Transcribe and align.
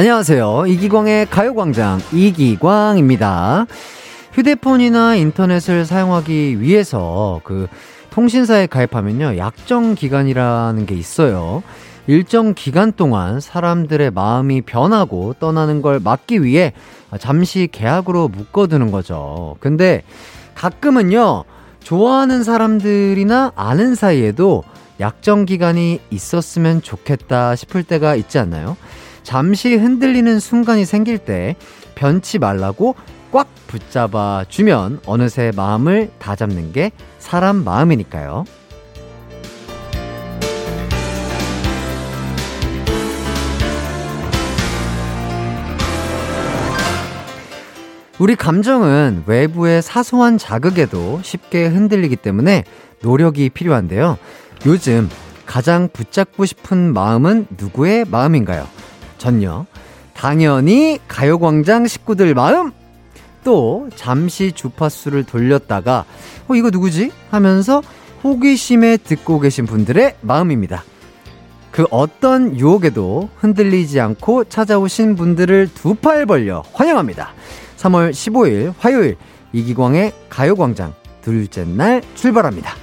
안녕하세요. 0.00 0.64
이기광의 0.66 1.26
가요광장 1.26 2.00
이기광입니다. 2.10 3.66
휴대폰이나 4.32 5.16
인터넷을 5.16 5.84
사용하기 5.84 6.62
위해서 6.62 7.42
그 7.44 7.68
통신사에 8.08 8.66
가입하면요. 8.66 9.36
약정 9.36 9.96
기간이라는 9.96 10.86
게 10.86 10.94
있어요. 10.94 11.62
일정 12.06 12.54
기간 12.54 12.92
동안 12.92 13.40
사람들의 13.40 14.12
마음이 14.12 14.62
변하고 14.62 15.34
떠나는 15.38 15.82
걸 15.82 16.00
막기 16.02 16.42
위해 16.42 16.72
잠시 17.18 17.68
계약으로 17.70 18.28
묶어두는 18.28 18.92
거죠. 18.92 19.56
근데 19.60 20.02
가끔은요, 20.54 21.44
좋아하는 21.80 22.42
사람들이나 22.42 23.52
아는 23.54 23.94
사이에도 23.94 24.64
약정 24.98 25.44
기간이 25.44 26.00
있었으면 26.08 26.80
좋겠다 26.80 27.54
싶을 27.54 27.82
때가 27.82 28.14
있지 28.14 28.38
않나요? 28.38 28.78
잠시 29.22 29.74
흔들리는 29.74 30.40
순간이 30.40 30.84
생길 30.84 31.18
때 31.18 31.56
변치 31.94 32.38
말라고 32.38 32.94
꽉 33.32 33.48
붙잡아 33.66 34.44
주면 34.48 35.00
어느새 35.06 35.52
마음을 35.54 36.10
다 36.18 36.34
잡는 36.34 36.72
게 36.72 36.90
사람 37.18 37.62
마음이니까요. 37.64 38.44
우리 48.18 48.36
감정은 48.36 49.24
외부의 49.24 49.80
사소한 49.80 50.36
자극에도 50.36 51.20
쉽게 51.22 51.68
흔들리기 51.68 52.16
때문에 52.16 52.64
노력이 53.00 53.48
필요한데요. 53.48 54.18
요즘 54.66 55.08
가장 55.46 55.88
붙잡고 55.90 56.44
싶은 56.44 56.92
마음은 56.92 57.46
누구의 57.56 58.04
마음인가요? 58.10 58.68
전요. 59.20 59.66
당연히 60.14 60.98
가요광장 61.06 61.86
식구들 61.86 62.34
마음! 62.34 62.72
또 63.44 63.88
잠시 63.94 64.52
주파수를 64.52 65.24
돌렸다가 65.24 66.04
어 66.48 66.54
이거 66.54 66.70
누구지? 66.70 67.10
하면서 67.30 67.82
호기심에 68.24 68.98
듣고 68.98 69.40
계신 69.40 69.64
분들의 69.64 70.16
마음입니다. 70.20 70.82
그 71.70 71.86
어떤 71.90 72.58
유혹에도 72.58 73.30
흔들리지 73.38 74.00
않고 74.00 74.44
찾아오신 74.44 75.14
분들을 75.16 75.70
두 75.74 75.94
팔 75.94 76.26
벌려 76.26 76.62
환영합니다. 76.74 77.32
3월 77.78 78.10
15일 78.10 78.74
화요일 78.78 79.16
이기광의 79.52 80.12
가요광장 80.28 80.92
둘째 81.22 81.64
날 81.64 82.02
출발합니다. 82.14 82.74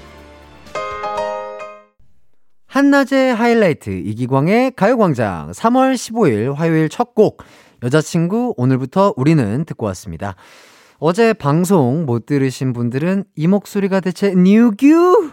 한낮의 2.77 3.33
하이라이트 3.33 3.89
이기광의 3.89 4.73
가요광장 4.75 5.49
3월 5.49 5.95
15일 5.95 6.53
화요일 6.53 6.89
첫 6.89 7.15
곡 7.15 7.41
여자친구 7.81 8.53
오늘부터 8.55 9.15
우리는 9.17 9.65
듣고 9.65 9.87
왔습니다. 9.87 10.35
어제 10.99 11.33
방송 11.33 12.05
못 12.05 12.27
들으신 12.27 12.73
분들은 12.73 13.23
이 13.35 13.47
목소리가 13.47 13.99
대체 13.99 14.35
뉴규 14.35 15.31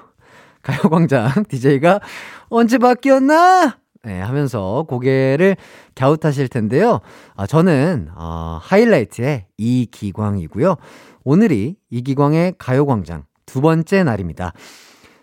가요광장 0.62 1.44
DJ가 1.50 2.00
언제 2.48 2.78
바뀌었나? 2.78 3.76
네, 4.04 4.20
하면서 4.22 4.86
고개를 4.88 5.58
갸웃하실 5.94 6.48
텐데요. 6.48 7.00
아, 7.36 7.46
저는, 7.46 8.08
어, 8.16 8.58
하이라이트의 8.62 9.48
이기광이고요. 9.58 10.76
오늘이 11.24 11.76
이기광의 11.90 12.54
가요광장 12.56 13.24
두 13.44 13.60
번째 13.60 14.02
날입니다. 14.02 14.54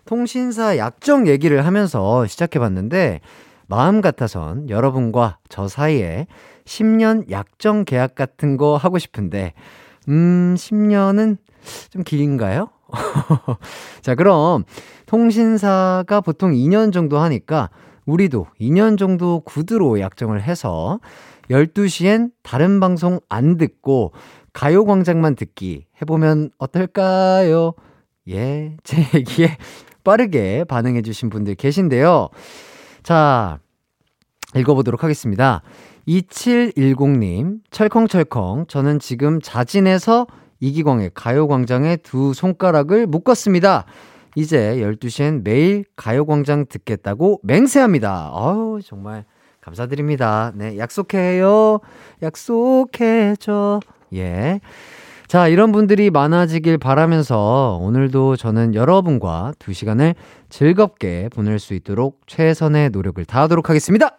통신사 0.04 0.76
약정 0.76 1.26
얘기를 1.26 1.64
하면서 1.64 2.26
시작해봤는데, 2.26 3.20
마음 3.66 4.00
같아선 4.00 4.68
여러분과 4.68 5.38
저 5.48 5.68
사이에 5.68 6.26
10년 6.64 7.30
약정 7.30 7.84
계약 7.84 8.14
같은 8.14 8.56
거 8.56 8.76
하고 8.76 8.98
싶은데, 8.98 9.54
음, 10.08 10.54
10년은 10.56 11.38
좀 11.90 12.02
긴가요? 12.02 12.68
자, 14.02 14.14
그럼 14.14 14.64
통신사가 15.06 16.20
보통 16.20 16.52
2년 16.52 16.92
정도 16.92 17.18
하니까 17.18 17.70
우리도 18.04 18.46
2년 18.60 18.98
정도 18.98 19.40
구두로 19.40 20.00
약정을 20.00 20.42
해서 20.42 20.98
12시엔 21.50 22.30
다른 22.42 22.80
방송 22.80 23.20
안 23.28 23.56
듣고 23.56 24.12
가요광장만 24.52 25.36
듣기 25.36 25.86
해보면 26.00 26.50
어떨까요? 26.58 27.72
예, 28.28 28.76
제 28.84 28.98
얘기에 29.14 29.56
빠르게 30.04 30.64
반응해주신 30.64 31.30
분들 31.30 31.54
계신데요. 31.54 32.28
자, 33.02 33.58
읽어보도록 34.54 35.02
하겠습니다. 35.02 35.62
2710님, 36.06 37.60
철컹철컹, 37.70 38.68
저는 38.68 38.98
지금 38.98 39.40
자진해서 39.40 40.26
이기광의 40.60 41.10
가요광장에 41.14 41.96
두 41.96 42.34
손가락을 42.34 43.06
묶었습니다. 43.06 43.84
이제 44.36 44.76
12시엔 44.76 45.42
매일 45.42 45.84
가요광장 45.96 46.66
듣겠다고 46.68 47.40
맹세합니다. 47.42 48.30
아우, 48.32 48.80
정말 48.82 49.24
감사드립니다. 49.60 50.52
네, 50.54 50.78
약속해요. 50.78 51.80
약속해줘. 52.22 53.80
예. 54.14 54.60
자, 55.32 55.48
이런 55.48 55.72
분들이 55.72 56.10
많아지길 56.10 56.76
바라면서 56.76 57.78
오늘도 57.80 58.36
저는 58.36 58.74
여러분과 58.74 59.54
두 59.58 59.72
시간을 59.72 60.14
즐겁게 60.50 61.30
보낼 61.32 61.58
수 61.58 61.72
있도록 61.72 62.20
최선의 62.26 62.90
노력을 62.90 63.24
다하도록 63.24 63.70
하겠습니다. 63.70 64.18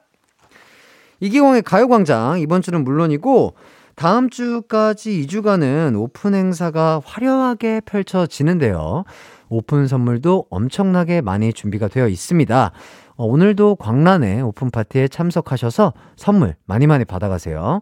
이기광의 1.19 1.62
가요광장 1.62 2.40
이번 2.40 2.63
주는 2.63 2.84
물론이고 2.84 3.53
다음 3.94 4.31
주까지 4.31 5.28
2주간은 5.28 5.96
오픈 6.01 6.34
행사가 6.34 7.00
화려하게 7.06 7.81
펼쳐지는데요. 7.85 9.03
오픈 9.50 9.85
선물도 9.85 10.47
엄청나게 10.50 11.22
많이 11.22 11.53
준비가 11.53 11.90
되어 11.90 12.07
있습니다. 12.07 12.72
어, 13.18 13.25
오늘도 13.25 13.75
광란의 13.75 14.41
오픈 14.41 14.72
파티에 14.72 15.09
참석하셔서 15.09 15.94
선물 16.16 16.56
많이 16.66 16.88
많이 16.88 17.06
받아가세요. 17.06 17.81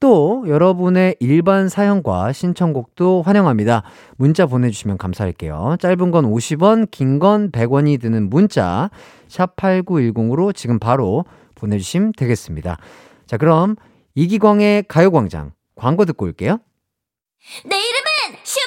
또 0.00 0.44
여러분의 0.46 1.16
일반 1.20 1.68
사연과 1.68 2.32
신청곡도 2.32 3.22
환영합니다. 3.22 3.82
문자 4.16 4.46
보내주시면 4.46 4.96
감사할게요. 4.98 5.76
짧은 5.80 6.10
건 6.10 6.24
50원, 6.24 6.90
긴 6.90 7.18
건 7.18 7.50
100원이 7.50 8.00
드는 8.00 8.30
문자 8.30 8.90
샵 9.28 9.56
8910으로 9.56 10.54
지금 10.54 10.78
바로 10.78 11.24
보내주시면 11.56 12.12
되겠습니다. 12.16 12.78
자 13.26 13.36
그럼 13.36 13.74
이기광의 14.14 14.84
가요광장 14.88 15.52
광고 15.74 16.04
듣고 16.04 16.26
올게요. 16.26 16.58
내 17.64 17.76
이름은 17.76 18.38
슈 18.44 18.60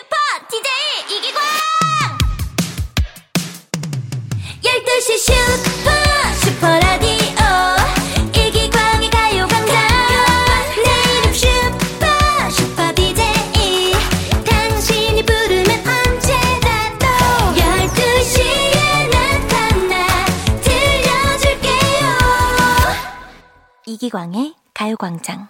이기광의 24.11 24.53
가요광장 24.73 25.47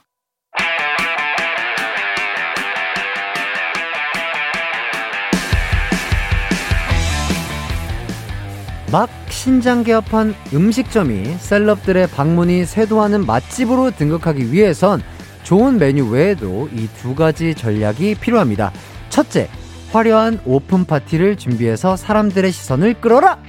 막 8.91 9.09
신장 9.29 9.83
개업한 9.83 10.35
음식점이 10.53 11.25
셀럽들의 11.39 12.07
방문이 12.07 12.65
쇄도하는 12.65 13.25
맛집으로 13.25 13.91
등극하기 13.91 14.51
위해선 14.51 15.01
좋은 15.43 15.79
메뉴 15.79 16.07
외에도 16.09 16.69
이 16.71 16.87
두 16.97 17.15
가지 17.15 17.55
전략이 17.55 18.15
필요합니다. 18.15 18.71
첫째, 19.09 19.49
화려한 19.91 20.39
오픈 20.45 20.85
파티를 20.85 21.35
준비해서 21.37 21.95
사람들의 21.95 22.51
시선을 22.51 23.01
끌어라! 23.01 23.39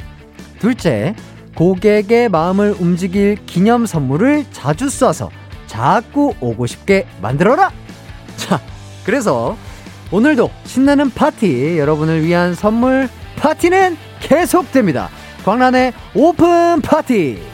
둘째, 0.59 1.15
고객의 1.55 2.29
마음을 2.29 2.75
움직일 2.79 3.37
기념 3.47 3.87
선물을 3.87 4.47
자주 4.53 4.87
쏴서 4.87 5.29
자꾸 5.67 6.35
오고 6.41 6.67
싶게 6.67 7.07
만들어라! 7.21 7.71
자, 8.37 8.61
그래서 9.05 9.57
오늘도 10.11 10.51
신나는 10.65 11.11
파티, 11.11 11.79
여러분을 11.79 12.25
위한 12.25 12.55
선물 12.55 13.09
파티는 13.37 13.97
계속됩니다. 14.21 15.09
광란의 15.45 15.93
오픈 16.15 16.81
파티! 16.83 17.52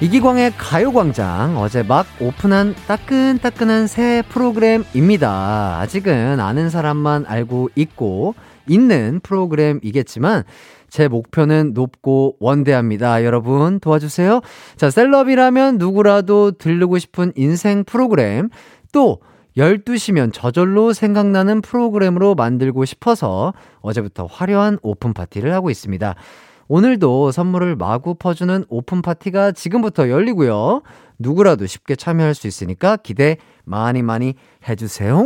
이기광의 0.00 0.52
가요광장 0.56 1.58
어제 1.58 1.82
막 1.82 2.06
오픈한 2.20 2.76
따끈따끈한 2.86 3.88
새 3.88 4.22
프로그램입니다. 4.28 5.80
아직은 5.80 6.38
아는 6.38 6.70
사람만 6.70 7.24
알고 7.26 7.70
있고 7.74 8.36
있는 8.68 9.18
프로그램이겠지만 9.24 10.44
제 10.88 11.08
목표는 11.08 11.72
높고 11.74 12.36
원대합니다. 12.38 13.24
여러분 13.24 13.80
도와주세요. 13.80 14.40
자, 14.76 14.88
셀럽이라면 14.88 15.78
누구라도 15.78 16.52
들르고 16.52 16.98
싶은 16.98 17.32
인생 17.34 17.82
프로그램 17.82 18.50
또 18.92 19.18
12시면 19.56 20.32
저절로 20.32 20.92
생각나는 20.92 21.60
프로그램으로 21.60 22.36
만들고 22.36 22.84
싶어서 22.84 23.52
어제부터 23.80 24.26
화려한 24.26 24.78
오픈 24.82 25.12
파티를 25.12 25.52
하고 25.52 25.70
있습니다. 25.70 26.14
오늘도 26.68 27.32
선물을 27.32 27.76
마구 27.76 28.14
퍼주는 28.14 28.64
오픈 28.68 29.00
파티가 29.02 29.52
지금부터 29.52 30.10
열리고요. 30.10 30.82
누구라도 31.18 31.66
쉽게 31.66 31.96
참여할 31.96 32.34
수 32.34 32.46
있으니까 32.46 32.96
기대 32.96 33.38
많이 33.64 34.02
많이 34.02 34.34
해주세요. 34.68 35.24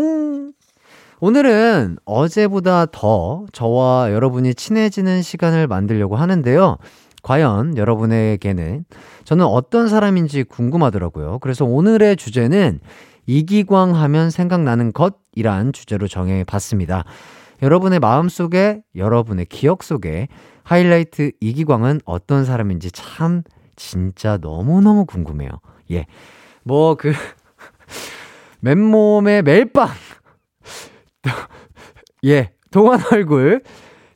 오늘은 1.20 1.98
어제보다 2.04 2.86
더 2.86 3.46
저와 3.52 4.12
여러분이 4.12 4.54
친해지는 4.54 5.22
시간을 5.22 5.66
만들려고 5.66 6.16
하는데요. 6.16 6.78
과연 7.22 7.76
여러분에게는 7.76 8.84
저는 9.24 9.44
어떤 9.44 9.88
사람인지 9.88 10.44
궁금하더라고요. 10.44 11.38
그래서 11.40 11.64
오늘의 11.64 12.16
주제는 12.16 12.80
이기광 13.26 13.94
하면 13.94 14.30
생각나는 14.30 14.92
것이란 14.92 15.72
주제로 15.72 16.08
정해 16.08 16.42
봤습니다. 16.44 17.04
여러분의 17.62 18.00
마음 18.00 18.28
속에, 18.28 18.82
여러분의 18.96 19.46
기억 19.46 19.82
속에 19.82 20.28
하이라이트 20.64 21.32
이기광은 21.40 22.00
어떤 22.04 22.44
사람인지 22.44 22.90
참 22.90 23.42
진짜 23.76 24.36
너무너무 24.40 25.06
궁금해요. 25.06 25.50
예. 25.90 26.06
뭐 26.64 26.94
그 26.96 27.12
맨몸에 28.60 29.42
멜빵 29.42 29.88
예, 32.24 32.52
동안 32.70 33.00
얼굴 33.12 33.62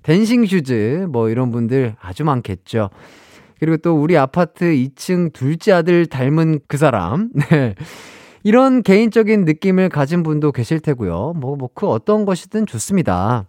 dancing 0.03 0.47
shoes 0.47 1.09
뭐 1.11 1.29
이런 1.29 1.51
분들 1.51 1.97
아주 2.01 2.25
많겠죠. 2.25 2.91
그리고 3.59 3.77
또 3.79 4.01
우리 4.01 4.17
아파트 4.17 4.67
2층 4.67 5.33
둘째 5.33 5.73
아들 5.73 6.07
닮은 6.07 6.61
그 6.69 6.77
사람. 6.77 7.31
네. 7.51 7.75
이런 8.47 8.85
개인적인 8.85 9.45
느낌을 9.45 9.89
가진 9.89 10.23
분도 10.23 10.53
계실 10.53 10.79
테고요. 10.79 11.33
뭐, 11.35 11.57
뭐, 11.57 11.69
그 11.75 11.89
어떤 11.89 12.25
것이든 12.25 12.67
좋습니다. 12.67 13.47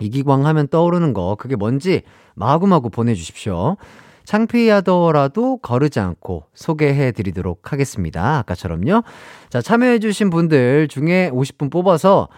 이기광 0.00 0.46
하면 0.46 0.66
떠오르는 0.68 1.12
거, 1.12 1.36
그게 1.38 1.56
뭔지 1.56 2.00
마구마구 2.34 2.88
보내주십시오. 2.88 3.76
창피하더라도 4.24 5.58
거르지 5.58 6.00
않고 6.00 6.44
소개해 6.54 7.12
드리도록 7.12 7.70
하겠습니다. 7.70 8.38
아까처럼요. 8.38 9.02
자, 9.50 9.60
참여해 9.60 9.98
주신 9.98 10.30
분들 10.30 10.88
중에 10.88 11.30
50분 11.30 11.70
뽑아서 11.70 12.28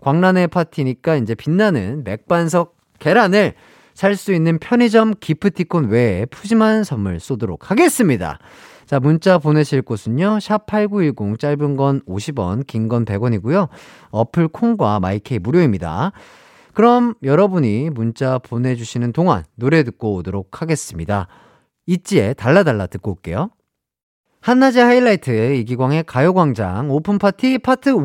광란의 0.00 0.48
파티니까 0.48 1.16
이제 1.16 1.34
빛나는 1.34 2.04
맥반석 2.04 2.74
계란을 3.00 3.52
살 3.92 4.16
수 4.16 4.32
있는 4.32 4.58
편의점 4.58 5.12
기프티콘 5.20 5.90
외에 5.90 6.24
푸짐한 6.24 6.84
선물 6.84 7.20
쏘도록 7.20 7.70
하겠습니다. 7.70 8.38
자, 8.86 9.00
문자 9.00 9.38
보내실 9.38 9.82
곳은요. 9.82 10.40
샵 10.40 10.66
8910 10.66 11.38
짧은 11.38 11.76
건 11.76 12.00
50원, 12.06 12.66
긴 12.66 12.88
건 12.88 13.04
100원이고요. 13.04 13.68
어플 14.10 14.48
콩과 14.48 15.00
My 15.00 15.25
K 15.25 15.38
무료입니다. 15.38 16.12
그럼 16.74 17.14
여러분이 17.22 17.90
문자 17.90 18.38
보내주시는 18.38 19.12
동안 19.12 19.44
노래 19.54 19.82
듣고 19.84 20.14
오도록 20.16 20.60
하겠습니다. 20.60 21.28
있지의 21.86 22.34
달라달라 22.34 22.86
듣고 22.86 23.12
올게요. 23.12 23.50
한낮의 24.40 24.82
하이라이트 24.84 25.54
이기광의 25.54 26.04
가요광장 26.04 26.90
오픈파티 26.90 27.58
파트 27.60 27.90
1 27.90 27.96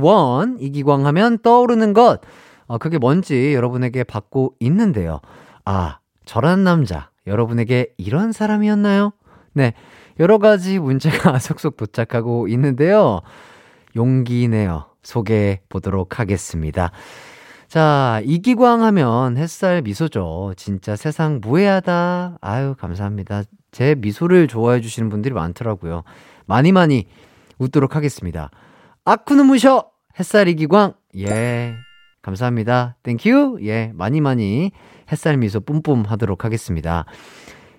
이기광 0.60 1.06
하면 1.08 1.40
떠오르는 1.40 1.92
것 1.94 2.22
어, 2.68 2.78
그게 2.78 2.98
뭔지 2.98 3.54
여러분에게 3.54 4.06
받고 4.06 4.54
있는데요. 4.62 5.20
아 5.66 6.00
저란 6.24 6.64
남자 6.64 7.10
여러분에게 7.28 7.88
이런 7.98 8.32
사람이었나요? 8.32 9.12
네 9.54 9.74
여러 10.20 10.38
가지 10.38 10.80
문자가 10.80 11.40
속속 11.40 11.78
도착하고 11.78 12.48
있는데요. 12.50 13.22
용기 13.96 14.48
내어 14.48 14.90
소개해 15.02 15.62
보도록 15.70 16.20
하겠습니다. 16.20 16.92
자, 17.68 18.22
이기광 18.26 18.84
하면 18.84 19.38
햇살 19.38 19.82
미소죠. 19.82 20.54
진짜 20.58 20.96
세상 20.96 21.40
무해하다. 21.42 22.40
아유, 22.42 22.76
감사합니다. 22.78 23.44
제 23.72 23.96
미소를 23.96 24.48
좋아해 24.48 24.82
주시는 24.82 25.10
분들이 25.10 25.34
많더라고요. 25.34 26.04
많이 26.48 26.72
많이 26.72 27.08
웃도록 27.60 27.96
하겠습니다. 27.96 28.50
아쿠 29.06 29.44
눈부셔! 29.44 29.92
햇살 30.20 30.48
이기광! 30.48 30.94
예. 31.18 31.76
감사합니다. 32.22 32.96
Thank 33.04 33.35
you! 33.35 33.60
예. 33.64 33.92
많이 33.94 34.20
많이 34.20 34.72
햇살 35.12 35.38
미소 35.38 35.60
뿜뿜 35.60 36.06
하도록 36.06 36.44
하겠습니다. 36.44 37.06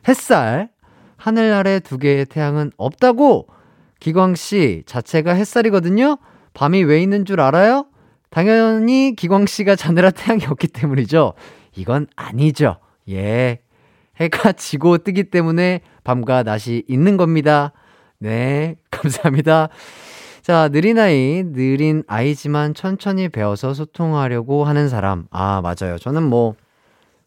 햇살, 0.06 0.70
하늘 1.20 1.52
아래 1.52 1.80
두 1.80 1.98
개의 1.98 2.24
태양은 2.24 2.72
없다고! 2.78 3.46
기광씨 4.00 4.84
자체가 4.86 5.34
햇살이거든요? 5.34 6.16
밤이 6.54 6.82
왜 6.84 7.02
있는 7.02 7.26
줄 7.26 7.42
알아요? 7.42 7.84
당연히 8.30 9.14
기광 9.14 9.44
씨가 9.44 9.76
자느라 9.76 10.10
태양이 10.10 10.46
없기 10.46 10.68
때문이죠. 10.68 11.34
이건 11.76 12.06
아니죠. 12.16 12.78
예. 13.10 13.58
해가 14.18 14.52
지고 14.52 14.96
뜨기 14.96 15.24
때문에 15.24 15.82
밤과 16.04 16.42
낮이 16.42 16.84
있는 16.88 17.18
겁니다. 17.18 17.72
네, 18.18 18.76
감사합니다. 18.90 19.68
자, 20.40 20.70
느린 20.70 20.98
아이, 20.98 21.42
느린 21.44 22.02
아이지만 22.06 22.72
천천히 22.72 23.28
배워서 23.28 23.74
소통하려고 23.74 24.64
하는 24.64 24.88
사람. 24.88 25.26
아, 25.30 25.60
맞아요. 25.60 25.98
저는 25.98 26.22
뭐, 26.22 26.54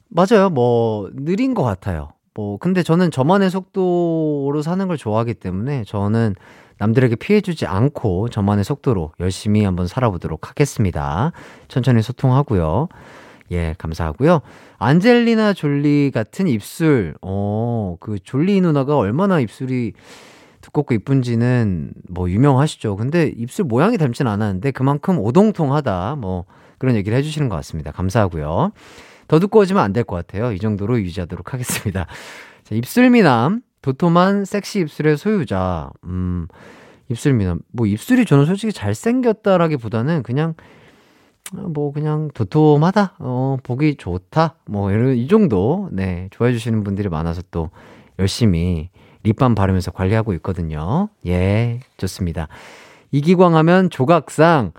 맞아요. 0.09 0.49
뭐, 0.49 1.11
느린 1.13 1.53
것 1.53 1.61
같아요. 1.61 2.09
뭐, 2.35 2.57
근데 2.57 2.83
저는 2.83 3.11
저만의 3.11 3.49
속도로 3.49 4.61
사는 4.63 4.87
걸 4.87 4.97
좋아하기 4.97 5.35
때문에 5.35 5.83
저는 5.85 6.35
남들에게 6.79 7.15
피해주지 7.15 7.65
않고 7.65 8.29
저만의 8.29 8.63
속도로 8.63 9.11
열심히 9.19 9.63
한번 9.63 9.87
살아보도록 9.87 10.49
하겠습니다. 10.49 11.31
천천히 11.67 12.01
소통하고요. 12.01 12.87
예, 13.51 13.75
감사하고요. 13.77 14.41
안젤리나 14.79 15.53
졸리 15.53 16.11
같은 16.13 16.47
입술, 16.47 17.13
어, 17.21 17.97
그 17.99 18.17
졸리 18.23 18.59
누나가 18.61 18.97
얼마나 18.97 19.39
입술이 19.39 19.93
두껍고 20.61 20.93
이쁜지는 20.95 21.93
뭐 22.09 22.29
유명하시죠. 22.29 22.95
근데 22.95 23.31
입술 23.37 23.65
모양이 23.65 23.97
닮진 23.97 24.27
않았는데 24.27 24.71
그만큼 24.71 25.19
오동통하다. 25.19 26.15
뭐 26.19 26.45
그런 26.79 26.95
얘기를 26.95 27.17
해주시는 27.17 27.49
것 27.49 27.55
같습니다. 27.57 27.91
감사하고요. 27.91 28.71
더 29.27 29.39
두꺼워지면 29.39 29.81
안 29.83 29.93
될 29.93 30.03
것 30.03 30.15
같아요. 30.15 30.51
이 30.51 30.59
정도로 30.59 30.99
유지하도록 30.99 31.53
하겠습니다. 31.53 32.07
자, 32.63 32.75
입술 32.75 33.09
미남, 33.09 33.61
도톰한 33.81 34.45
섹시 34.45 34.79
입술의 34.81 35.17
소유자. 35.17 35.89
음, 36.05 36.47
입술 37.09 37.33
미남. 37.33 37.59
뭐 37.71 37.85
입술이 37.85 38.25
저는 38.25 38.45
솔직히 38.45 38.71
잘생겼다라기보다는 38.73 40.23
그냥 40.23 40.53
뭐 41.51 41.91
그냥 41.91 42.29
도톰하다. 42.33 43.15
어, 43.19 43.57
보기 43.63 43.95
좋다. 43.95 44.55
뭐 44.65 44.91
이런 44.91 45.15
이 45.15 45.27
정도. 45.27 45.89
네. 45.91 46.27
좋아해 46.31 46.53
주시는 46.53 46.83
분들이 46.83 47.09
많아서 47.09 47.41
또 47.51 47.69
열심히 48.19 48.89
립밤 49.23 49.53
바르면서 49.55 49.91
관리하고 49.91 50.33
있거든요. 50.35 51.09
예. 51.27 51.79
좋습니다. 51.97 52.47
이기광 53.11 53.55
하면 53.55 53.89
조각상 53.89 54.71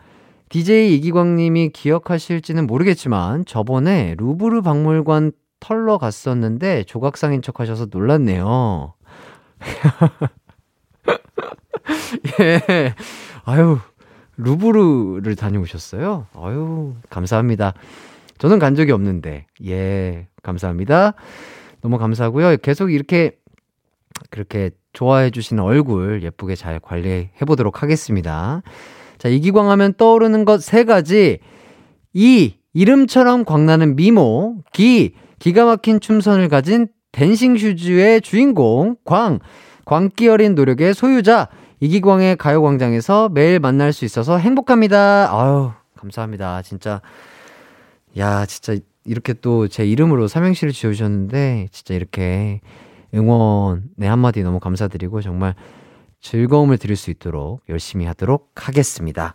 DJ 0.54 0.94
이기광 0.94 1.34
님이 1.34 1.70
기억하실지는 1.70 2.68
모르겠지만 2.68 3.44
저번에 3.44 4.14
루브르 4.18 4.62
박물관 4.62 5.32
털러 5.58 5.98
갔었는데 5.98 6.84
조각상인 6.84 7.42
척 7.42 7.58
하셔서 7.58 7.88
놀랐네요. 7.90 8.94
예. 12.38 12.94
아유, 13.44 13.80
루브르를 14.36 15.34
다녀오셨어요? 15.34 16.28
아유, 16.36 16.94
감사합니다. 17.10 17.74
저는 18.38 18.60
간 18.60 18.76
적이 18.76 18.92
없는데, 18.92 19.46
예, 19.66 20.28
감사합니다. 20.44 21.14
너무 21.80 21.98
감사하고요. 21.98 22.58
계속 22.58 22.92
이렇게, 22.92 23.40
그렇게 24.30 24.70
좋아해 24.92 25.32
주시는 25.32 25.64
얼굴 25.64 26.22
예쁘게 26.22 26.54
잘 26.54 26.78
관리해 26.78 27.32
보도록 27.44 27.82
하겠습니다. 27.82 28.62
자, 29.24 29.30
이기광 29.30 29.70
하면 29.70 29.94
떠오르는 29.94 30.44
것 30.44 30.60
세 30.60 30.84
가지. 30.84 31.38
이, 32.12 32.54
이름처럼 32.74 33.44
광나는 33.46 33.96
미모. 33.96 34.58
기, 34.72 35.14
기가 35.38 35.64
막힌 35.64 35.98
춤선을 35.98 36.48
가진 36.48 36.88
댄싱 37.12 37.56
슈즈의 37.56 38.20
주인공 38.20 38.96
광 39.04 39.38
광기 39.86 40.28
어린 40.28 40.54
노력의 40.54 40.94
소유자 40.94 41.48
이기광의 41.80 42.36
가요광장에서 42.36 43.28
매일 43.30 43.60
만날 43.60 43.92
수 43.92 44.04
있어서 44.04 44.36
행복합니다. 44.38 45.28
아유 45.30 45.70
감사합니다. 45.96 46.62
진짜 46.62 47.00
야 48.18 48.46
진짜 48.46 48.76
이렇게 49.04 49.32
또 49.34 49.68
제 49.68 49.86
이름으로 49.86 50.28
삼행시를 50.28 50.72
지어주셨는데 50.72 51.68
진짜 51.72 51.94
이렇게 51.94 52.60
응원의 53.14 54.08
한마디 54.08 54.42
너무 54.42 54.58
감사드리고 54.60 55.20
정말 55.20 55.54
즐거움을 56.24 56.78
드릴 56.78 56.96
수 56.96 57.10
있도록 57.10 57.60
열심히 57.68 58.06
하도록 58.06 58.50
하겠습니다. 58.56 59.34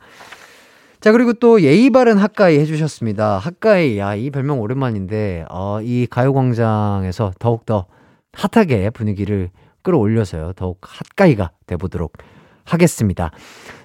자, 0.99 1.11
그리고 1.13 1.33
또 1.33 1.61
예의 1.61 1.91
바른 1.91 2.17
학가이 2.17 2.59
해주셨습니다. 2.59 3.37
학가이, 3.37 3.97
야, 3.99 4.15
이 4.15 4.31
별명 4.31 4.59
오랜만인데, 4.59 5.45
어, 5.49 5.79
이 5.81 6.07
가요광장에서 6.09 7.31
더욱더 7.39 7.85
핫하게 8.33 8.89
분위기를 8.89 9.51
끌어올려서요. 9.83 10.53
더욱 10.57 10.79
핫가이가 10.81 11.51
돼보도록 11.67 12.17
하겠습니다. 12.65 13.31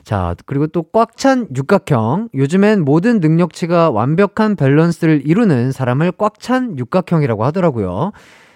자, 0.02 0.34
그리고 0.44 0.66
또 0.66 0.82
꽉 0.82 1.16
찬 1.16 1.46
육각형. 1.54 2.30
요즘엔 2.34 2.84
모든 2.84 3.20
능력치가 3.20 3.90
완벽한 3.90 4.56
밸런스를 4.56 5.22
이루는 5.24 5.72
사람을 5.72 6.12
꽉 6.12 6.40
찬 6.40 6.78
육각형이라고 6.78 7.44
하더라고요. 7.44 8.12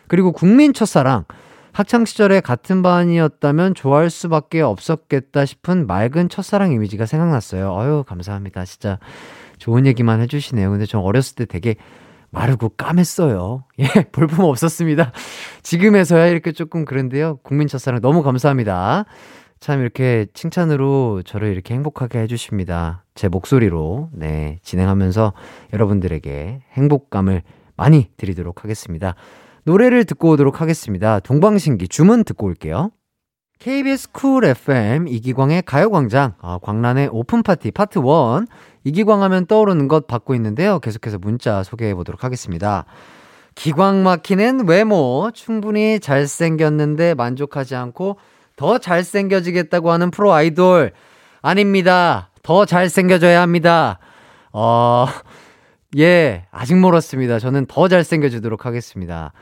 그리고 0.09 0.33
국민 0.33 0.73
첫사랑. 0.73 1.25
학창 1.79 2.05
시절에 2.05 2.41
같은 2.41 2.83
반이었다면 2.83 3.77
좋아할 3.77 4.11
수밖에 4.11 4.63
없었겠다 4.63 5.45
싶은 5.45 5.87
맑은 5.87 6.29
첫사랑 6.29 6.73
이미지가 6.73 7.07
생각났어요. 7.07 7.73
어유 7.73 8.05
감사합니다. 8.05 8.65
진짜 8.65 8.99
좋은 9.59 9.87
얘기만 9.87 10.21
해주시네요. 10.23 10.73
근데 10.73 10.87
전 10.87 11.03
어렸을 11.03 11.37
때 11.37 11.45
되게 11.45 11.77
마르고 12.31 12.71
까맸어요. 12.71 13.63
예, 13.79 13.85
볼품 14.11 14.47
없었습니다. 14.47 15.13
지금에서야 15.63 16.27
이렇게 16.27 16.51
조금 16.51 16.85
그런데요. 16.85 17.37
국민 17.45 17.69
첫사랑 17.69 18.01
너무 18.01 18.25
감사합니다. 18.25 19.05
참 19.61 19.81
이렇게 19.81 20.27
칭찬으로 20.35 21.23
저를 21.25 21.53
이렇게 21.53 21.75
행복하게 21.75 22.19
해주십니다. 22.23 23.05
제 23.15 23.29
목소리로, 23.29 24.11
네, 24.13 24.59
진행하면서 24.63 25.33
여러분들에게 25.73 26.61
행복감을 26.73 27.43
많이 27.77 28.09
드리도록 28.17 28.65
하겠습니다. 28.65 29.15
노래를 29.69 30.07
듣고 30.07 30.31
오도록 30.31 30.63
하겠습니다. 30.63 31.21
동방신기 31.21 31.89
주문 31.89 32.25
듣고 32.25 32.47
올게요. 32.47 32.91
KBS 33.59 34.13
Cool 34.13 34.47
FM 34.47 35.07
이기광의 35.09 35.63
가요광장, 35.67 36.37
아, 36.41 36.59
광란의 36.63 37.11
오픈파티 37.13 37.73
파트 37.73 37.99
1. 37.99 38.47
이기광 38.85 39.23
하면 39.25 39.45
떠오르는 39.45 39.89
것 39.89 40.07
받고 40.07 40.35
있는데요. 40.37 40.79
계속해서 40.79 41.19
문자 41.19 41.63
소개해 41.63 41.95
보도록 41.95 42.25
하겠습니다. 42.25 42.87
기광 43.55 44.05
막히는 44.05 44.67
외모, 44.67 45.31
충분히 45.35 46.01
잘생겼는데 46.01 47.13
만족하지 47.13 47.75
않고 47.75 48.17
더 48.57 48.79
잘생겨지겠다고 48.79 49.91
하는 49.91 50.11
프로 50.11 50.33
아이돌. 50.33 50.93
아닙니다. 51.43 52.31
더 52.43 52.65
잘생겨져야 52.65 53.43
합니다. 53.43 53.99
어, 54.51 55.09
예, 55.99 56.47
아직 56.51 56.75
멀었습니다. 56.77 57.39
저는 57.39 57.67
더 57.67 57.89
잘생겨지도록 57.89 58.65
하겠습니다. 58.65 59.33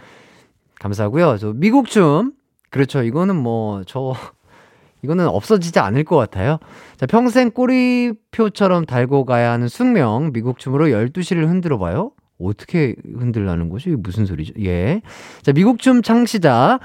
감사하고요. 0.87 1.38
저 1.38 1.52
미국 1.52 1.88
춤. 1.88 2.33
그렇죠. 2.71 3.02
이거는 3.02 3.37
뭐, 3.37 3.83
저, 3.87 4.14
이거는 5.02 5.26
없어지지 5.28 5.78
않을 5.78 6.05
것 6.05 6.16
같아요. 6.16 6.59
자, 6.97 7.07
평생 7.07 7.50
꼬리표처럼 7.50 8.87
달고 8.87 9.25
가야 9.25 9.52
하는 9.52 9.69
숙명, 9.69 10.33
미국 10.33 10.59
춤으로 10.59 10.87
12시를 10.87 11.47
흔들어 11.47 11.78
봐요. 11.78 12.12
어떻게 12.38 12.95
흔들라는 13.05 13.71
거죠? 13.71 13.90
이게 13.90 13.97
무슨 13.99 14.26
소리죠? 14.26 14.52
예. 14.61 15.00
자, 15.43 15.52
미국 15.52 15.78
춤 15.78 16.02
창시자. 16.02 16.81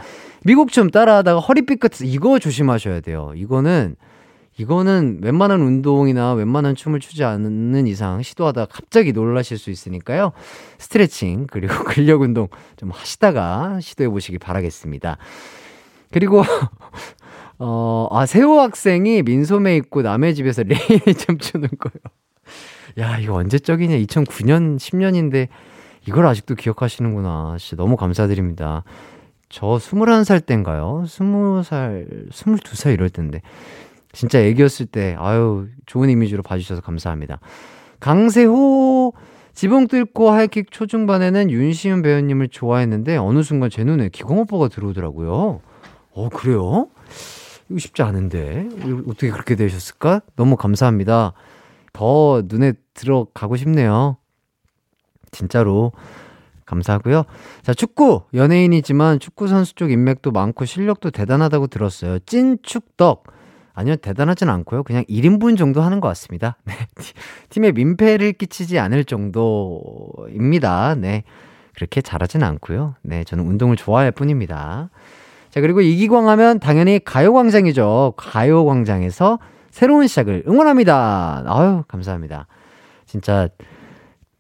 미국 0.46 0.72
춤 0.72 0.90
따라하다가 0.90 1.40
허리 1.42 1.66
삐끗, 1.66 2.02
이거 2.04 2.40
조심하셔야 2.40 3.02
돼요. 3.02 3.34
이거는, 3.36 3.96
이거는 4.62 5.22
웬만한 5.24 5.60
운동이나 5.62 6.34
웬만한 6.34 6.76
춤을 6.76 7.00
추지 7.00 7.24
않는 7.24 7.88
이상 7.88 8.22
시도하다가 8.22 8.68
갑자기 8.72 9.12
놀라실 9.12 9.58
수 9.58 9.72
있으니까요. 9.72 10.34
스트레칭, 10.78 11.48
그리고 11.48 11.74
근력 11.84 12.22
운동 12.22 12.48
좀 12.78 12.92
하시다가 12.92 13.80
시도해 13.82 14.10
보시기 14.10 14.38
바라겠습니다. 14.38 15.18
그리고, 16.12 16.44
어, 17.58 18.08
아, 18.12 18.28
세호 18.28 18.60
학생이 18.60 19.24
민소매 19.24 19.78
입고 19.78 20.04
남의 20.04 20.36
집에서 20.36 20.62
레인을 20.62 21.16
춤추는 21.18 21.70
거예요. 21.80 22.04
야, 23.00 23.18
이거 23.18 23.34
언제적이냐? 23.34 23.96
2009년, 23.96 24.78
10년인데 24.78 25.48
이걸 26.08 26.28
아직도 26.28 26.54
기억하시는구나. 26.54 27.56
진짜 27.58 27.82
너무 27.82 27.96
감사드립니다. 27.98 28.84
저 29.50 29.66
21살 29.66 30.46
땐가요? 30.46 31.04
20살, 31.08 32.30
22살 32.30 32.94
이럴 32.94 33.10
텐데. 33.10 33.42
진짜 34.14 34.40
애기였을 34.40 34.86
때, 34.88 35.16
아유, 35.18 35.68
좋은 35.86 36.10
이미지로 36.10 36.44
봐주셔서 36.44 36.82
감사합니다. 36.82 37.40
강세호, 38.00 39.14
지붕 39.54 39.88
뚫고 39.88 40.32
하이킥 40.32 40.72
초중반에는 40.72 41.50
윤시윤 41.50 42.02
배우님을 42.02 42.50
좋아했는데, 42.50 43.18
어느 43.18 43.44
순간 43.44 43.70
제 43.70 43.84
눈에 43.84 44.10
기광 44.10 44.40
오빠가 44.40 44.68
들어오더라고요. 44.68 45.62
어, 46.14 46.30
그래요? 46.30 46.88
이거 47.70 47.80
쉽지 47.80 48.02
않은데. 48.02 48.68
어떻게 49.08 49.30
그렇게 49.30 49.56
되셨을까? 49.56 50.22
너무 50.36 50.58
감사합니다. 50.58 51.34
더 51.94 52.42
눈에 52.46 52.74
들어가고 52.94 53.56
싶네요. 53.56 54.18
진짜로. 55.32 55.94
감사하고요. 56.66 57.24
자, 57.64 57.74
축구 57.74 58.22
연예인이지만 58.34 59.20
축구 59.20 59.48
선수 59.48 59.76
쪽 59.76 59.92
인맥도 59.92 60.32
많고 60.32 60.64
실력도 60.66 61.12
대단하다고 61.12 61.68
들었어요. 61.68 62.20
찐 62.20 62.58
축덕. 62.64 63.24
아니요, 63.74 63.96
대단하진 63.98 64.50
않고요. 64.50 64.84
그냥 64.84 65.04
1인분 65.06 65.58
정도 65.58 65.82
하는 65.82 66.00
것 66.00 66.08
같습니다. 66.10 66.58
네. 66.66 66.74
팀에 67.50 67.72
민폐를 67.72 68.34
끼치지 68.34 68.80
않을 68.80 69.06
정도입니다. 69.06 70.96
네. 70.96 71.24
그렇게 71.76 72.02
잘하진 72.02 72.44
않고요. 72.44 72.96
네, 73.02 73.24
저는 73.24 73.46
운동을 73.46 73.76
좋아할 73.76 74.12
뿐입니다. 74.12 74.90
자, 75.50 75.62
그리고 75.62 75.82
이기광 75.82 76.30
하면 76.30 76.60
당연히 76.60 77.00
가요광장이죠. 77.04 78.14
가요광장에서 78.18 79.40
새로운 79.70 80.08
시작을 80.08 80.44
응원합니다. 80.48 81.44
아유, 81.46 81.84
감사합니다. 81.88 82.48
진짜 83.06 83.48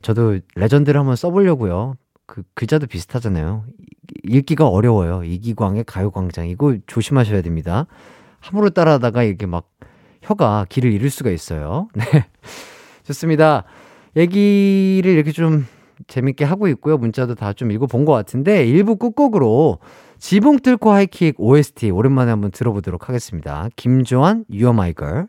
저도 0.02 0.40
레전드를 0.56 1.00
한번 1.00 1.16
써보려고요. 1.16 1.96
그 2.26 2.44
글자도 2.54 2.88
비슷하잖아요. 2.88 3.66
읽기가 4.24 4.68
어려워요. 4.68 5.24
이기광의 5.24 5.84
가요광장. 5.86 6.48
이거 6.48 6.78
조심하셔야 6.88 7.42
됩니다. 7.42 7.88
함부로 8.42 8.70
따라하다가 8.70 9.24
이게 9.24 9.46
막 9.46 9.70
혀가 10.22 10.66
길을 10.70 10.92
잃을 10.92 11.10
수가 11.10 11.32
있어요. 11.32 11.88
네. 11.96 12.04
좋습니다. 13.04 13.64
얘기를 14.18 15.12
이렇게 15.12 15.32
좀 15.32 15.66
재밌게 16.08 16.44
하고 16.46 16.68
있고요. 16.68 16.98
문자도 16.98 17.36
다 17.36 17.54
좀 17.54 17.72
읽어본 17.72 18.06
것 18.06 18.12
같은데, 18.14 18.66
일부 18.68 18.98
끝곡으로 18.98 19.80
지붕 20.20 20.60
뚫고 20.60 20.92
하이킥 20.92 21.36
OST 21.38 21.90
오랜만에 21.92 22.32
한번 22.32 22.52
들어보도록 22.52 23.08
하겠습니다. 23.10 23.70
김조한, 23.76 24.46
You're 24.52 24.72
My 24.74 24.94
Girl. 24.98 25.28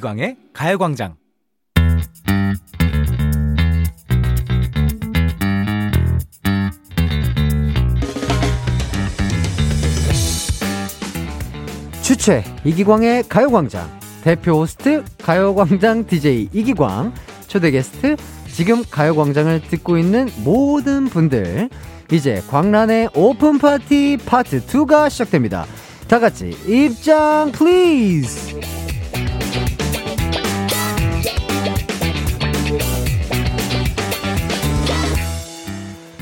이기광의 0.00 0.36
가요광장. 0.54 1.16
주최 12.02 12.42
이기광의 12.64 13.24
가요광장 13.28 13.88
대표 14.22 14.60
호스트 14.60 15.04
가요광장 15.22 16.06
DJ 16.06 16.48
이기광 16.52 17.12
초대 17.46 17.70
게스트 17.70 18.16
지금 18.50 18.82
가요광장을 18.90 19.62
듣고 19.68 19.98
있는 19.98 20.28
모든 20.44 21.04
분들 21.04 21.68
이제 22.10 22.42
광란의 22.48 23.10
오픈 23.14 23.58
파티 23.58 24.18
파트 24.24 24.64
2가 24.64 25.10
시작됩니다. 25.10 25.66
다 26.08 26.18
같이 26.18 26.56
입장 26.66 27.52
please. 27.52 28.79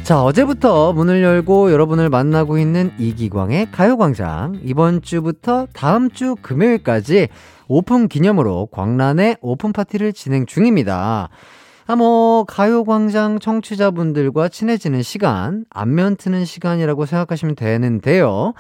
자, 0.09 0.23
어제부터 0.23 0.95
문을 0.95 1.23
열고 1.23 1.71
여러분을 1.71 2.09
만나고 2.09 2.57
있는 2.57 2.93
이기광의 2.99 3.71
가요광장. 3.73 4.59
이번 4.65 5.03
주부터 5.03 5.67
다음 5.75 6.11
주 6.11 6.35
금요일까지 6.41 7.29
오픈 7.69 8.09
기념으로 8.09 8.69
광란의 8.73 9.37
오픈 9.43 9.75
파티를 9.75 10.15
진행 10.15 10.47
중입니다. 10.47 11.29
아, 11.87 11.97
뭐, 11.97 12.45
가요광장 12.45 13.39
청취자분들과 13.39 14.49
친해지는 14.49 15.03
시간, 15.03 15.67
안면 15.69 16.17
트는 16.17 16.47
시간이라고 16.47 17.05
생각하시면 17.05 17.55
되는데요. 17.55 18.55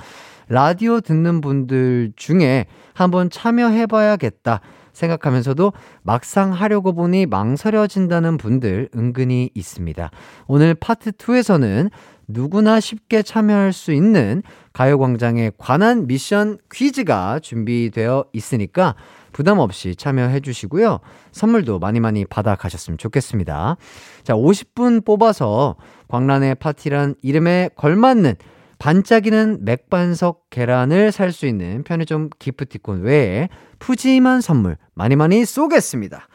라디오 0.50 1.00
듣는 1.00 1.40
분들 1.40 2.12
중에 2.16 2.66
한번 2.92 3.30
참여해봐야겠다. 3.30 4.60
생각하면서도 4.98 5.72
막상 6.02 6.52
하려고 6.52 6.92
보니 6.92 7.26
망설여진다는 7.26 8.36
분들 8.36 8.88
은근히 8.96 9.50
있습니다. 9.54 10.10
오늘 10.46 10.74
파트 10.74 11.12
2에서는 11.12 11.90
누구나 12.26 12.78
쉽게 12.78 13.22
참여할 13.22 13.72
수 13.72 13.92
있는 13.92 14.42
가요광장에 14.74 15.52
관한 15.56 16.06
미션 16.06 16.58
퀴즈가 16.70 17.38
준비되어 17.40 18.26
있으니까 18.32 18.94
부담 19.32 19.58
없이 19.58 19.96
참여해 19.96 20.40
주시고요. 20.40 21.00
선물도 21.32 21.78
많이 21.78 22.00
많이 22.00 22.24
받아 22.24 22.54
가셨으면 22.54 22.98
좋겠습니다. 22.98 23.76
자, 24.24 24.34
50분 24.34 25.04
뽑아서 25.04 25.76
광란의 26.08 26.56
파티란 26.56 27.14
이름에 27.22 27.70
걸맞는 27.76 28.34
반짝이는 28.78 29.64
맥반석 29.64 30.50
계란을 30.50 31.12
살 31.12 31.32
수 31.32 31.46
있는 31.46 31.82
편의점 31.82 32.30
기프티콘 32.38 33.02
외에 33.02 33.48
푸짐한 33.78 34.40
선물 34.40 34.76
많이 34.94 35.16
많이 35.16 35.44
쏘겠습니다. 35.44 36.28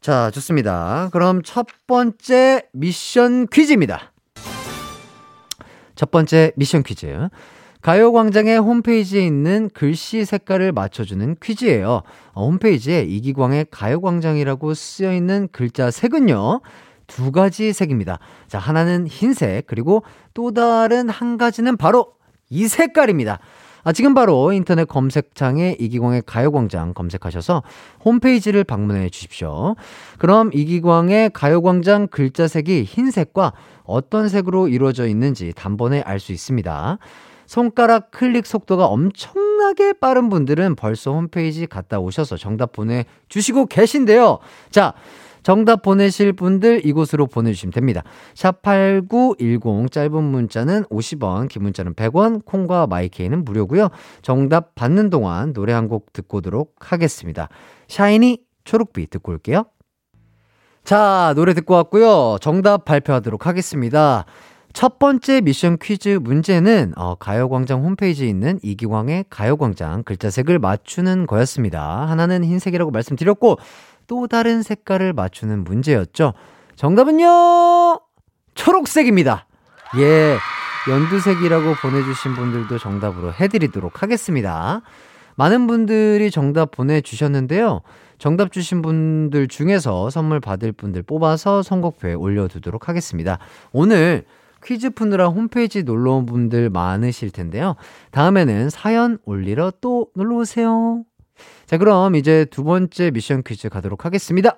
자, 0.00 0.30
좋습니다. 0.30 1.08
그럼 1.12 1.42
첫 1.42 1.66
번째 1.86 2.62
미션 2.72 3.48
퀴즈입니다. 3.48 4.12
첫 5.94 6.10
번째 6.10 6.52
미션 6.56 6.84
퀴즈. 6.84 7.28
가요광장의 7.80 8.58
홈페이지에 8.58 9.24
있는 9.24 9.70
글씨 9.72 10.24
색깔을 10.24 10.72
맞춰주는 10.72 11.36
퀴즈예요. 11.42 12.02
어, 12.32 12.44
홈페이지에 12.46 13.02
이기광의 13.02 13.66
가요광장이라고 13.70 14.74
쓰여 14.74 15.14
있는 15.14 15.48
글자 15.52 15.90
색은요. 15.90 16.60
두 17.08 17.32
가지 17.32 17.72
색입니다. 17.72 18.20
자, 18.46 18.60
하나는 18.60 19.08
흰색, 19.08 19.66
그리고 19.66 20.04
또 20.34 20.52
다른 20.52 21.08
한 21.08 21.36
가지는 21.36 21.76
바로 21.76 22.12
이 22.48 22.68
색깔입니다. 22.68 23.40
아, 23.84 23.92
지금 23.92 24.12
바로 24.12 24.52
인터넷 24.52 24.86
검색창에 24.86 25.76
이기광의 25.78 26.22
가요광장 26.26 26.94
검색하셔서 26.94 27.62
홈페이지를 28.04 28.62
방문해 28.62 29.08
주십시오. 29.08 29.76
그럼 30.18 30.50
이기광의 30.52 31.30
가요광장 31.32 32.08
글자색이 32.08 32.84
흰색과 32.84 33.52
어떤 33.84 34.28
색으로 34.28 34.68
이루어져 34.68 35.06
있는지 35.06 35.52
단번에 35.56 36.02
알 36.02 36.20
수 36.20 36.32
있습니다. 36.32 36.98
손가락 37.46 38.10
클릭 38.10 38.44
속도가 38.44 38.84
엄청나게 38.84 39.94
빠른 39.94 40.28
분들은 40.28 40.76
벌써 40.76 41.14
홈페이지 41.14 41.66
갔다 41.66 41.98
오셔서 41.98 42.36
정답 42.36 42.72
보내주시고 42.72 43.66
계신데요. 43.66 44.38
자, 44.70 44.92
정답 45.42 45.82
보내실 45.82 46.32
분들 46.34 46.86
이곳으로 46.86 47.26
보내주시면 47.26 47.72
됩니다. 47.72 48.02
샵8910 48.34 49.90
짧은 49.90 50.22
문자는 50.22 50.84
50원, 50.84 51.48
긴 51.48 51.62
문자는 51.64 51.94
100원, 51.94 52.44
콩과 52.44 52.86
마이케이는 52.86 53.44
무료고요. 53.44 53.88
정답 54.22 54.74
받는 54.76 55.10
동안 55.10 55.52
노래 55.52 55.72
한 55.72 55.88
곡 55.88 56.12
듣고 56.12 56.38
오도록 56.38 56.74
하겠습니다. 56.80 57.48
샤이니 57.88 58.42
초록빛 58.64 59.08
듣고 59.08 59.32
올게요. 59.32 59.64
자, 60.84 61.32
노래 61.34 61.54
듣고 61.54 61.74
왔고요. 61.74 62.36
정답 62.40 62.84
발표하도록 62.84 63.46
하겠습니다. 63.46 64.26
첫 64.74 64.98
번째 64.98 65.40
미션 65.40 65.78
퀴즈 65.80 66.18
문제는 66.20 66.92
어, 66.96 67.14
가요광장 67.14 67.82
홈페이지에 67.82 68.28
있는 68.28 68.58
이기광의 68.62 69.24
가요광장 69.30 70.02
글자색을 70.02 70.58
맞추는 70.58 71.26
거였습니다. 71.26 72.06
하나는 72.06 72.44
흰색이라고 72.44 72.90
말씀드렸고 72.90 73.56
또 74.08 74.26
다른 74.26 74.62
색깔을 74.62 75.12
맞추는 75.12 75.62
문제였죠. 75.62 76.34
정답은요 76.74 78.00
초록색입니다. 78.54 79.46
예, 79.98 80.36
연두색이라고 80.90 81.74
보내주신 81.80 82.34
분들도 82.34 82.78
정답으로 82.78 83.32
해드리도록 83.32 84.02
하겠습니다. 84.02 84.82
많은 85.36 85.68
분들이 85.68 86.32
정답 86.32 86.72
보내주셨는데요. 86.72 87.82
정답 88.18 88.50
주신 88.50 88.82
분들 88.82 89.46
중에서 89.46 90.10
선물 90.10 90.40
받을 90.40 90.72
분들 90.72 91.04
뽑아서 91.04 91.62
선곡표에 91.62 92.14
올려두도록 92.14 92.88
하겠습니다. 92.88 93.38
오늘 93.72 94.24
퀴즈 94.64 94.90
푸느라 94.90 95.28
홈페이지 95.28 95.84
놀러 95.84 96.14
온 96.14 96.26
분들 96.26 96.70
많으실 96.70 97.30
텐데요. 97.30 97.76
다음에는 98.10 98.70
사연 98.70 99.18
올리러 99.24 99.72
또 99.80 100.08
놀러 100.16 100.38
오세요. 100.38 101.04
자, 101.68 101.76
그럼 101.76 102.14
이제 102.14 102.46
두 102.46 102.64
번째 102.64 103.10
미션 103.10 103.42
퀴즈 103.42 103.68
가도록 103.68 104.06
하겠습니다. 104.06 104.56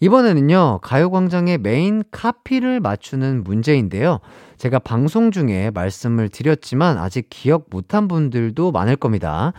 이번에는요, 0.00 0.80
가요광장의 0.82 1.58
메인 1.58 2.02
카피를 2.10 2.80
맞추는 2.80 3.44
문제인데요. 3.44 4.18
제가 4.58 4.80
방송 4.80 5.30
중에 5.30 5.70
말씀을 5.70 6.30
드렸지만 6.30 6.98
아직 6.98 7.28
기억 7.30 7.66
못한 7.70 8.08
분들도 8.08 8.72
많을 8.72 8.96
겁니다. 8.96 9.52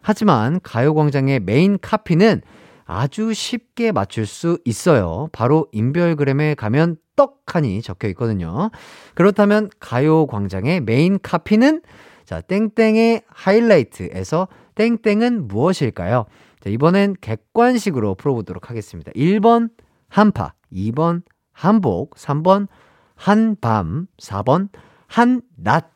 하지만 0.00 0.58
가요광장의 0.64 1.38
메인 1.38 1.78
카피는 1.80 2.42
아주 2.84 3.32
쉽게 3.32 3.92
맞출 3.92 4.26
수 4.26 4.58
있어요. 4.64 5.28
바로 5.30 5.68
인별그램에 5.70 6.56
가면 6.56 6.96
떡하니 7.14 7.82
적혀 7.82 8.08
있거든요. 8.08 8.70
그렇다면 9.14 9.70
가요광장의 9.78 10.80
메인 10.80 11.20
카피는 11.22 11.82
자, 12.28 12.42
땡땡의 12.42 13.22
하이라이트에서 13.28 14.48
땡땡은 14.78 15.48
무엇일까요? 15.48 16.26
자, 16.60 16.70
이번엔 16.70 17.16
객관식으로 17.20 18.14
풀어보도록 18.14 18.70
하겠습니다. 18.70 19.10
1번 19.12 19.70
한파, 20.08 20.54
2번 20.72 21.22
한복, 21.52 22.14
3번 22.14 22.68
한밤, 23.16 24.06
4번 24.18 24.68
한낮. 25.08 25.90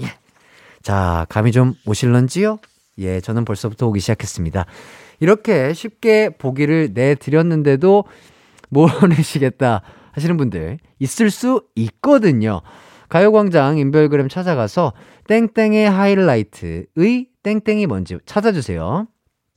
예. 0.00 0.06
자, 0.82 1.26
감이 1.28 1.52
좀 1.52 1.74
오실런지요? 1.86 2.58
예, 2.98 3.20
저는 3.20 3.44
벌써부터 3.44 3.86
오기 3.86 4.00
시작했습니다. 4.00 4.66
이렇게 5.20 5.72
쉽게 5.72 6.30
보기를 6.30 6.90
내드렸는데도 6.92 8.04
모르시겠다 8.68 9.82
하시는 10.10 10.36
분들 10.36 10.78
있을 10.98 11.30
수 11.30 11.62
있거든요. 11.76 12.62
가요광장 13.08 13.78
인별그램 13.78 14.28
찾아가서 14.28 14.92
땡땡의 15.28 15.88
하이라이트의 15.88 17.28
땡땡이 17.46 17.86
뭔지 17.86 18.18
찾아주세요. 18.26 19.06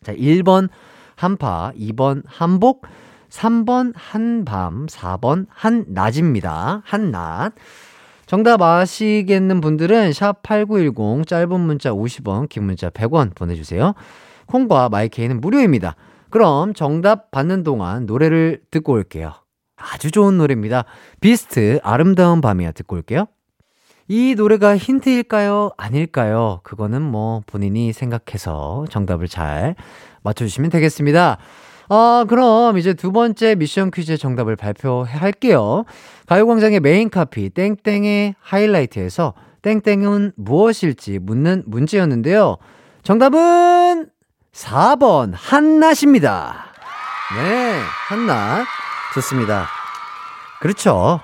자, 0.04 0.14
1번 0.14 0.70
한파, 1.16 1.72
2번 1.76 2.22
한복, 2.28 2.86
3번 3.30 3.94
한밤, 3.96 4.86
4번 4.86 5.48
한낮입니다. 5.50 6.84
한낮. 6.86 7.54
정답 8.28 8.62
아시겠는 8.62 9.60
분들은 9.60 10.14
샵 10.14 10.44
8910 10.44 11.26
짧은 11.26 11.60
문자 11.60 11.92
50원, 11.92 12.48
긴 12.48 12.66
문자 12.66 12.92
100원 12.92 13.34
보내주세요. 13.34 13.96
콩과 14.46 14.90
마이케이는 14.90 15.42
무료입니다. 15.42 15.96
그럼 16.30 16.76
정답 16.76 17.32
받는 17.32 17.64
동안 17.64 18.06
노래를 18.06 18.62
듣고 18.70 18.94
올게요. 18.94 19.34
아주 19.76 20.12
좋은 20.12 20.38
노래입니다. 20.38 20.86
비스트 21.22 21.80
아름다운 21.82 22.40
밤이야 22.40 22.72
듣고 22.74 22.98
올게요. 22.98 23.26
이 24.12 24.34
노래가 24.36 24.76
힌트일까요? 24.76 25.70
아닐까요? 25.78 26.62
그거는 26.64 27.04
뭐 27.04 27.44
본인이 27.46 27.94
생각해서 27.94 28.86
정답을 28.90 29.28
잘 29.28 29.76
맞춰주시면 30.24 30.72
되겠습니다. 30.72 31.38
아, 31.90 32.26
그럼 32.28 32.80
이제 32.80 32.96
두 32.96 33.12
번째 33.12 33.54
미션 33.54 33.92
퀴즈 33.92 34.18
정답을 34.18 34.56
발표할게요. 34.56 35.86
가요광장의 36.26 36.80
메인 36.80 37.12
카피, 37.12 37.52
땡땡의 37.52 38.34
하이라이트에서 38.40 39.36
땡땡은 39.62 40.32
무엇일지 40.36 41.20
묻는 41.20 41.62
문제였는데요. 41.68 42.58
정답은 43.04 44.10
4번, 44.54 45.34
한낮입니다. 45.36 46.66
네, 47.38 47.80
한낮. 48.08 48.66
좋습니다. 49.14 49.68
그렇죠. 50.62 51.20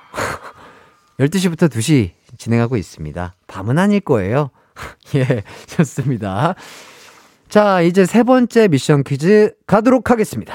12시부터 1.20 1.68
2시 1.68 2.12
진행하고 2.46 2.78
있습니다. 2.78 3.34
밤은 3.48 3.80
아닐 3.80 4.00
거예요. 4.00 4.52
예, 5.16 5.42
좋습니다. 5.66 6.54
자, 7.50 7.82
이제 7.82 8.06
세 8.06 8.22
번째 8.24 8.68
미션 8.68 9.04
퀴즈 9.04 9.52
가도록 9.66 10.12
하겠습니다. 10.12 10.54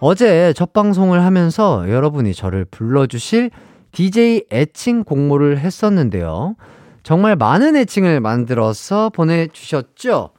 어제 0.00 0.52
첫 0.54 0.72
방송을 0.72 1.22
하면서 1.22 1.90
여러분이 1.90 2.32
저를 2.32 2.64
불러주실 2.64 3.50
DJ 3.92 4.44
애칭 4.50 5.04
공모를 5.04 5.58
했었는데요. 5.58 6.54
정말 7.02 7.36
많은 7.36 7.76
애칭을 7.76 8.20
만들어서 8.20 9.10
보내주셨죠? 9.10 10.30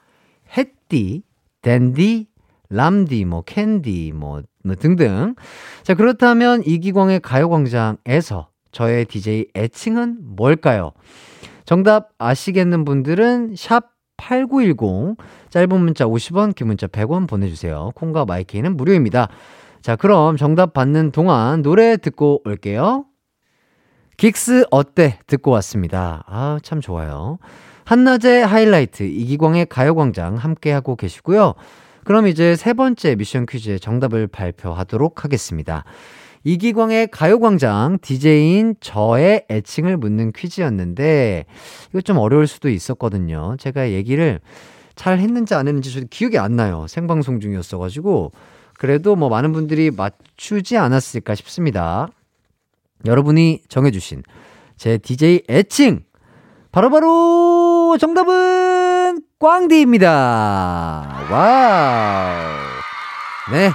햇디, 0.58 1.24
댄디, 1.62 2.28
람디, 2.70 3.26
뭐, 3.26 3.44
캔디, 3.44 4.14
뭐, 4.16 4.42
뭐 4.64 4.76
등등. 4.76 5.36
자, 5.84 5.94
그렇다면 5.94 6.64
이기광의 6.66 7.20
가요광장에서 7.20 8.49
저의 8.72 9.06
DJ 9.06 9.48
애칭은 9.56 10.18
뭘까요? 10.22 10.92
정답 11.66 12.10
아시겠는 12.18 12.86
분들은 12.86 13.56
샵 13.56 13.92
8910, 14.18 15.18
짧은 15.50 15.80
문자 15.80 16.06
50원, 16.06 16.54
긴 16.54 16.68
문자 16.68 16.88
100원 16.88 17.28
보내주세요. 17.28 17.92
콩과 17.96 18.26
My 18.26 18.40
K는 18.40 18.76
무료입니다. 18.76 19.30
자, 19.82 19.96
그럼 19.96 20.36
정답 20.36 20.74
받는 20.74 21.12
동안 21.12 21.62
노래 21.62 21.96
듣고 21.98 22.42
올게요. 22.44 23.06
긱스 24.18 24.66
어때? 24.72 25.20
듣고 25.28 25.52
왔습니다. 25.52 26.24
아, 26.28 26.60
참 26.62 26.82
좋아요. 26.82 27.40
한낮의 27.86 28.46
하이라이트 28.46 29.04
이기광의 29.04 29.68
가요광장 29.68 30.36
함께하고 30.36 30.96
계시고요. 30.96 31.54
그럼 32.04 32.28
이제 32.28 32.56
세 32.56 32.74
번째 32.74 33.16
미션 33.16 33.46
퀴즈의 33.46 33.80
정답을 33.80 34.28
발표하도록 34.28 35.24
하겠습니다. 35.24 35.86
이기광의 36.44 37.08
가요광장 37.08 38.00
DJ인 38.02 38.76
저의 38.80 39.46
애칭을 39.50 39.98
묻는 39.98 40.32
퀴즈였는데 40.32 41.46
이거 41.90 42.02
좀 42.02 42.18
어려울 42.18 42.48
수도 42.48 42.70
있었거든요. 42.70 43.56
제가 43.60 43.92
얘기를 43.92 44.40
잘 44.96 45.20
했는지 45.20 45.54
안 45.54 45.68
했는지 45.68 45.94
저 45.94 46.02
기억이 46.10 46.38
안 46.38 46.56
나요. 46.56 46.86
생방송 46.88 47.40
중이었어가지고 47.40 48.32
그래도 48.78 49.16
뭐 49.16 49.30
많은 49.30 49.52
분들이 49.52 49.92
맞추지 49.92 50.78
않았을까 50.78 51.36
싶습니다. 51.36 52.08
여러분이 53.06 53.64
정해주신 53.68 54.24
제 54.78 54.98
DJ 54.98 55.44
애칭 55.50 56.04
바로바로 56.72 57.98
정답은 58.00 59.22
꽝디입니다. 59.40 60.08
wow. 61.32 62.58
네. 63.52 63.72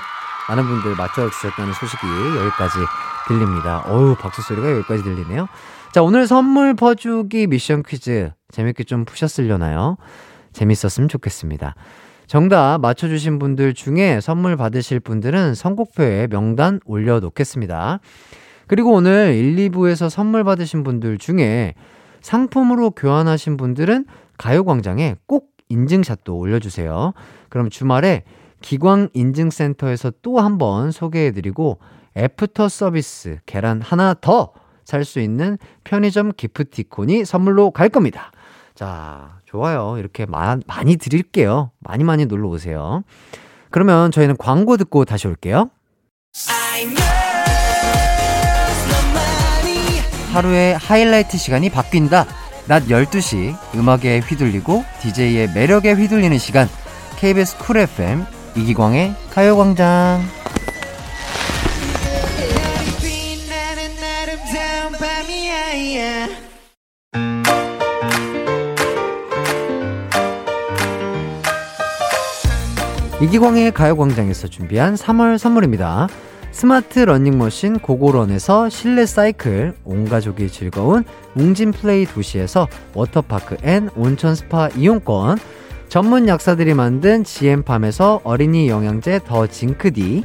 많은 0.48 0.66
분들 0.66 0.94
맞춰주셨다는 0.96 1.72
소식이 1.72 2.06
여기까지 2.38 2.78
들립니다. 3.26 3.82
어우, 3.86 4.14
박수 4.16 4.42
소리가 4.42 4.70
여기까지 4.72 5.02
들리네요. 5.02 5.48
자, 5.92 6.02
오늘 6.02 6.26
선물 6.26 6.74
퍼주기 6.74 7.46
미션 7.46 7.82
퀴즈 7.82 8.30
재밌게 8.50 8.84
좀 8.84 9.04
푸셨으려나요? 9.04 9.96
재밌었으면 10.52 11.08
좋겠습니다. 11.08 11.74
정답 12.26 12.78
맞춰주신 12.80 13.38
분들 13.38 13.74
중에 13.74 14.20
선물 14.20 14.56
받으실 14.56 15.00
분들은 15.00 15.54
선곡표에 15.54 16.28
명단 16.28 16.80
올려놓겠습니다. 16.84 18.00
그리고 18.66 18.92
오늘 18.92 19.34
1, 19.34 19.70
2부에서 19.70 20.08
선물 20.08 20.42
받으신 20.44 20.84
분들 20.84 21.18
중에 21.18 21.74
상품으로 22.22 22.92
교환하신 22.92 23.56
분들은 23.56 24.06
가요광장에 24.38 25.16
꼭 25.26 25.48
인증샷도 25.68 26.36
올려주세요. 26.36 27.12
그럼 27.50 27.68
주말에 27.68 28.24
기광 28.68 29.10
인증센터에서 29.12 30.10
또 30.22 30.38
한 30.40 30.56
번 30.58 30.90
소개해드리고 30.90 31.78
애프터 32.16 32.68
서비스 32.70 33.38
계란 33.46 33.82
하나 33.82 34.14
더 34.14 34.52
살 34.84 35.04
수 35.04 35.18
있는 35.20 35.56
편의점 35.84 36.32
기프티콘이 36.36 37.24
선물로 37.24 37.70
갈 37.70 37.88
겁니다. 37.88 38.32
자, 38.74 39.38
좋아요. 39.46 39.96
이렇게 39.98 40.26
마, 40.26 40.58
많이 40.66 40.96
드릴게요. 40.96 41.70
많이 41.80 42.04
많이 42.04 42.26
놀러 42.26 42.48
오세요. 42.48 43.02
그러면 43.70 44.10
저희는 44.10 44.36
광고 44.36 44.76
듣고 44.76 45.04
다시 45.06 45.26
올게요. 45.26 45.70
하루의 50.32 50.76
하이라이트 50.76 51.38
시간이 51.38 51.70
바뀐다. 51.70 52.26
낮 52.66 52.84
12시 52.86 53.54
음악에 53.76 54.20
휘둘리고 54.20 54.84
DJ의 55.00 55.52
매력에 55.54 55.92
휘둘리는 55.92 56.36
시간 56.38 56.66
KBS 57.18 57.58
쿨 57.58 57.78
FM 57.78 58.24
이기광의 58.56 59.14
가요광장 59.30 60.22
이기광의 73.20 73.72
가요광장에서 73.72 74.48
준비한 74.48 74.94
3월 74.94 75.38
선물입니다. 75.38 76.08
스마트 76.52 77.00
러닝머신 77.00 77.78
고고런에서 77.80 78.68
실내 78.68 79.06
사이클, 79.06 79.74
온 79.84 80.08
가족이 80.08 80.48
즐거운 80.50 81.04
웅진 81.34 81.72
플레이 81.72 82.06
도시에서 82.06 82.68
워터파크 82.94 83.56
and 83.62 83.88
온천 83.96 84.34
스파 84.34 84.68
이용권, 84.68 85.38
전문 85.94 86.26
약사들이 86.26 86.74
만든 86.74 87.22
GM팜에서 87.22 88.22
어린이 88.24 88.68
영양제 88.68 89.20
더 89.24 89.46
징크디, 89.46 90.24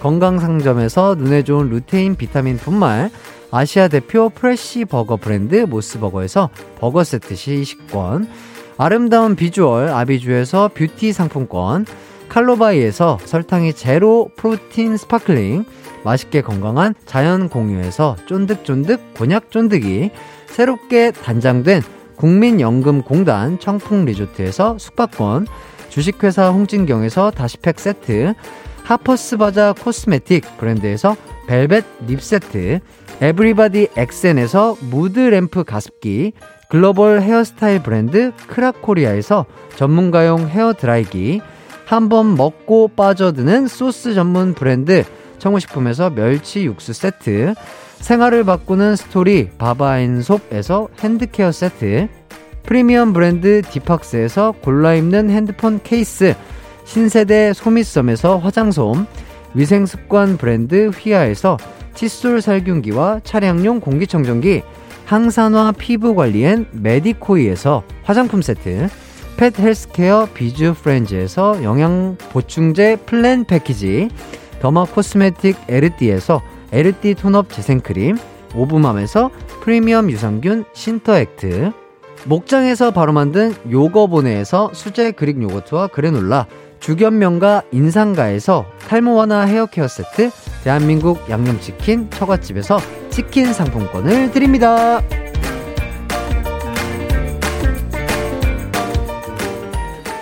건강상점에서 0.00 1.14
눈에 1.16 1.42
좋은 1.42 1.68
루테인 1.68 2.14
비타민 2.14 2.56
분말, 2.56 3.10
아시아 3.50 3.88
대표 3.88 4.30
fresh 4.30 4.86
버거 4.86 5.16
브랜드 5.16 5.56
모스버거에서 5.56 6.48
버거 6.78 7.04
세트 7.04 7.34
시식권, 7.34 8.30
아름다운 8.78 9.36
비주얼 9.36 9.90
아비주에서 9.90 10.70
뷰티 10.72 11.12
상품권, 11.12 11.84
칼로바이에서 12.30 13.18
설탕이 13.22 13.74
제로 13.74 14.30
프로틴 14.36 14.96
sparkling, 14.96 15.66
맛있게 16.02 16.40
건강한 16.40 16.94
자연 17.04 17.50
공유에서 17.50 18.16
쫀득쫀득 18.24 19.12
곤약 19.12 19.50
쫀득이, 19.50 20.12
새롭게 20.46 21.10
단장된 21.10 21.82
국민연금공단 22.20 23.58
청풍리조트에서 23.58 24.76
숙박권, 24.78 25.46
주식회사 25.88 26.50
홍진경에서 26.50 27.30
다시팩 27.30 27.80
세트, 27.80 28.34
하퍼스바자 28.84 29.74
cosmetic 29.80 30.58
브랜드에서 30.58 31.16
벨벳 31.46 31.84
lip 32.06 32.20
세트, 32.22 32.80
에브리바디 33.22 33.88
엑센에서 33.96 34.76
무드램프 34.90 35.64
가습기, 35.64 36.32
글로벌 36.68 37.22
헤어스타일 37.22 37.82
브랜드 37.82 38.32
크라코리아에서 38.48 39.46
전문가용 39.76 40.48
헤어드라이기, 40.48 41.40
한 41.86 42.08
번 42.08 42.36
먹고 42.36 42.88
빠져드는 42.94 43.66
소스 43.66 44.14
전문 44.14 44.54
브랜드 44.54 45.04
청우식품에서 45.38 46.10
멸치 46.10 46.64
육수 46.66 46.92
세트, 46.92 47.54
생활을 48.00 48.44
바꾸는 48.44 48.96
스토리 48.96 49.50
바바앤솝에서 49.58 50.88
hand 51.00 51.26
care 51.26 51.52
세트, 51.52 52.08
프리미엄 52.64 53.12
브랜드 53.12 53.62
디팍스에서 53.62 54.52
골라 54.62 54.94
입는 54.94 55.30
핸드폰 55.30 55.80
케이스, 55.82 56.34
신세대 56.84 57.52
소미썸에서 57.52 58.38
화장솜, 58.38 59.06
위생습관 59.54 60.38
브랜드 60.38 60.88
휘하에서 60.88 61.56
칫솔 61.94 62.40
살균기와 62.40 63.20
차량용 63.22 63.80
공기청정기, 63.80 64.62
항산화 65.04 65.72
피부관리엔 65.72 66.68
메디코이에서 66.72 67.82
화장품 68.02 68.42
세트, 68.42 68.88
pet 69.36 69.58
healthcare 69.58 70.28
비주 70.34 70.74
프렌즈에서 70.74 71.62
영양 71.62 72.16
보충제 72.30 72.96
플랜 73.06 73.44
패키지, 73.44 74.08
derma 74.60 74.84
cosmetic 74.84 75.56
에르띠에서 75.68 76.42
에르띠 76.72 77.14
tone-up 77.14 77.50
재생크림, 77.50 78.16
오브맘에서 78.54 79.30
프리미엄 79.62 80.10
유산균 80.10 80.64
신터액트, 80.72 81.72
목장에서 82.26 82.90
바로 82.90 83.12
만든 83.12 83.54
요거보네에서 83.70 84.70
수제 84.72 85.12
Greek 85.12 85.42
yogurt와 85.42 85.88
그래놀라, 85.88 86.46
주견명가 86.80 87.62
인상가에서 87.72 88.66
탈모 88.88 89.14
완화 89.14 89.42
헤어케어 89.42 89.88
세트, 89.88 90.30
대한민국 90.64 91.28
양념치킨 91.28 92.10
처갓집에서 92.10 92.78
치킨 93.10 93.52
상품권을 93.52 94.30
드립니다. 94.30 95.00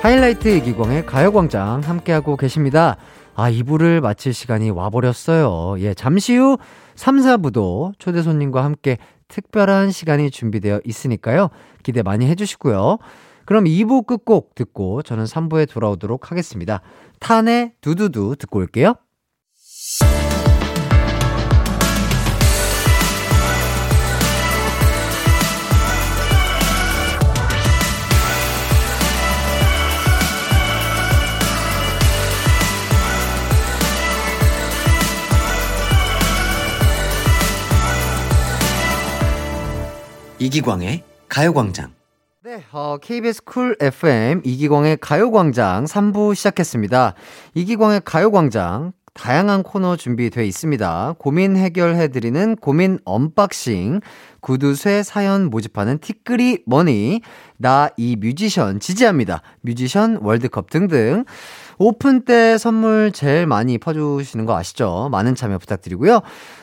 하이라이트 0.03 0.49
이기광의 0.49 1.07
가요광장 1.07 1.81
함께하고 1.85 2.37
계십니다. 2.37 2.97
아, 3.38 3.53
2부를 3.53 4.01
마칠 4.01 4.35
시간이 4.35 4.70
와버렸어요. 4.70 5.77
예, 5.79 5.94
잠시 5.94 6.35
후 6.35 6.59
3, 6.96 7.18
4부도 7.18 7.92
초대 8.01 8.20
손님과 8.20 8.64
함께 8.64 8.98
특별한 9.29 9.92
시간이 9.92 10.33
준비되어 10.33 10.81
있으니까요. 10.85 11.51
기대 11.85 12.03
많이 12.03 12.27
해주시고요. 12.27 12.98
그럼 13.44 13.64
2부 13.66 14.07
끝곡 14.07 14.57
듣고 14.57 15.03
저는 15.03 15.22
3부에 15.22 15.70
돌아오도록 15.70 16.33
하겠습니다. 16.33 16.83
탄의 17.20 17.74
두두두 17.81 18.35
듣고 18.37 18.59
올게요. 18.59 18.94
이기광의 40.38 41.03
가요광장. 41.29 41.92
네, 42.44 42.62
어, 42.72 42.96
KBS 43.03 43.44
쿨 43.44 43.77
FM 43.81 44.42
이기광의 44.44 44.98
가요광장 45.01 45.85
3부 45.85 46.35
시작했습니다. 46.35 47.14
이기광의 47.55 48.03
가요광장 48.05 48.92
다양한 49.14 49.64
코너 49.64 49.96
준비되어 49.96 50.44
있습니다. 50.44 51.16
고민 51.18 51.57
해결해드리는 51.57 52.55
고민 52.57 53.01
unboxing, 53.05 54.01
구두쇠 54.40 55.03
사연 55.03 55.51
모집하는 55.51 55.98
티끌이 55.98 56.62
머니, 56.66 57.20
나 57.57 57.90
이 57.96 58.14
뮤지션 58.14 58.79
지지합니다. 58.79 59.42
뮤지션 59.62 60.18
월드컵 60.22 60.70
등등. 60.70 61.24
오픈 61.79 62.24
때 62.24 62.59
선물 62.59 63.11
제일 63.12 63.46
많이 63.48 63.77
퍼주시는 63.79 64.46
거 64.46 64.57
아시죠? 64.57 65.09
많은 65.11 65.35
참여 65.35 65.59
부탁드리고요. 65.59 66.20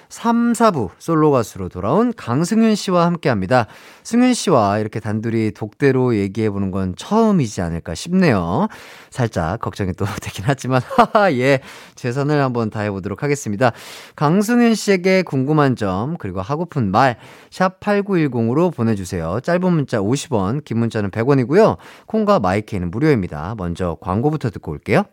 3, 0.09 0.53
4부 0.53 0.89
솔로 0.97 1.31
가수로 1.31 1.69
돌아온 1.69 2.13
강승윤 2.15 2.75
씨와 2.75 3.05
함께 3.05 3.29
합니다. 3.29 3.67
승윤 4.03 4.33
씨와 4.33 4.79
이렇게 4.79 4.99
단둘이 4.99 5.51
독대로 5.51 6.15
얘기해 6.15 6.49
보는 6.49 6.71
건 6.71 6.95
처음이지 6.95 7.61
않을까 7.61 7.95
싶네요. 7.95 8.67
살짝 9.09 9.59
걱정이 9.59 9.93
또 9.93 10.05
되긴 10.21 10.45
하지만, 10.47 10.81
하하, 10.83 11.33
예. 11.33 11.59
최선을 11.95 12.41
한번 12.41 12.69
다해 12.69 12.91
보도록 12.91 13.23
하겠습니다. 13.23 13.71
강승윤 14.15 14.75
씨에게 14.75 15.23
궁금한 15.23 15.75
점, 15.75 16.17
그리고 16.17 16.41
하고픈 16.41 16.91
말, 16.91 17.17
샵8910으로 17.49 18.73
보내주세요. 18.73 19.39
짧은 19.41 19.73
문자 19.73 19.99
50원, 19.99 20.63
긴 20.63 20.79
문자는 20.79 21.11
100원이고요. 21.11 21.77
콩과 22.05 22.39
마이케이는 22.39 22.91
무료입니다. 22.91 23.55
먼저 23.57 23.97
광고부터 24.01 24.49
듣고 24.49 24.71
올게요. 24.71 25.03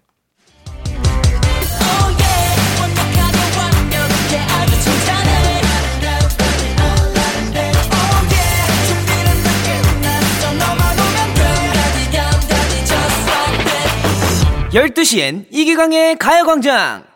열두 14.75 15.05
시엔 15.05 15.45
이기광의 15.51 16.17
가요광장 16.17 17.12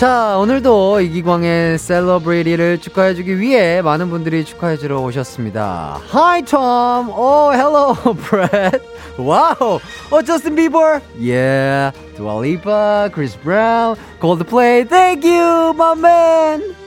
자, 0.00 0.38
오늘도 0.38 1.02
이기광의 1.02 1.76
셀러브리티를 1.76 2.80
축하해주기 2.80 3.38
위해 3.38 3.82
많은 3.82 4.08
분들이 4.08 4.46
축하해주러 4.46 4.98
오셨습니다. 4.98 6.00
Hi, 6.14 6.40
Tom. 6.40 7.10
Oh, 7.10 7.52
hello, 7.52 7.94
Brett. 8.14 8.80
Wow. 9.18 9.78
Oh, 10.10 10.22
Justin 10.24 10.56
Bieber. 10.56 11.02
Yeah. 11.18 11.92
Dua 12.16 12.40
Lipa, 12.40 13.10
Chris 13.12 13.36
Brown, 13.36 13.98
Coldplay. 14.20 14.88
Thank 14.88 15.22
you, 15.22 15.74
my 15.76 15.94
man. 15.94 16.79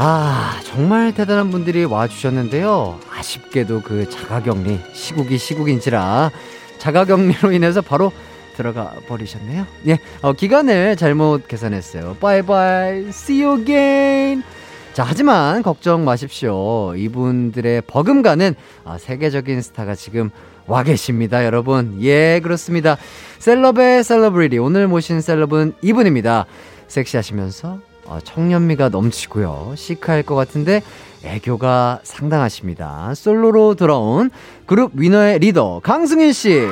아, 0.00 0.60
정말 0.62 1.12
대단한 1.12 1.50
분들이 1.50 1.84
와주셨는데요. 1.84 3.00
아쉽게도 3.10 3.82
그 3.82 4.08
자가격리, 4.08 4.78
시국이 4.92 5.38
시국인지라 5.38 6.30
자가격리로 6.78 7.50
인해서 7.50 7.80
바로 7.80 8.12
들어가 8.56 8.92
버리셨네요. 9.08 9.66
예, 9.88 9.98
어, 10.22 10.34
기간을 10.34 10.94
잘못 10.94 11.48
계산했어요. 11.48 12.16
bye 12.20 12.58
bye, 12.58 13.08
see 13.08 13.42
you 13.42 13.58
again. 13.60 14.44
자, 14.92 15.02
하지만 15.04 15.64
걱정 15.64 16.04
마십시오. 16.04 16.94
이분들의 16.94 17.82
버금가는 17.88 18.54
아, 18.84 18.98
세계적인 18.98 19.62
스타가 19.62 19.96
지금 19.96 20.30
와 20.68 20.84
계십니다, 20.84 21.44
여러분. 21.44 21.98
예, 22.02 22.38
그렇습니다. 22.40 22.98
celeb의 23.40 24.04
celebrity. 24.04 24.58
오늘 24.58 24.86
모신 24.86 25.20
celeb은 25.20 25.74
이분입니다. 25.82 26.46
섹시하시면서 26.86 27.87
어, 28.08 28.18
청년미가 28.24 28.88
넘치고요. 28.88 29.74
시크할 29.76 30.22
것 30.22 30.34
같은데 30.34 30.82
애교가 31.22 32.00
상당하십니다. 32.02 33.12
솔로로 33.14 33.74
돌아온 33.74 34.30
그룹 34.66 34.92
위너의 34.94 35.38
리더 35.40 35.80
강승윤 35.82 36.32
씨. 36.32 36.66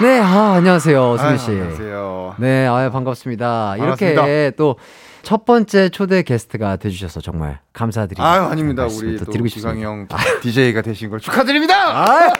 네, 0.00 0.20
아, 0.20 0.52
안녕하세요, 0.52 1.16
승윤 1.18 1.38
씨. 1.38 1.50
아유, 1.50 1.60
안녕하세요. 1.60 2.34
네, 2.38 2.66
아유, 2.68 2.90
반갑습니다. 2.92 3.76
이렇게 3.78 4.14
반갑습니다. 4.14 4.56
또첫 4.56 5.44
번째 5.44 5.88
초대 5.88 6.22
게스트가 6.22 6.76
돼주셔서 6.76 7.20
정말 7.20 7.58
감사드립니다. 7.72 8.30
아유 8.32 8.42
아닙니다. 8.44 8.84
우리 8.86 9.16
또또 9.18 9.32
드리고 9.32 9.48
싶습니다. 9.48 9.80
형 9.84 10.06
DJ가 10.42 10.82
되신 10.82 11.10
걸 11.10 11.18
축하드립니다. 11.18 12.08
아유, 12.08 12.30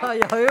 아유, 0.00 0.20
아유, 0.30 0.46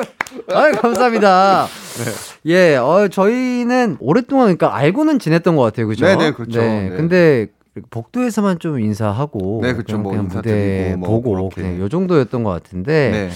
아유, 0.53 0.71
감사합니다. 0.79 1.67
네. 2.03 2.11
예, 2.45 2.75
어, 2.75 3.07
저희는 3.07 3.97
오랫동안 3.99 4.45
그러니까 4.45 4.75
알고는 4.75 5.19
지냈던 5.19 5.55
것 5.55 5.63
같아요, 5.63 5.87
그죠? 5.87 6.05
네네, 6.05 6.31
그렇죠. 6.31 6.61
네. 6.61 6.89
근데 6.95 7.47
복도에서만 7.89 8.59
좀 8.59 8.79
인사하고, 8.79 9.59
네. 9.63 9.73
그냥, 9.73 10.03
뭐 10.03 10.15
인사드리고 10.15 10.97
뭐 10.97 11.09
보고 11.09 11.31
그렇게. 11.31 11.61
그냥 11.61 11.79
요 11.79 11.89
정도였던 11.89 12.43
것 12.43 12.49
같은데 12.51 13.11
네. 13.11 13.27
어, 13.27 13.29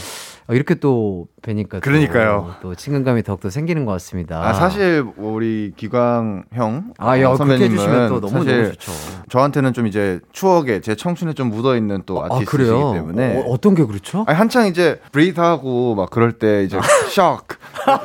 이렇게 0.50 0.76
또 0.76 1.28
뵈니까 1.42 1.78
또, 1.78 1.82
그러니까요. 1.82 2.56
또 2.62 2.76
친근감이 2.76 3.24
더욱더 3.24 3.50
생기는 3.50 3.86
것 3.86 3.94
같습니다. 3.94 4.42
아 4.42 4.54
사실 4.54 5.06
우리 5.18 5.72
기광 5.76 6.44
형 6.54 6.94
아, 6.98 7.20
야, 7.20 7.30
어, 7.30 7.38
해주시면 7.38 8.10
또 8.10 8.20
너무 8.20 8.44
사실 8.44 8.64
너무 8.64 8.74
좋죠. 8.74 8.92
저한테는 9.30 9.74
좀 9.74 9.88
이제 9.88 10.20
추억에 10.32 10.82
제 10.82 10.96
청춘에 10.96 11.34
좀 11.34 11.50
묻어 11.50 11.78
있는 11.78 12.04
또 12.06 12.22
아, 12.22 12.26
아티스트이기 12.26 12.46
그래요? 12.46 12.92
때문에 12.94 13.38
어, 13.38 13.42
어떤 13.48 13.74
게 13.76 13.86
그렇죠? 13.86 14.26
아니, 14.28 14.38
한창 14.38 14.68
이제 14.68 15.00
브리드 15.12 15.40
하고 15.40 15.96
막 15.96 16.10
그럴 16.10 16.34
때 16.34 16.64
이제 16.64 16.78
shock 17.08 17.58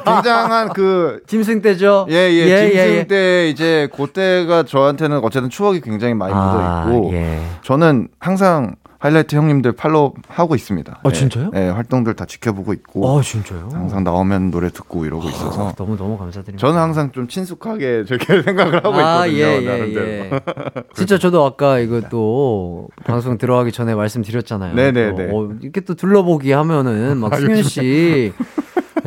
굉장한 0.05 0.73
그 0.73 1.23
짐승 1.27 1.61
때죠? 1.63 2.07
예예 2.09 2.71
짐승 2.71 3.09
때 3.09 3.49
이제 3.49 3.89
그때가 3.97 4.63
저한테는 4.63 5.19
어쨌든 5.25 5.51
추억이 5.51 5.81
굉장히 5.81 6.15
많이 6.15 6.33
아, 6.35 6.85
묻어 6.87 6.99
있고 6.99 7.13
예. 7.15 7.41
저는 7.63 8.09
항상 8.21 8.77
하이라이트 9.01 9.37
형님들 9.37 9.73
팔로우 9.73 10.15
하고 10.27 10.57
있습니다. 10.57 11.01
아, 11.05 11.13
진짜요? 11.13 11.53
예, 11.55 11.69
활동들 11.69 12.15
다 12.15 12.25
지켜보고 12.25 12.73
있고 12.73 13.09
아, 13.19 13.23
진짜요? 13.23 13.69
항상 13.73 14.03
나오면 14.03 14.51
노래 14.51 14.71
듣고 14.71 15.05
이러고 15.05 15.29
있어서 15.29 15.73
너무 15.77 15.97
너무 15.97 16.19
감사드립니다. 16.19 16.67
저는 16.67 16.81
항상 16.81 17.13
좀 17.13 17.29
친숙하게 17.29 18.05
저렇게 18.05 18.43
생각을 18.43 18.85
하고 18.85 18.95
아, 18.97 19.27
있거든요. 19.27 19.45
예, 19.45 19.63
예, 19.63 19.69
나름대로. 19.69 20.07
예. 20.09 20.31
진짜 20.97 21.17
저도 21.17 21.45
아까 21.45 21.79
이거 21.79 22.01
또 22.11 22.89
방송 23.05 23.39
들어가기 23.39 23.71
전에 23.71 23.95
말씀드렸잖아요. 23.95 24.75
네네네. 24.75 25.29
또, 25.31 25.37
어, 25.39 25.53
이렇게 25.63 25.81
또 25.83 25.95
둘러보기 25.95 26.51
하면은 26.51 27.19
막 27.19 27.33
아, 27.33 27.37
승윤 27.37 27.63
씨, 27.63 28.33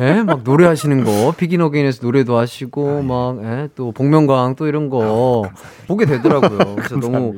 예, 0.02 0.22
막 0.22 0.40
노래하시는 0.42 1.04
거, 1.04 1.32
비긴 1.36 1.60
어게인에서 1.60 2.00
노래도 2.02 2.36
하시고, 2.36 3.02
막, 3.02 3.38
예, 3.44 3.68
또 3.76 3.92
복면가왕 3.92 4.56
또 4.56 4.66
이런 4.66 4.90
거 4.90 5.44
보게 5.86 6.04
되더라고요. 6.06 6.76
그래서 6.76 6.96
너무 6.96 7.34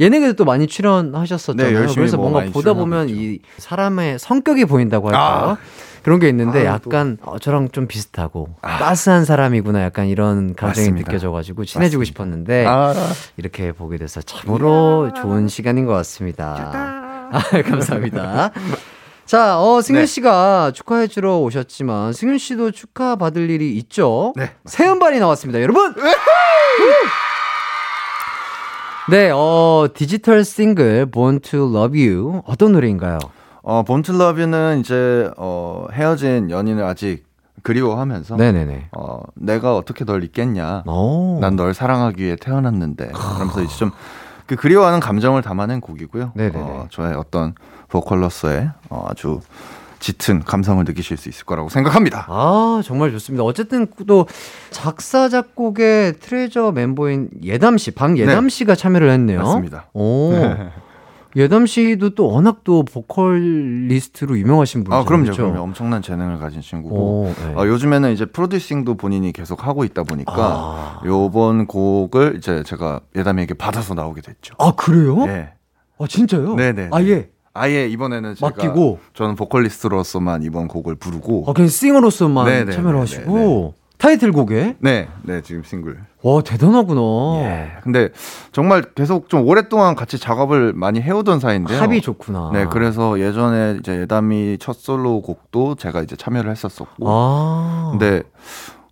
예능에도 0.00 0.32
또 0.34 0.44
많이 0.44 0.66
출연하셨었잖아요. 0.66 1.86
네, 1.86 1.94
그래서 1.94 2.16
뭐 2.16 2.30
뭔가 2.30 2.50
보다 2.50 2.72
보면 2.72 3.08
있죠. 3.10 3.20
이 3.20 3.38
사람의 3.58 4.18
성격이 4.18 4.64
보인다고 4.64 5.08
할까요? 5.08 5.50
아. 5.50 5.56
그런 6.02 6.20
게 6.20 6.28
있는데 6.30 6.60
또. 6.60 6.64
약간 6.66 7.18
어, 7.22 7.38
저랑 7.38 7.68
좀 7.70 7.86
비슷하고 7.86 8.54
따스한 8.62 9.24
사람이구나 9.26 9.82
약간 9.82 10.06
이런 10.06 10.54
감정이 10.54 10.86
맞습니다. 10.86 11.10
느껴져가지고 11.10 11.64
친해지고 11.66 12.04
싶었는데 12.04 12.64
아, 12.66 12.94
이렇게 13.36 13.72
보게 13.72 13.98
돼서 13.98 14.22
참으로 14.22 15.12
좋은 15.20 15.48
시간인 15.48 15.84
것 15.84 15.92
같습니다. 15.92 17.28
아, 17.30 17.40
감사합니다. 17.62 18.52
자, 19.28 19.60
어, 19.60 19.82
승윤 19.82 20.04
네. 20.04 20.06
씨가 20.06 20.70
축하해 20.74 21.06
주러 21.06 21.36
오셨지만, 21.40 22.14
승윤 22.14 22.38
씨도 22.38 22.70
축하 22.70 23.14
받을 23.14 23.50
일이 23.50 23.76
있죠? 23.76 24.32
네. 24.36 24.52
새 24.64 24.88
음반이 24.88 25.18
나왔습니다, 25.18 25.60
여러분! 25.60 25.94
네, 29.10 29.30
어, 29.30 29.86
디지털 29.92 30.44
싱글, 30.44 31.04
Born 31.04 31.40
to 31.40 31.68
Love 31.70 32.08
You. 32.08 32.40
어떤 32.46 32.72
노래인가요? 32.72 33.18
어, 33.60 33.82
본틀러브는 33.82 34.80
이제 34.80 35.30
어, 35.36 35.88
헤어진 35.92 36.50
연인을 36.50 36.82
아직 36.84 37.26
그리워하면서 37.62 38.36
네네네. 38.36 38.88
어, 38.92 39.20
내가 39.34 39.76
어떻게 39.76 40.06
널 40.06 40.24
잊겠냐. 40.24 40.84
오. 40.86 41.38
난널 41.42 41.74
사랑하기 41.74 42.24
위해 42.24 42.36
태어났는데. 42.36 43.08
그러면서 43.08 43.60
이제 43.62 43.76
좀 43.76 43.90
그 44.48 44.56
그리워하는 44.56 44.98
감정을 44.98 45.42
담아낸 45.42 45.80
곡이고요. 45.82 46.32
네네네. 46.34 46.58
어, 46.58 46.86
저의 46.90 47.12
어떤 47.14 47.54
보컬로서의 47.88 48.70
어, 48.90 49.06
아주 49.08 49.40
짙은 50.00 50.44
감성을 50.44 50.84
느끼실 50.84 51.16
수 51.16 51.28
있을 51.28 51.44
거라고 51.44 51.68
생각합니다. 51.68 52.26
아, 52.28 52.80
정말 52.84 53.10
좋습니다. 53.12 53.42
어쨌든 53.44 53.86
또 54.06 54.26
작사, 54.70 55.28
작곡의 55.28 56.20
트레저 56.20 56.72
멤버인 56.72 57.30
예담 57.42 57.78
씨, 57.78 57.90
방예담 57.90 58.44
네. 58.44 58.48
씨가 58.48 58.74
참여를 58.74 59.10
했네요. 59.10 59.42
맞습니다. 59.42 59.86
오. 59.94 60.32
예담 61.36 61.66
씨도 61.66 62.10
또 62.10 62.28
워낙 62.28 62.64
또 62.64 62.84
보컬리스트로 62.84 64.38
유명하신 64.38 64.84
분이죠. 64.84 64.98
아, 64.98 65.04
그럼요, 65.04 65.24
그렇죠? 65.24 65.42
그럼요. 65.42 65.62
엄청난 65.62 66.00
재능을 66.00 66.38
가진 66.38 66.62
친구고. 66.62 66.96
오, 66.96 67.34
네. 67.44 67.54
어, 67.54 67.66
요즘에는 67.66 68.12
이제 68.12 68.24
프로듀싱도 68.24 68.96
본인이 68.96 69.32
계속 69.32 69.66
하고 69.66 69.84
있다 69.84 70.04
보니까 70.04 70.32
아. 70.34 71.00
요번 71.04 71.66
곡을 71.66 72.36
이제 72.38 72.62
제가 72.62 73.00
예담에게 73.14 73.54
받아서 73.54 73.94
나오게 73.94 74.22
됐죠. 74.22 74.54
아, 74.58 74.72
그래요? 74.74 75.26
네. 75.26 75.52
아, 75.98 76.06
진짜요? 76.08 76.54
네네. 76.54 76.88
아 76.92 77.02
예. 77.02 77.28
아예 77.58 77.86
이번에는 77.88 78.34
제가 78.34 78.50
맡기고? 78.56 78.98
저는 79.14 79.34
보컬리스트로서만 79.34 80.42
이번 80.42 80.68
곡을 80.68 80.94
부르고 80.94 81.44
아, 81.48 81.52
그냥 81.52 81.68
싱어로서만 81.68 82.46
네네, 82.46 82.72
참여를 82.72 82.92
네네, 82.92 83.00
하시고 83.00 83.74
타이틀곡에 83.98 84.76
네, 84.78 85.08
네 85.22 85.42
지금 85.42 85.62
싱글. 85.64 85.98
와 86.22 86.40
대단하구나. 86.42 87.00
예. 87.42 87.72
근데 87.82 88.10
정말 88.52 88.82
계속 88.94 89.28
좀 89.28 89.46
오랫동안 89.46 89.94
같이 89.94 90.18
작업을 90.18 90.72
많이 90.72 91.00
해오던 91.00 91.40
사이인데요. 91.40 91.80
합이 91.80 92.00
좋구나. 92.00 92.50
네, 92.52 92.66
그래서 92.66 93.20
예전에 93.20 93.78
이제 93.80 94.00
예담이 94.00 94.58
첫 94.60 94.74
솔로 94.74 95.20
곡도 95.20 95.74
제가 95.76 96.02
이제 96.02 96.16
참여를 96.16 96.50
했었었고. 96.50 97.04
아. 97.06 97.88
근데 97.90 98.22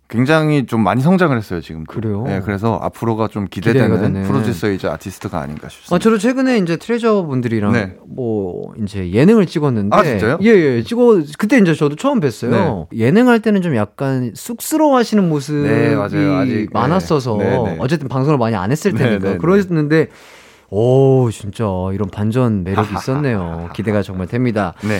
굉장히 0.09 0.65
좀 0.65 0.81
많이 0.83 1.01
성장을 1.01 1.35
했어요 1.35 1.59
지금. 1.59 1.83
그래요? 1.83 2.23
네, 2.25 2.41
그래서 2.43 2.79
앞으로가 2.81 3.27
좀 3.27 3.45
기대되는. 3.49 4.23
프로듀서이자 4.23 4.93
아티스트가 4.93 5.39
아닌가 5.39 5.67
싶습니다. 5.67 5.95
아, 5.95 5.99
저도 5.99 6.17
최근에 6.17 6.59
이제 6.59 6.77
트레저 6.77 7.23
분들이랑 7.23 7.73
네. 7.73 7.95
뭐 8.07 8.73
이제 8.81 9.11
예능을 9.11 9.45
찍었는데 9.47 9.95
아, 9.95 10.03
진짜요? 10.03 10.37
예, 10.43 10.47
예. 10.47 10.83
찍어 10.83 11.21
그때 11.37 11.57
이제 11.57 11.73
저도 11.73 11.97
처음 11.97 12.21
뵀어요. 12.21 12.87
예능할 12.95 13.41
때는 13.41 13.61
좀 13.61 13.75
약간 13.75 14.31
쑥스러워하시는 14.33 15.27
모습이 15.27 15.67
네. 15.67 15.93
아직, 15.95 16.15
네. 16.17 16.67
많았어서 16.71 17.37
네, 17.37 17.49
네. 17.49 17.75
어쨌든 17.79 18.07
방송을 18.07 18.37
많이 18.37 18.55
안 18.55 18.71
했을 18.71 18.93
네, 18.93 18.97
테니까 19.03 19.23
네, 19.25 19.31
네. 19.33 19.37
그러셨는데 19.37 20.07
오, 20.69 21.29
진짜 21.31 21.65
이런 21.93 22.09
반전 22.09 22.63
매력이 22.63 22.89
있었네요. 22.95 23.69
기대가 23.73 24.01
정말 24.01 24.27
됩니다. 24.27 24.73
네. 24.83 24.99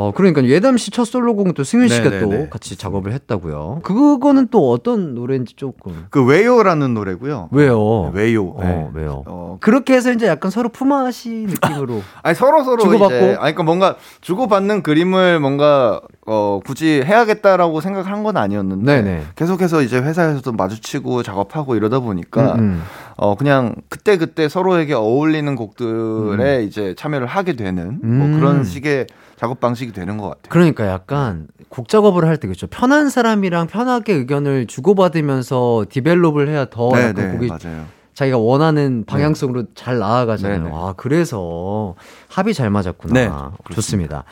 어, 0.00 0.12
그러니까 0.14 0.44
예담 0.44 0.76
씨 0.76 0.90
첫 0.90 1.04
솔로곡은 1.04 1.54
또 1.54 1.62
승윤 1.62 1.88
씨가 1.88 2.10
네, 2.10 2.16
네, 2.16 2.20
또 2.20 2.26
네. 2.28 2.48
같이 2.48 2.76
작업을 2.76 3.12
했다고요. 3.12 3.80
그거는 3.82 4.48
또 4.50 4.70
어떤 4.70 5.14
노래인지 5.14 5.54
조금 5.56 6.06
그 6.10 6.24
웨요라는 6.24 6.94
노래고요. 6.94 7.48
왜요? 7.52 8.10
웨요. 8.12 8.46
어, 8.48 8.60
네. 8.62 8.88
왜요? 8.94 9.22
어, 9.26 9.58
그렇게 9.60 9.94
해서 9.94 10.10
이제 10.12 10.26
약간 10.26 10.50
서로 10.50 10.68
품앗이 10.68 11.46
느낌으로 11.46 12.02
아니 12.22 12.34
서로 12.34 12.64
서로 12.64 12.82
주고받고? 12.82 13.14
이제 13.14 13.24
아니 13.26 13.36
그러니까 13.38 13.62
뭔가 13.62 13.96
주고받는 14.20 14.82
그림을 14.82 15.38
뭔가 15.40 16.00
어 16.26 16.60
굳이 16.64 17.02
해야겠다라고 17.04 17.80
생각한 17.80 18.22
건 18.22 18.36
아니었는데 18.36 19.02
네네. 19.02 19.22
계속해서 19.36 19.82
이제 19.82 19.98
회사에서도 19.98 20.52
마주치고 20.52 21.22
작업하고 21.22 21.76
이러다 21.76 22.00
보니까 22.00 22.54
음, 22.54 22.58
음. 22.60 22.82
어 23.22 23.34
그냥 23.34 23.74
그때 23.90 24.16
그때 24.16 24.48
서로에게 24.48 24.94
어울리는 24.94 25.54
곡들에 25.54 26.64
이제 26.64 26.94
참여를 26.96 27.26
하게 27.26 27.54
되는 27.54 28.00
음. 28.02 28.18
뭐 28.18 28.40
그런 28.40 28.64
식의 28.64 29.08
작업 29.36 29.60
방식이 29.60 29.92
되는 29.92 30.16
것 30.16 30.24
같아요. 30.30 30.48
그러니까 30.48 30.86
약간 30.86 31.46
곡 31.68 31.88
작업을 31.88 32.24
할 32.26 32.38
때 32.38 32.48
그렇죠. 32.48 32.66
편한 32.66 33.10
사람이랑 33.10 33.66
편하게 33.66 34.14
의견을 34.14 34.66
주고받으면서 34.66 35.84
develop을 35.90 36.48
해야 36.48 36.64
더 36.64 36.88
네, 36.94 37.08
약간 37.08 37.14
네, 37.14 37.32
곡이 37.32 37.48
맞아요. 37.48 37.84
자기가 38.14 38.38
원하는 38.38 39.04
방향성으로 39.06 39.64
잘 39.74 39.98
나아가잖아요. 39.98 40.62
네, 40.62 40.68
네. 40.70 40.74
아, 40.74 40.94
그래서 40.96 41.96
합이 42.28 42.54
잘 42.54 42.70
맞았구나. 42.70 43.12
네, 43.12 43.74
좋습니다. 43.74 44.24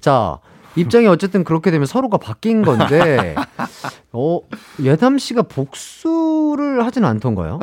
자, 0.00 0.38
입장이 0.74 1.06
어쨌든 1.06 1.44
그렇게 1.44 1.70
되면 1.70 1.86
서로가 1.86 2.18
바뀐 2.18 2.62
건데, 2.62 3.36
어, 4.12 4.40
예담 4.82 5.18
씨가 5.18 5.42
복수를 5.42 6.84
하진 6.84 7.04
않던가요? 7.04 7.60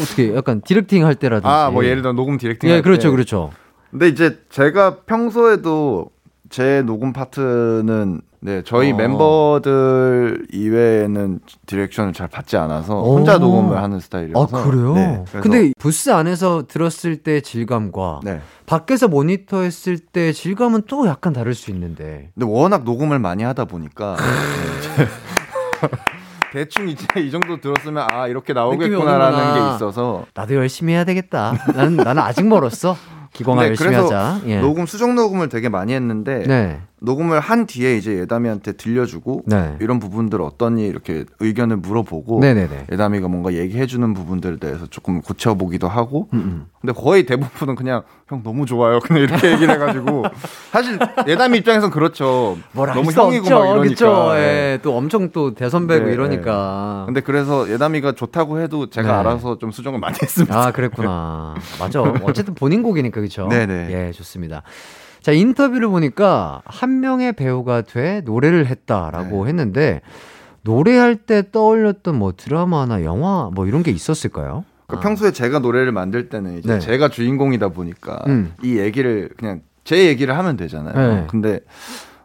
어떻게, 0.00 0.34
약간 0.34 0.60
directing 0.62 1.04
할 1.06 1.14
때라든지. 1.14 1.48
아 1.48 1.70
뭐 1.70 1.84
예를 1.84 2.02
들어 2.02 2.12
녹음 2.12 2.36
directing 2.38 2.68
예, 2.70 2.74
할 2.74 2.82
그렇죠, 2.82 3.08
때. 3.08 3.10
그렇죠. 3.10 3.50
근데 3.90 4.08
이제 4.08 4.38
제가 4.50 5.00
평소에도 5.06 6.10
제 6.50 6.82
녹음 6.82 7.12
파트는 7.12 8.20
네 8.40 8.62
저희 8.64 8.92
어. 8.92 8.96
멤버들 8.96 10.46
이외에는 10.52 11.40
direction을 11.64 12.12
잘 12.12 12.28
받지 12.28 12.56
않아서 12.58 13.00
오. 13.00 13.16
혼자 13.16 13.38
녹음을 13.38 13.78
하는 13.78 13.96
아, 13.96 14.00
스타일이라서 14.00 14.64
그래요? 14.64 14.92
네, 14.94 15.24
근데 15.40 15.72
부스 15.78 16.10
안에서 16.10 16.64
들었을 16.68 17.16
때 17.18 17.40
질감과 17.40 18.20
네. 18.22 18.40
밖에서 18.66 19.08
모니터 19.08 19.62
했을 19.62 19.98
때 19.98 20.32
질감은 20.32 20.82
또 20.88 21.06
약간 21.06 21.32
다를 21.32 21.54
수 21.54 21.70
있는데. 21.70 22.30
근데 22.34 22.46
워낙 22.46 22.84
녹음을 22.84 23.18
많이 23.18 23.42
하다 23.44 23.64
보니까 23.64 24.16
네. 24.98 25.06
대충 26.54 26.88
이제 26.88 27.04
이 27.20 27.32
정도 27.32 27.60
들었으면 27.60 28.06
아 28.08 28.28
이렇게 28.28 28.52
나오겠구나라는. 28.52 29.54
게 29.54 29.74
있어서 29.74 30.24
나도 30.34 30.54
열심히 30.54 30.92
해야 30.92 31.02
되겠다. 31.04 31.52
나는, 31.74 31.96
나는 31.96 32.22
아직 32.22 32.46
멀었어. 32.46 32.96
기광아 33.32 33.62
네, 33.62 33.68
열심히 33.70 33.90
그래서 33.90 34.04
하자. 34.04 34.40
예. 34.46 34.60
녹음 34.60 34.86
수정 34.86 35.16
녹음을 35.16 35.48
되게 35.48 35.68
많이 35.68 35.92
했는데 35.92 36.44
네. 36.46 36.80
녹음을 37.00 37.40
한 37.40 37.66
뒤에 37.66 37.96
이제 37.96 38.18
예담이한테 38.18 38.72
들려주고 38.72 39.42
네. 39.46 39.76
이런 39.80 39.98
부분들 39.98 40.40
어떠니 40.40 40.86
이렇게 40.86 41.24
의견을 41.40 41.76
물어보고 41.78 42.40
네네네. 42.40 42.86
예담이가 42.90 43.28
뭔가 43.28 43.52
얘기해주는 43.52 44.14
부분들에 44.14 44.56
대해서 44.56 44.86
조금 44.86 45.20
고쳐보기도 45.20 45.86
하고 45.88 46.28
음, 46.32 46.38
음. 46.38 46.66
근데 46.80 46.92
거의 46.92 47.26
대부분은 47.26 47.74
그냥 47.74 48.02
형 48.28 48.42
너무 48.42 48.64
좋아요 48.64 49.00
그냥 49.00 49.22
이렇게 49.22 49.52
얘기를 49.52 49.74
해가지고 49.74 50.24
사실 50.72 50.98
예담이 51.26 51.58
입장에선 51.58 51.90
그렇죠 51.90 52.56
뭐라 52.72 52.94
너무 52.94 53.10
형이고 53.10 53.44
없죠. 53.44 53.58
막 53.58 53.66
이러니까 53.66 53.88
그쵸? 53.88 54.32
예, 54.36 54.78
또 54.82 54.96
엄청 54.96 55.30
또 55.30 55.54
대선배고 55.54 56.06
네, 56.06 56.12
이러니까. 56.12 57.02
근데 57.06 57.20
그래서 57.20 57.68
예담이가 57.70 58.12
좋다고 58.12 58.60
해도 58.60 58.88
제가 58.88 59.08
네. 59.08 59.14
알아서 59.14 59.58
좀 59.58 59.70
수정을 59.70 59.98
많이 59.98 60.16
했습니다 60.22 60.68
아, 60.68 60.70
그랬구나. 60.72 61.54
맞아. 61.78 62.00
어쨌든 62.00 62.54
본인 62.54 62.82
곡이니까, 62.82 63.20
그쵸? 63.20 63.48
네네. 63.50 63.88
예, 63.90 64.12
좋습니다. 64.12 64.62
자, 65.24 65.32
인터뷰를 65.32 65.88
보니까 65.88 66.60
한 66.66 67.00
명의 67.00 67.32
배우가 67.32 67.80
돼 67.80 68.20
노래를 68.26 68.66
했다라고 68.66 69.44
네. 69.44 69.48
했는데, 69.48 70.00
노래할 70.60 71.16
때 71.16 71.50
떠올렸던 71.50 72.14
뭐 72.14 72.34
드라마나 72.36 73.04
영화 73.04 73.48
뭐 73.54 73.66
이런 73.66 73.82
게 73.82 73.90
있었을까요? 73.90 74.66
그 74.86 74.96
아. 74.96 75.00
평소에 75.00 75.30
제가 75.30 75.60
노래를 75.60 75.92
만들 75.92 76.28
때는 76.28 76.58
이제 76.58 76.74
네. 76.74 76.78
제가 76.78 77.08
주인공이다 77.08 77.70
보니까 77.70 78.22
음. 78.26 78.52
이 78.62 78.76
얘기를 78.76 79.30
그냥 79.38 79.62
제 79.84 80.06
얘기를 80.08 80.36
하면 80.36 80.58
되잖아요. 80.58 80.94
네. 80.94 81.26
근데 81.30 81.60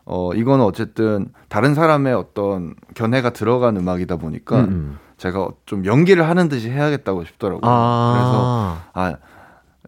어 0.03 0.33
이거는 0.33 0.65
어쨌든 0.65 1.29
다른 1.47 1.75
사람의 1.75 2.13
어떤 2.13 2.75
견해가 2.95 3.29
들어간 3.29 3.77
음악이다 3.77 4.17
보니까 4.17 4.59
음, 4.59 4.65
음. 4.65 4.99
제가 5.15 5.47
좀 5.65 5.85
연기를 5.85 6.27
하는 6.27 6.49
듯이 6.49 6.69
해야겠다고 6.69 7.23
싶더라고요. 7.23 7.61
아. 7.63 8.13
그래서 8.13 8.77
아 8.93 9.28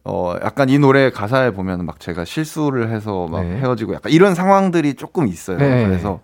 어, 0.04 0.36
약간 0.44 0.70
이 0.70 0.80
노래 0.80 1.12
가사에 1.12 1.52
보면 1.52 1.86
막 1.86 2.00
제가 2.00 2.26
실수를 2.26 2.90
해서 2.90 3.28
막 3.28 3.44
네. 3.44 3.58
헤어지고 3.58 3.94
약간 3.94 4.12
이런 4.12 4.34
상황들이 4.36 4.96
조금 4.96 5.28
있어요. 5.28 5.58
네. 5.58 5.86
그래서 5.86 6.20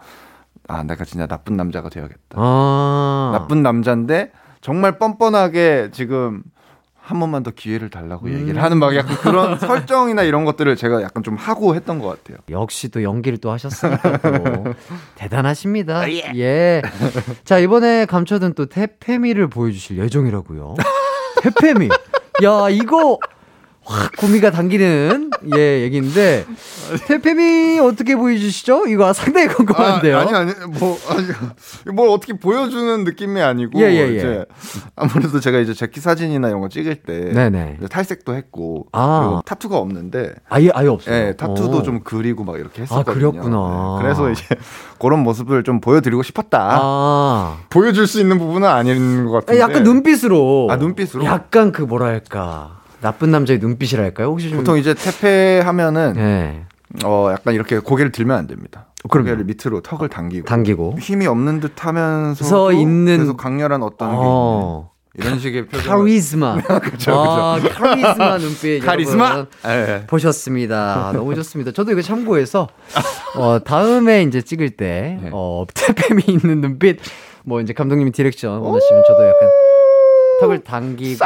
아, 0.67 0.83
내가 0.83 1.05
진짜 1.05 1.27
나쁜 1.27 1.55
남자가 1.55 1.89
되어야겠다. 1.89 2.35
아. 2.35 3.29
나쁜 3.33 3.61
남자인데 3.63 4.31
정말 4.61 4.97
뻔뻔하게 4.97 5.89
지금 5.91 6.43
한 6.99 7.21
번만 7.21 7.41
더 7.41 7.51
기회를 7.51 7.89
달라고 7.89 8.25
음. 8.27 8.33
얘기를 8.33 8.61
하는 8.61 8.79
막 8.79 8.93
약간 8.93 9.15
그런 9.17 9.57
설정이나 9.59 10.23
이런 10.23 10.43
것들을 10.43 10.75
제가 10.75 11.01
약간 11.03 11.23
좀 11.23 11.35
하고 11.35 11.73
했던 11.73 11.99
것 11.99 12.07
같아요. 12.09 12.39
역시 12.49 12.89
또 12.89 13.01
연기를 13.01 13.37
또 13.37 13.49
하셨으니까 13.51 14.17
또 14.17 14.73
대단하십니다. 15.15 16.11
예. 16.11 16.81
자 17.45 17.59
이번에 17.59 18.05
감춰둔 18.07 18.55
또 18.55 18.65
태페미를 18.65 19.47
보여주실 19.49 19.99
예정이라고요. 19.99 20.75
태페미. 21.43 21.87
야 22.43 22.69
이거 22.69 23.17
확 23.89 24.11
구미가 24.17 24.51
당기는 24.51 25.31
예 25.55 25.81
얘기인데 25.81 26.45
태페미 27.07 27.79
어떻게 27.79 28.17
보여주시죠? 28.17 28.87
이거 28.87 29.13
상당히 29.13 29.47
궁금한데요. 29.47 30.17
아, 30.17 30.21
아니 30.21 30.33
아니 30.33 30.51
뭐 30.77 30.97
아니 31.09 31.95
뭘 31.95 32.09
어떻게 32.09 32.33
보여주는 32.33 33.05
느낌이 33.05 33.41
아니고 33.41 33.79
예, 33.79 33.85
예, 33.85 34.09
예. 34.09 34.15
이제 34.15 34.45
아무래도 34.97 35.39
제가 35.39 35.59
이제 35.59 35.73
재키 35.73 36.01
사진이나 36.01 36.49
이런 36.49 36.59
거 36.59 36.67
찍을 36.67 36.95
때 36.97 37.31
네네. 37.31 37.77
탈색도 37.89 38.35
했고 38.35 38.87
아. 38.91 39.21
그리고 39.23 39.41
타투가 39.45 39.77
없는데 39.77 40.33
아예 40.49 40.69
아예 40.73 40.87
없어요. 40.87 41.15
예, 41.15 41.35
타투도 41.37 41.77
오. 41.77 41.83
좀 41.83 42.01
그리고 42.03 42.43
막 42.43 42.59
이렇게 42.59 42.81
아, 42.81 42.83
했었거든요. 42.83 43.31
그렸구나. 43.31 43.97
네, 43.99 44.03
그래서 44.03 44.29
이제 44.29 44.43
그런 44.99 45.23
모습을 45.23 45.63
좀 45.63 45.79
보여드리고 45.79 46.23
싶었다. 46.23 46.79
아. 46.81 47.57
보여줄 47.69 48.05
수 48.05 48.19
있는 48.19 48.37
부분은 48.37 48.67
아닌 48.67 49.25
것 49.25 49.31
같은데. 49.31 49.61
약간 49.61 49.83
눈빛으로. 49.83 50.67
아, 50.69 50.75
눈빛으로? 50.75 51.23
약간 51.23 51.71
그 51.71 51.83
뭐랄까 51.83 52.81
나쁜 53.01 53.31
남자의 53.31 53.59
눈빛이랄까요? 53.59 54.27
혹시 54.27 54.49
좀. 54.49 54.59
보통 54.59 54.77
이제 54.77 54.93
태페 54.93 55.59
하면은 55.63 56.13
예. 56.17 56.61
어 57.05 57.29
약간 57.31 57.53
이렇게 57.53 57.79
고개를 57.79 58.11
들면 58.11 58.37
안 58.37 58.47
됩니다. 58.47 58.87
그럼요. 59.09 59.29
고개를 59.29 59.43
밑으로 59.45 59.81
턱을 59.81 60.09
당기고 60.09 60.45
당기고. 60.47 60.95
힘이 60.99 61.27
없는 61.27 61.59
듯하면서 61.59 62.43
서 62.45 62.67
있는- 62.69 63.19
계속 63.19 63.37
강렬한 63.37 63.83
어떤 63.83 64.09
게 64.11 64.15
어. 64.19 64.91
이런 65.19 65.39
식의 65.39 65.67
표정. 65.67 65.99
카리스마. 65.99 66.57
그쵸, 66.79 67.11
아, 67.13 67.59
카리스마 67.59 68.37
눈빛. 68.37 68.79
카리스마. 68.85 69.29
여러분 69.31 69.47
예. 69.65 70.03
보셨습니다. 70.07 71.11
너무 71.13 71.33
좋습니다. 71.35 71.71
저도 71.71 71.91
이거 71.91 72.01
참고해서 72.01 72.67
어, 73.35 73.59
다음에 73.63 74.21
이제 74.23 74.41
찍을 74.41 74.71
때 74.71 75.19
네. 75.21 75.29
어, 75.33 75.65
퇴폐미 75.73 76.29
있는 76.29 76.61
눈빛 76.61 76.99
뭐 77.45 77.61
이제 77.61 77.73
감독님이 77.73 78.11
direction 78.11 78.59
원하시면 78.59 79.03
저도 79.07 79.23
약간 79.27 79.49
턱을 80.41 80.59
당기고 80.63 81.17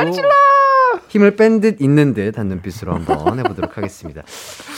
힘을 1.11 1.35
뺀 1.35 1.59
듯 1.59 1.81
있는 1.81 2.13
듯 2.13 2.37
한 2.37 2.47
눈빛으로 2.47 2.93
한번 2.93 3.37
해보도록 3.39 3.77
하겠습니다. 3.77 4.21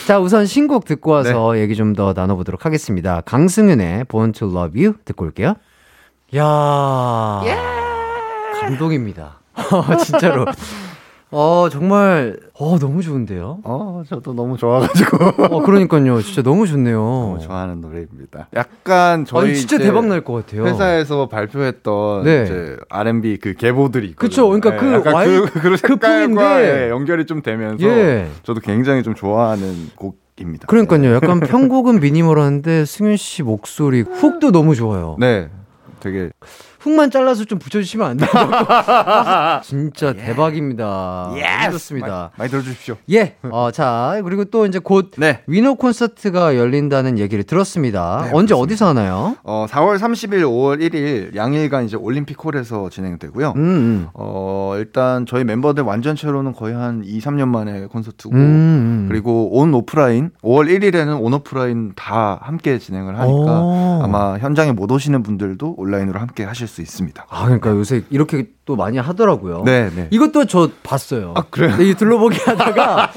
자, 0.08 0.18
우선 0.18 0.46
신곡 0.46 0.84
듣고 0.84 1.12
와서 1.12 1.52
네. 1.52 1.60
얘기 1.60 1.76
좀 1.76 1.94
더 1.94 2.12
나눠보도록 2.12 2.66
하겠습니다. 2.66 3.20
강승윤의 3.20 4.06
Born 4.06 4.32
to 4.32 4.48
Love 4.50 4.84
You 4.84 4.94
듣고 5.04 5.24
올게요. 5.26 5.54
야 6.34 7.40
감동입니다. 8.60 9.38
진짜로. 10.04 10.44
어, 11.36 11.68
정말, 11.68 12.36
어, 12.58 12.78
너무 12.78 13.02
좋은데요? 13.02 13.58
어 13.64 14.02
저도 14.08 14.34
너무 14.34 14.56
좋아가지고 14.56 15.16
어, 15.56 15.62
그러니까요. 15.62 16.22
진짜 16.22 16.42
너무 16.42 16.66
좋네요. 16.66 16.98
너무 17.00 17.38
좋아하는 17.40 17.80
노래입니다. 17.80 18.46
약간 18.54 19.24
저희 19.24 19.48
아니, 19.50 19.56
진짜 19.56 19.78
대박 19.78 20.06
날 20.06 20.22
것 20.22 20.32
같아요. 20.46 20.64
회사에서 20.66 21.28
발표했던 21.28 22.24
네. 22.24 22.42
이제 22.44 22.76
R&B 22.88 23.38
그 23.38 23.54
계보들이 23.54 24.06
있거든요. 24.10 24.28
그쵸. 24.28 24.48
그러니까 24.48 24.76
그 24.76 24.92
약간 24.92 25.12
와이- 25.14 25.26
그, 25.50 25.60
그그 25.60 25.76
색깔과. 25.76 26.62
예, 26.62 26.90
연결이 26.90 27.26
좀 27.26 27.42
되면서 27.42 27.84
예. 27.84 28.28
저도 28.44 28.60
굉장히 28.60 29.02
좀 29.02 29.14
좋아하는 29.14 29.88
곡 29.96 30.18
입니다. 30.40 30.66
그러니까요. 30.68 31.14
약간 31.14 31.40
편곡은 31.40 32.00
미니멀한데 32.00 32.84
승윤 32.84 33.16
씨 33.16 33.42
목소리 33.42 34.02
훅도 34.02 34.52
너무 34.52 34.74
좋아요. 34.74 35.16
네. 35.18 35.48
되게 36.04 36.28
흙만 36.80 37.10
잘라서 37.10 37.46
좀 37.46 37.58
붙여주시면 37.58 38.06
안 38.06 38.16
돼요? 38.18 38.28
진짜 39.64 40.12
대박입니다. 40.12 41.30
너무 41.30 41.72
좋습니다. 41.72 42.06
많이, 42.08 42.30
많이 42.36 42.50
들어주십시오. 42.50 42.96
예. 43.10 43.36
어, 43.44 43.70
자, 43.70 44.20
그리고 44.22 44.44
또 44.44 44.66
이제 44.66 44.78
곧 44.78 45.12
네. 45.16 45.40
위너 45.46 45.74
콘서트가 45.74 46.56
열린다는 46.58 47.18
얘기를 47.18 47.42
들었습니다. 47.42 48.24
네, 48.24 48.30
언제 48.34 48.54
그렇습니다. 48.54 48.56
어디서 48.58 48.88
하나요? 48.88 49.36
어, 49.44 49.64
4월 49.66 49.96
30일, 49.96 50.42
5월 50.42 50.82
1일 50.82 51.34
양일간 51.34 51.86
이제 51.86 51.96
올림픽홀에서 51.96 52.90
진행되고요. 52.90 53.54
음, 53.56 53.60
음. 53.60 54.08
어, 54.12 54.74
일단 54.76 55.24
저희 55.24 55.42
멤버들 55.44 55.84
완전체로는 55.84 56.52
거의 56.52 56.74
한 56.74 57.02
2, 57.02 57.18
3년 57.18 57.48
만에 57.48 57.86
콘서트고 57.86 58.34
음, 58.34 58.38
음. 58.38 59.06
그리고 59.08 59.58
온 59.58 59.72
오프라인 59.72 60.32
5월 60.42 60.68
1일에는 60.68 61.18
온 61.18 61.32
오프라인 61.32 61.92
다 61.96 62.38
함께 62.42 62.78
진행을 62.78 63.18
하니까 63.18 63.62
오. 63.62 64.00
아마 64.02 64.36
현장에 64.36 64.72
못 64.72 64.90
오시는 64.92 65.22
분들도 65.22 65.76
온라 65.78 65.93
인으로 66.00 66.20
함께 66.20 66.44
하실 66.44 66.66
수 66.68 66.80
있습니다. 66.82 67.26
아, 67.28 67.44
그러니까 67.44 67.70
요새 67.70 68.02
이렇게 68.10 68.46
또 68.64 68.76
많이 68.76 68.96
하더라고요. 68.98 69.62
네, 69.64 69.90
네. 69.94 70.08
이것도 70.10 70.46
저 70.46 70.70
봤어요. 70.82 71.34
아, 71.36 71.42
그래요? 71.50 71.76
네, 71.76 71.84
이 71.90 71.94
둘러보기 71.94 72.38
하다가 72.44 73.12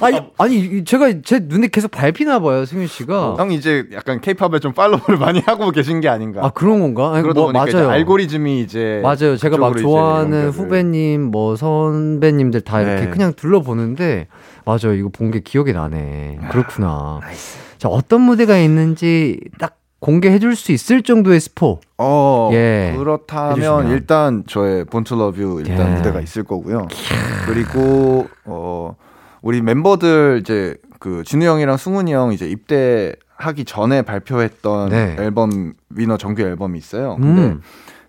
아니, 0.00 0.20
아니 0.38 0.56
이- 0.58 0.84
제가 0.84 1.22
제 1.24 1.40
눈에 1.40 1.68
계속 1.68 1.90
밟히나 1.90 2.38
봐요, 2.40 2.64
승윤 2.64 2.86
씨가. 2.86 3.34
형 3.38 3.50
이제 3.50 3.86
약간 3.92 4.20
케이팝에 4.20 4.60
좀 4.60 4.72
follow를 4.72 5.16
많이 5.18 5.40
하고 5.40 5.70
계신 5.72 6.00
게 6.00 6.08
아닌가. 6.08 6.44
아 6.44 6.50
그런 6.50 6.80
건가? 6.80 7.12
아니, 7.14 7.22
그러다 7.22 7.40
뭐, 7.40 7.46
보니까 7.52 7.66
이제 7.68 7.76
맞아요. 7.78 7.90
알고리즘이 7.90 8.60
이제 8.60 9.00
맞아요. 9.02 9.36
제가 9.36 9.56
막 9.56 9.72
이제 9.72 9.82
좋아하는 9.82 10.50
후배님, 10.50 11.22
뭐 11.22 11.56
선배님들 11.56 12.60
다 12.60 12.80
이렇게 12.80 13.06
네. 13.06 13.10
그냥 13.10 13.32
둘러보는데 13.34 14.28
맞아요. 14.64 14.94
이거 14.94 15.08
본 15.08 15.30
게 15.30 15.40
기억이 15.40 15.72
나네. 15.72 16.38
아, 16.42 16.48
그렇구나. 16.50 17.20
자 17.78 17.88
어떤 17.88 18.20
무대가 18.22 18.56
있는지 18.58 19.40
딱 19.58 19.76
공개해 20.06 20.38
줄 20.38 20.54
수 20.54 20.70
있을 20.70 21.02
정도의 21.02 21.40
스포. 21.40 21.80
어 21.98 22.50
예. 22.52 22.94
그렇다면 22.96 23.56
해주시면. 23.58 23.90
일단 23.90 24.44
저의 24.46 24.84
Born 24.84 25.05
to 25.05 25.16
Love 25.16 25.41
You 25.41 25.60
일단 25.66 25.90
예. 25.90 25.96
무대가 25.96 26.20
있을 26.20 26.44
거고요. 26.44 26.86
그리고 27.46 28.28
어 28.44 28.94
우리 29.42 29.60
멤버들 29.62 30.38
이제 30.40 30.76
그 31.00 31.24
진우 31.26 31.44
형이랑 31.44 31.76
승훈이 31.76 32.12
형 32.12 32.32
이제 32.32 32.48
입대 32.48 33.16
하기 33.34 33.64
전에 33.64 34.02
발표했던 34.02 34.90
네. 34.90 35.16
앨범 35.18 35.72
위너 35.90 36.16
정규 36.16 36.42
앨범이 36.42 36.78
있어요. 36.78 37.16
근데 37.16 37.42
음. 37.42 37.60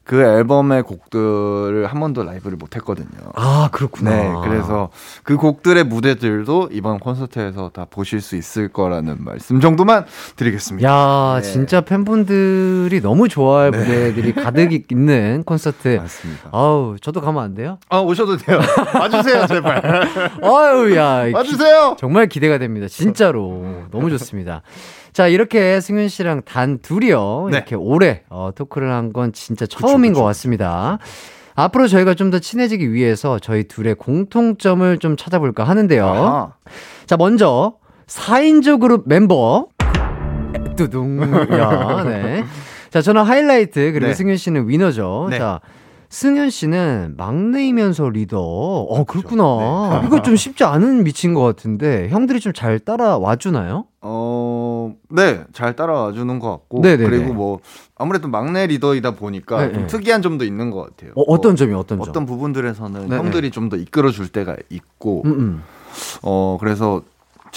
그 0.08 0.22
앨범의 0.22 0.84
곡들을 0.84 1.86
한 1.86 2.00
번도 2.00 2.24
라이브를 2.24 2.58
못 2.58 2.78
했거든요. 2.78 3.08
아 3.36 3.68
그렇구나. 3.74 4.10
네, 4.12 4.34
그래서 4.42 4.90
그 5.24 5.36
곡들의 5.36 5.84
무대들도 5.84 6.70
이번 6.72 6.98
콘서트에서 7.00 7.72
다 7.74 7.86
보실 7.90 8.22
수 8.22 8.38
있을 8.38 8.70
거라는 8.70 9.18
말씀 9.20 9.60
정도만 9.60 10.06
드리겠습니다. 10.38 10.88
야 10.90 11.42
네. 11.42 11.42
진짜 11.42 11.82
팬분들이 11.82 13.02
너무 13.02 13.28
좋아할 13.28 13.72
무대들이 13.72 14.34
가득 14.34 14.72
있는 14.92 15.44
콘서트. 15.46 15.98
맞습니다. 15.98 16.50
아우 16.54 16.96
저도 17.02 17.20
가면 17.20 17.44
안 17.44 17.54
돼요? 17.54 17.78
아 17.90 18.00
오셔도 18.00 18.38
돼요. 18.38 18.60
와주세요 18.96 19.46
제발. 19.48 19.84
아유 20.42 20.96
야 20.96 21.26
기- 21.28 21.34
와주세요. 21.34 21.98
정말 22.00 22.28
기대가 22.28 22.58
됩니다. 22.58 22.88
진짜로. 22.88 23.84
너무 23.92 24.10
좋습니다. 24.12 24.62
자, 25.18 25.26
이렇게 25.28 25.82
승윤 25.82 26.10
씨랑 26.10 26.44
단 26.46 26.78
둘이요. 26.78 27.48
네. 27.50 27.58
이렇게 27.58 27.74
오래 27.74 28.22
어, 28.30 28.52
토크를 28.56 28.92
한 28.92 29.12
건 29.12 29.34
진짜 29.34 29.66
처음인 29.66 30.14
것 30.14 30.22
같습니다. 30.22 31.00
앞으로 31.56 31.88
저희가 31.88 32.14
좀 32.14 32.30
더 32.30 32.38
친해지기 32.38 32.94
위해서 32.94 33.40
저희 33.40 33.64
둘의 33.64 33.96
공통점을 33.96 34.96
좀 35.00 35.18
찾아볼까 35.18 35.64
하는데요. 35.64 36.06
아하. 36.06 36.54
자, 37.08 37.18
먼저 37.18 37.74
4인조 38.06 38.80
그룹 38.80 39.06
멤버 39.08 39.66
뚜둥. 40.76 41.20
야, 41.58 42.04
네. 42.06 42.44
자, 42.92 43.02
저는 43.02 43.24
하이라이트 43.24 43.94
그리고 43.94 44.06
네. 44.10 44.14
승윤 44.14 44.38
씨는 44.38 44.70
위너죠. 44.70 45.30
네. 45.32 45.40
자, 45.40 45.62
승윤 46.10 46.52
씨는 46.52 47.16
막내이면서 47.18 48.10
리더. 48.10 48.40
어, 48.40 49.04
그렇구나. 49.06 50.00
네. 50.02 50.08
이거 50.08 50.22
좀 50.22 50.36
쉽지 50.36 50.64
않은 50.64 51.04
미친 51.04 51.34
것 51.34 51.42
같은데 51.42 52.08
형들이 52.10 52.40
좀 52.40 52.54
잘 52.54 52.78
따라와 52.80 53.36
주나요? 53.38 53.86
어, 54.02 54.57
네, 55.10 55.44
잘 55.54 55.76
따라와 55.76 56.14
주는 56.14 56.40
것 56.40 56.50
같고. 56.52 56.82
네네네. 56.82 57.10
그리고 57.10 57.34
뭐, 57.34 57.60
아무래도 57.96 58.28
막내 58.28 58.68
리더이다 58.68 59.12
보니까 59.12 59.68
네, 59.68 59.74
좀 59.74 59.82
네. 59.84 59.88
특이한 59.88 60.22
점도 60.22 60.46
있는 60.46 60.72
것 60.72 60.82
같아요. 60.82 61.12
어, 61.16 61.24
뭐 61.26 61.56
점이 61.56 61.74
어떤 61.74 62.00
점? 62.00 62.10
어떤 62.10 62.26
부분들에서는 62.26 63.10
네, 63.10 63.18
형들이 63.18 63.52
좀 63.52 63.68
더 63.68 63.76
이끌어 63.76 64.12
줄 64.12 64.30
때가 64.30 64.56
있고, 64.70 65.24
음, 65.26 65.32
음. 65.32 65.64
어, 66.24 66.58
그래서 66.60 67.02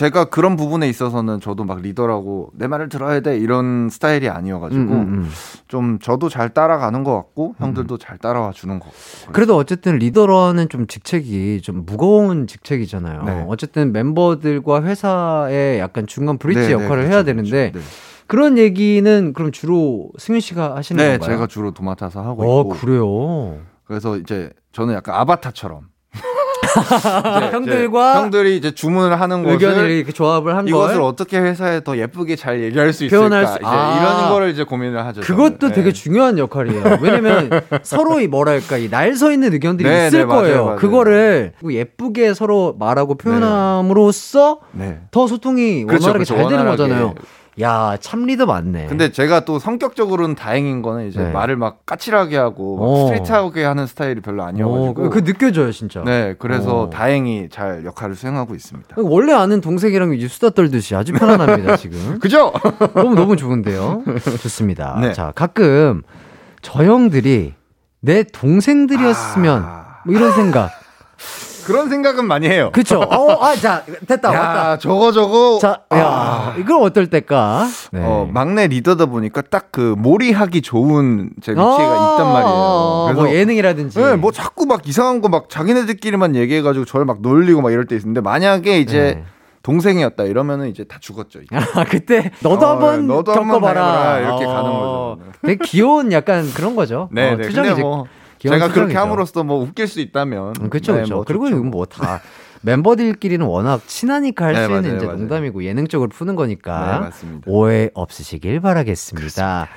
제가 0.01 0.25
그런 0.25 0.57
부분에 0.57 0.89
있어서는 0.89 1.41
저도 1.41 1.65
막 1.65 1.83
리더라고 1.83 2.49
내 2.55 2.67
말을 2.67 2.89
들어야 2.89 3.21
돼 3.21 3.37
이런 3.37 3.91
스타일이 3.91 4.31
아니어가지고 4.31 4.81
음, 4.81 4.93
음, 4.93 5.13
음. 5.13 5.31
좀 5.69 5.99
저도 5.99 6.31
잘 6.31 6.49
따라가는 6.49 7.05
것 7.05 7.15
같고 7.15 7.55
형들도 7.59 7.99
잘 7.99 8.17
따라와 8.17 8.53
주는 8.53 8.81
것 8.81 8.87
같고. 8.87 9.33
그래도 9.33 9.57
어쨌든 9.57 9.99
리더라는 9.99 10.71
좀 10.71 10.87
직책이 10.87 11.61
좀 11.61 11.85
무거운 11.85 12.47
직책이잖아요. 12.47 13.23
네. 13.25 13.45
어쨌든 13.47 13.93
멤버들과 13.93 14.83
회사의 14.85 15.81
약간 15.81 16.07
중간 16.07 16.39
브릿지 16.39 16.61
네, 16.61 16.67
네, 16.69 16.73
역할을 16.73 17.03
그렇죠, 17.03 17.13
해야 17.13 17.23
되는데 17.23 17.71
그렇죠. 17.73 17.87
그런 18.27 18.57
얘기는 18.57 19.35
그럼 19.35 19.53
주로 19.53 20.09
승윤 20.17 20.41
씨가 20.41 20.77
하시는 20.77 20.97
네, 20.97 21.11
네 21.11 21.19
건가요? 21.19 21.37
제가 21.37 21.47
주로 21.47 21.73
도맡아서 21.73 22.23
하고 22.23 22.43
어, 22.43 22.63
있고. 22.63 22.71
그래요. 22.71 23.59
그래서 23.85 24.17
이제 24.17 24.51
저는 24.73 24.95
약간 24.95 25.17
아바타처럼 25.17 25.90
형들과 27.53 28.13
이제 28.13 28.21
형들이 28.21 28.57
이제 28.57 28.71
주문을 28.73 29.21
하는 29.21 29.49
의견을 29.49 29.75
것을 29.77 29.91
이렇게 29.91 30.13
조합을 30.13 30.57
한 30.57 30.69
이것을 30.69 30.95
걸. 30.97 31.03
어떻게 31.05 31.39
회사에 31.39 31.83
더 31.83 31.97
예쁘게 31.97 32.37
잘 32.37 32.63
얘기할 32.63 32.93
수 32.93 33.05
있을까 33.05 33.19
표현할 33.21 33.47
수- 33.47 33.55
이제 33.57 33.63
아. 33.65 33.99
이런 34.01 34.31
거를 34.31 34.51
이제 34.51 34.63
고민을 34.65 35.05
하죠. 35.07 35.21
그것도 35.23 35.59
저는. 35.59 35.75
되게 35.75 35.91
네. 35.91 35.93
중요한 35.93 36.39
역할이에요. 36.39 36.99
왜냐면 37.01 37.51
서로 37.83 38.21
이 38.21 38.27
뭐랄까 38.29 38.77
이 38.77 38.89
날 38.91 39.11
서 39.17 39.31
있는 39.33 39.53
의견들이 39.53 39.89
네, 39.89 40.07
있을 40.07 40.19
네, 40.21 40.25
맞아요, 40.25 40.41
거예요. 40.43 40.65
맞아요. 40.65 40.77
그거를 40.79 41.53
예쁘게 41.69 42.35
서로 42.35 42.75
말하고 42.79 43.17
표현함으로써 43.17 44.59
네. 44.73 45.01
더 45.11 45.27
소통이 45.27 45.85
그렇죠, 45.85 46.09
원활하게 46.09 46.25
그렇죠. 46.25 46.35
잘 46.35 46.37
되는 46.49 46.67
원활하게. 46.67 46.77
거잖아요. 46.77 47.15
야, 47.61 47.97
참 48.01 48.27
리더 48.27 48.47
맞네. 48.47 48.87
근데 48.87 49.11
제가 49.11 49.45
또 49.45 49.59
성격적으로는 49.59 50.35
다행인 50.35 50.83
거는 50.83 51.09
이제 51.09 51.21
네. 51.21 51.31
말을 51.31 51.57
막 51.57 51.85
까칠하게 51.85 52.37
하고 52.37 52.77
막 52.77 52.85
어. 52.85 53.07
스트레이트하게 53.07 53.65
하는 53.65 53.87
스타일이 53.87 54.21
별로 54.21 54.43
어, 54.43 54.47
아니어가지고 54.47 54.95
그, 54.95 55.11
그 55.11 55.25
느껴져요, 55.25 55.73
진짜. 55.73 56.03
네 56.05 56.35
그래서 56.39 56.83
어. 56.83 56.91
다행히 56.91 57.49
잘 57.51 57.85
역할을 57.85 58.15
수행하고 58.15 58.55
있습니다. 58.55 58.97
원래 58.99 59.33
아는 59.33 59.61
동생이랑 59.61 60.15
이제 60.15 60.29
수다 60.29 60.51
떨듯이 60.51 60.95
아주 60.95 61.13
편안합니다, 61.13 61.77
지금. 61.77 62.19
그죠? 62.23 62.53
너무 62.95 63.15
너무 63.15 63.37
좋은데요. 63.37 64.05
좋습니다. 64.43 64.99
네. 65.01 65.13
자, 65.13 65.33
가끔 65.35 66.03
저 66.63 66.85
형들이 66.85 67.55
내 68.01 68.23
동생들이었으면 68.23 69.63
아. 69.67 69.87
뭐 70.07 70.15
이런 70.15 70.33
생각. 70.33 70.71
그런 71.65 71.89
생각은 71.89 72.27
많이 72.27 72.49
해요. 72.49 72.71
그쵸? 72.73 73.01
어, 73.01 73.45
아, 73.45 73.55
자, 73.57 73.83
됐다, 74.07 74.35
야 74.35 74.41
왔다. 74.41 74.79
저거 74.79 75.13
저거 75.13 75.59
자, 75.61 75.81
야, 75.95 76.05
아. 76.07 76.55
이걸 76.59 76.83
어떨 76.83 77.07
때까? 77.09 77.67
네. 77.93 78.01
어, 78.03 78.29
막내 78.31 78.67
리더다 78.67 79.07
보니까 79.07 79.41
딱 79.43 79.69
그 79.73 79.95
몰이하기 79.97 80.63
좋은 80.63 81.31
제 81.41 81.53
위치가 81.53 81.63
아, 81.65 82.15
있단 82.15 82.33
말이에요. 82.33 83.05
그래서 83.07 83.23
뭐 83.23 83.33
예능이라든지. 83.33 83.99
네, 84.01 84.17
뭐 84.17 84.33
자꾸 84.33 84.67
막 84.67 84.87
이상한 84.89 85.21
거 85.21 85.29
막 85.29 85.49
자기네들끼리만 85.49 86.35
얘기해가지고 86.35 86.85
저를 86.87 87.07
막 87.07 87.19
놀리고 87.23 87.61
막 87.63 87.71
이럴 87.71 87.87
때 87.87 87.95
있는데 87.97 88.21
만약에 88.21 88.81
이제 88.81 89.15
네. 89.19 89.25
동생이었다 89.63 90.25
이러면은 90.25 90.69
이제 90.69 90.83
다 90.85 90.99
죽었죠. 91.01 91.41
이제. 91.41 91.55
아, 91.55 91.85
그때 91.89 92.33
너도 92.41 92.67
어, 92.67 92.71
한번 92.71 93.07
너도 93.07 93.31
한번 93.33 93.61
겪어봐라. 93.61 94.15
해봐라. 94.17 94.19
이렇게 94.19 94.45
어, 94.45 94.49
가는 94.49 94.71
거죠. 94.73 95.19
되게 95.43 95.59
귀여운 95.65 96.11
약간 96.13 96.51
그런 96.53 96.75
거죠. 96.75 97.09
네, 97.13 97.33
어, 97.33 97.37
네. 97.37 97.43
투정이지. 97.47 97.83
제가 98.49 98.69
그렇게. 98.73 98.95
함으로써 98.97 99.45
뭐 99.45 99.61
웃길 99.63 99.87
수 99.87 100.01
있다면. 100.01 100.55
음, 100.61 100.71
그렇죠, 100.71 100.93
네, 100.93 100.99
그렇죠. 100.99 101.15
뭐 101.17 101.25
그리고. 101.25 101.49
이건 101.49 101.71
뭐다 101.71 102.21
멤버들끼리는 102.63 103.45
워낙 103.45 103.83
친하니까 103.87 104.47
할수 104.47 104.61
네, 104.61 104.67
있는 104.67 104.83
맞아요, 104.83 104.97
이제 104.97 105.07
맞아요. 105.07 105.19
농담이고 105.19 105.65
예능적으로 105.65 106.09
푸는 106.11 106.37
거니까 106.37 107.11
네. 107.23 107.39
오해 107.47 107.91
없으시길 107.95 108.61
바라겠습니다. 108.61 109.69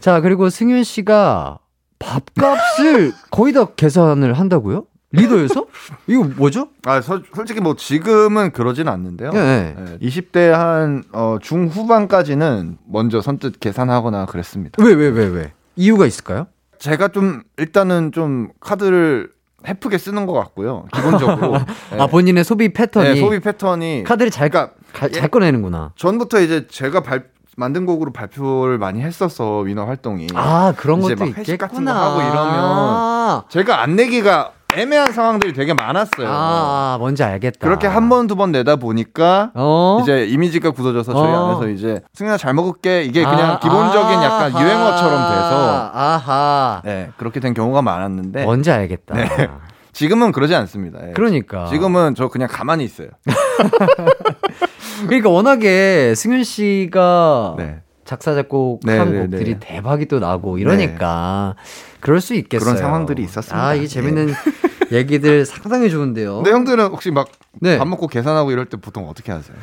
자, 0.00 0.20
그리고 0.20 0.50
승윤 0.50 0.84
씨가 0.84 1.58
밥값을 1.98 3.12
거의 3.30 3.52
다 3.52 3.66
계산을 3.76 4.34
한다고요? 4.34 4.84
리더에서? 5.14 5.66
이거 6.06 6.24
뭐죠? 6.24 6.68
아, 6.86 7.00
서- 7.02 7.20
솔직히 7.34 7.60
뭐 7.60 7.76
지금은 7.76 8.50
그러진 8.52 8.88
않는데요. 8.88 9.30
네. 9.30 9.74
네, 9.78 9.98
20대 10.00 10.48
한 10.50 11.04
어, 11.12 11.36
중후반까지는 11.40 12.78
먼저 12.88 13.20
선뜻 13.20 13.60
계산하거나 13.60 14.24
그랬습니다. 14.26 14.82
왜, 14.82 14.94
왜, 14.94 15.08
왜, 15.08 15.26
왜? 15.26 15.52
이유가 15.76 16.06
있을까요? 16.06 16.46
제가 16.82 17.08
좀 17.08 17.42
일단은 17.58 18.10
좀 18.10 18.48
카드를 18.58 19.30
헤프게 19.68 19.98
쓰는 19.98 20.26
것 20.26 20.32
같고요. 20.32 20.86
기본적으로. 20.92 21.58
네. 21.58 21.64
아, 22.00 22.08
본인의 22.08 22.42
소비 22.42 22.72
패턴이 22.72 23.08
네, 23.08 23.20
소비 23.20 23.38
패턴이 23.38 24.02
카드를 24.02 24.32
잘, 24.32 24.48
그러니까 24.48 24.74
가- 24.92 25.08
잘 25.08 25.28
꺼내는구나. 25.28 25.92
전부터 25.94 26.40
이제 26.40 26.66
제가 26.66 27.04
발, 27.04 27.26
만든 27.56 27.86
곡으로 27.86 28.12
발표를 28.12 28.78
많이 28.78 29.00
했었어 29.00 29.60
위너 29.60 29.84
활동이. 29.84 30.26
아, 30.34 30.74
그런 30.76 31.00
것도 31.00 31.14
막 31.14 31.26
회식 31.38 31.52
있겠구나. 31.52 31.68
같은 31.68 31.84
거 31.84 31.92
하고 31.92 32.20
이러면 32.20 33.42
제가 33.48 33.80
안 33.80 33.94
내기가 33.94 34.50
애매한 34.76 35.12
상황들이 35.12 35.52
되게 35.52 35.74
많았어요. 35.74 36.26
아, 36.28 36.94
아, 36.94 36.96
뭔지 36.98 37.22
알겠다. 37.22 37.58
그렇게 37.66 37.86
한 37.86 38.08
번 38.08 38.26
두 38.26 38.36
번 38.36 38.52
내다 38.52 38.76
보니까 38.76 39.50
어? 39.54 39.98
이제 40.02 40.24
이미지가 40.26 40.70
굳어져서 40.72 41.12
저희 41.12 41.32
어. 41.32 41.50
안에서 41.50 41.68
이제 41.68 42.00
승현아 42.14 42.36
잘 42.38 42.54
먹을게 42.54 43.02
이게 43.04 43.22
그냥 43.24 43.52
아, 43.52 43.58
기본적인 43.58 44.14
약간 44.22 44.52
아하. 44.54 44.62
유행어처럼 44.62 45.10
돼서 45.30 45.90
아하. 45.94 46.82
네 46.84 47.10
그렇게 47.16 47.40
된 47.40 47.54
경우가 47.54 47.82
많았는데 47.82 48.44
뭔지 48.44 48.70
알겠다. 48.70 49.14
네. 49.14 49.26
지금은 49.92 50.32
그러지 50.32 50.54
않습니다. 50.54 51.06
예. 51.08 51.12
그러니까. 51.12 51.66
지금은 51.66 52.14
저 52.14 52.28
그냥 52.28 52.48
가만히 52.50 52.82
있어요. 52.84 53.08
그러니까 55.06 55.28
워낙에 55.28 56.14
승윤 56.14 56.44
씨가 56.44 57.56
네. 57.58 57.80
작사 58.04 58.34
작곡한 58.34 58.80
네, 58.84 59.04
네, 59.04 59.20
곡들이 59.20 59.44
네. 59.54 59.58
대박이 59.60 60.06
또 60.06 60.18
나고 60.18 60.56
이러니까 60.58 61.56
그럴 62.02 62.20
수 62.20 62.34
있겠어요. 62.34 62.64
그런 62.64 62.76
상황들이 62.76 63.22
있었습니다. 63.22 63.64
아, 63.66 63.74
이게 63.74 63.86
재밌는 63.86 64.28
얘기들 64.92 65.46
상당히 65.46 65.88
좋은데요. 65.88 66.36
근데 66.36 66.50
형들은 66.50 66.86
혹시 66.88 67.10
막밥 67.10 67.32
네. 67.60 67.78
먹고 67.78 68.08
계산하고 68.08 68.50
이럴 68.50 68.66
때 68.66 68.76
보통 68.76 69.08
어떻게 69.08 69.30
하세요? 69.32 69.56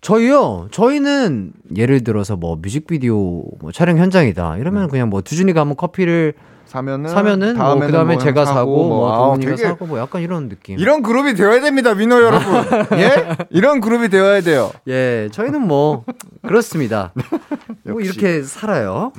저희요. 0.00 0.68
저희는 0.70 1.52
예를 1.76 2.04
들어서 2.04 2.36
뭐 2.36 2.56
뮤직비디오 2.56 3.42
뭐 3.58 3.72
촬영 3.72 3.98
현장이다. 3.98 4.58
이러면 4.58 4.88
그냥 4.88 5.10
뭐 5.10 5.20
두준이가 5.22 5.60
한번 5.60 5.76
커피를 5.76 6.34
사면은 6.66 7.08
사면은 7.10 7.56
뭐 7.56 7.74
그다음에 7.78 8.14
뭐 8.14 8.22
제가 8.22 8.44
형 8.44 8.54
사고 8.54 8.88
뭐 8.88 9.12
아, 9.12 9.16
동훈이가 9.18 9.50
되게 9.56 9.62
사고 9.68 9.86
뭐 9.86 9.98
약간 9.98 10.20
이런 10.22 10.48
느낌. 10.48 10.78
이런 10.78 11.02
그룹이 11.02 11.34
되어야 11.34 11.60
됩니다, 11.60 11.94
민호 11.94 12.22
여러분. 12.22 12.54
예? 12.98 13.36
이런 13.50 13.80
그룹이 13.80 14.08
되어야 14.08 14.40
돼요. 14.40 14.70
예, 14.88 15.28
저희는 15.32 15.60
뭐 15.62 16.04
그렇습니다. 16.42 17.12
뭐. 17.84 18.00
이렇게 18.00 18.42
살아요. 18.42 19.12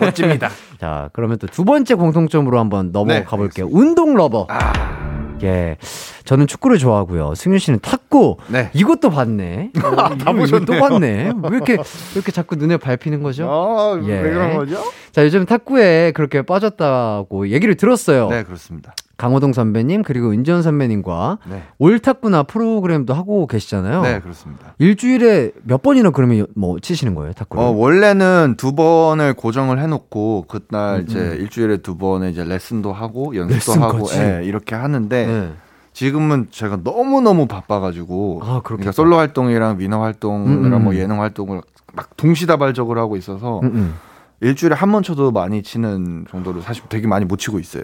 멋집니다. 0.00 0.48
자, 0.80 1.10
그러면 1.12 1.38
또 1.38 1.46
두 1.48 1.64
번째 1.64 1.94
공통점으로 1.94 2.58
한번 2.58 2.92
넘어가 2.92 3.18
네, 3.20 3.24
볼게요. 3.24 3.68
운동 3.70 4.14
lover. 4.14 4.46
아, 4.48 4.97
예. 5.42 5.76
저는 6.24 6.46
축구를 6.46 6.78
좋아하고요. 6.78 7.34
승윤 7.34 7.58
씨는 7.58 7.80
탁구. 7.80 8.36
네. 8.48 8.70
이것도 8.74 9.10
봤네. 9.10 9.70
어, 9.82 10.14
이거, 10.32 10.46
이거 10.46 10.60
또 10.60 10.72
보셨네요. 10.74 11.40
봤네. 11.40 11.48
왜 11.50 11.56
이렇게, 11.56 11.72
왜 11.74 11.82
이렇게 12.14 12.32
자꾸 12.32 12.56
눈에 12.56 12.76
밟히는 12.76 13.22
거죠? 13.22 13.46
어, 13.48 14.00
예. 14.04 14.20
왜 14.20 14.30
그런 14.30 14.56
거죠? 14.56 14.82
자, 15.12 15.24
요즘 15.24 15.46
탁구에 15.46 16.12
그렇게 16.12 16.42
빠졌다고 16.42 17.48
얘기를 17.48 17.74
들었어요. 17.76 18.28
네, 18.28 18.42
그렇습니다. 18.42 18.94
강호동 19.18 19.52
선배님, 19.52 20.04
그리고 20.04 20.30
은지원 20.30 20.62
선배님과 20.62 21.38
네. 21.50 21.64
올탁구나 21.78 22.44
프로그램도 22.44 23.12
하고 23.14 23.48
계시잖아요. 23.48 24.02
네, 24.02 24.20
그렇습니다. 24.20 24.74
일주일에 24.78 25.50
몇 25.64 25.82
번이나 25.82 26.10
그러면 26.10 26.46
뭐 26.54 26.78
치시는 26.78 27.16
거예요, 27.16 27.32
탁구를? 27.32 27.62
어, 27.62 27.70
원래는 27.70 28.54
두 28.56 28.76
번을 28.76 29.34
고정을 29.34 29.80
해 29.82 29.88
놓고 29.88 30.46
그날 30.46 31.00
음, 31.00 31.04
이제 31.06 31.18
음. 31.18 31.36
일주일에 31.40 31.78
두 31.78 31.98
번에 31.98 32.30
이제 32.30 32.44
레슨도 32.44 32.92
하고 32.92 33.34
연습도 33.34 33.54
레슨까지? 33.54 34.18
하고 34.18 34.24
예, 34.24 34.44
이렇게 34.44 34.76
하는데 34.76 35.26
네. 35.26 35.52
지금은 35.92 36.46
제가 36.52 36.78
너무 36.84 37.20
너무 37.20 37.46
바빠가지고 37.46 38.42
아. 38.44 38.60
그러니까 38.62 38.92
솔로 38.92 39.16
활동이랑 39.16 39.78
민호 39.78 40.00
활동이랑 40.00 40.64
음, 40.64 40.72
음. 40.74 40.84
뭐 40.84 40.94
예능 40.94 41.20
활동을 41.20 41.60
막 41.92 42.16
동시다발적으로 42.16 43.00
하고 43.00 43.16
있어서 43.16 43.58
음, 43.64 43.66
음. 43.74 43.94
일주일에 44.40 44.74
한 44.74 44.92
번 44.92 45.02
쳐도 45.02 45.32
많이 45.32 45.62
치는 45.62 46.26
정도로 46.30 46.60
사실 46.60 46.84
되게 46.88 47.06
많이 47.06 47.24
못 47.24 47.38
치고 47.38 47.58
있어요. 47.58 47.82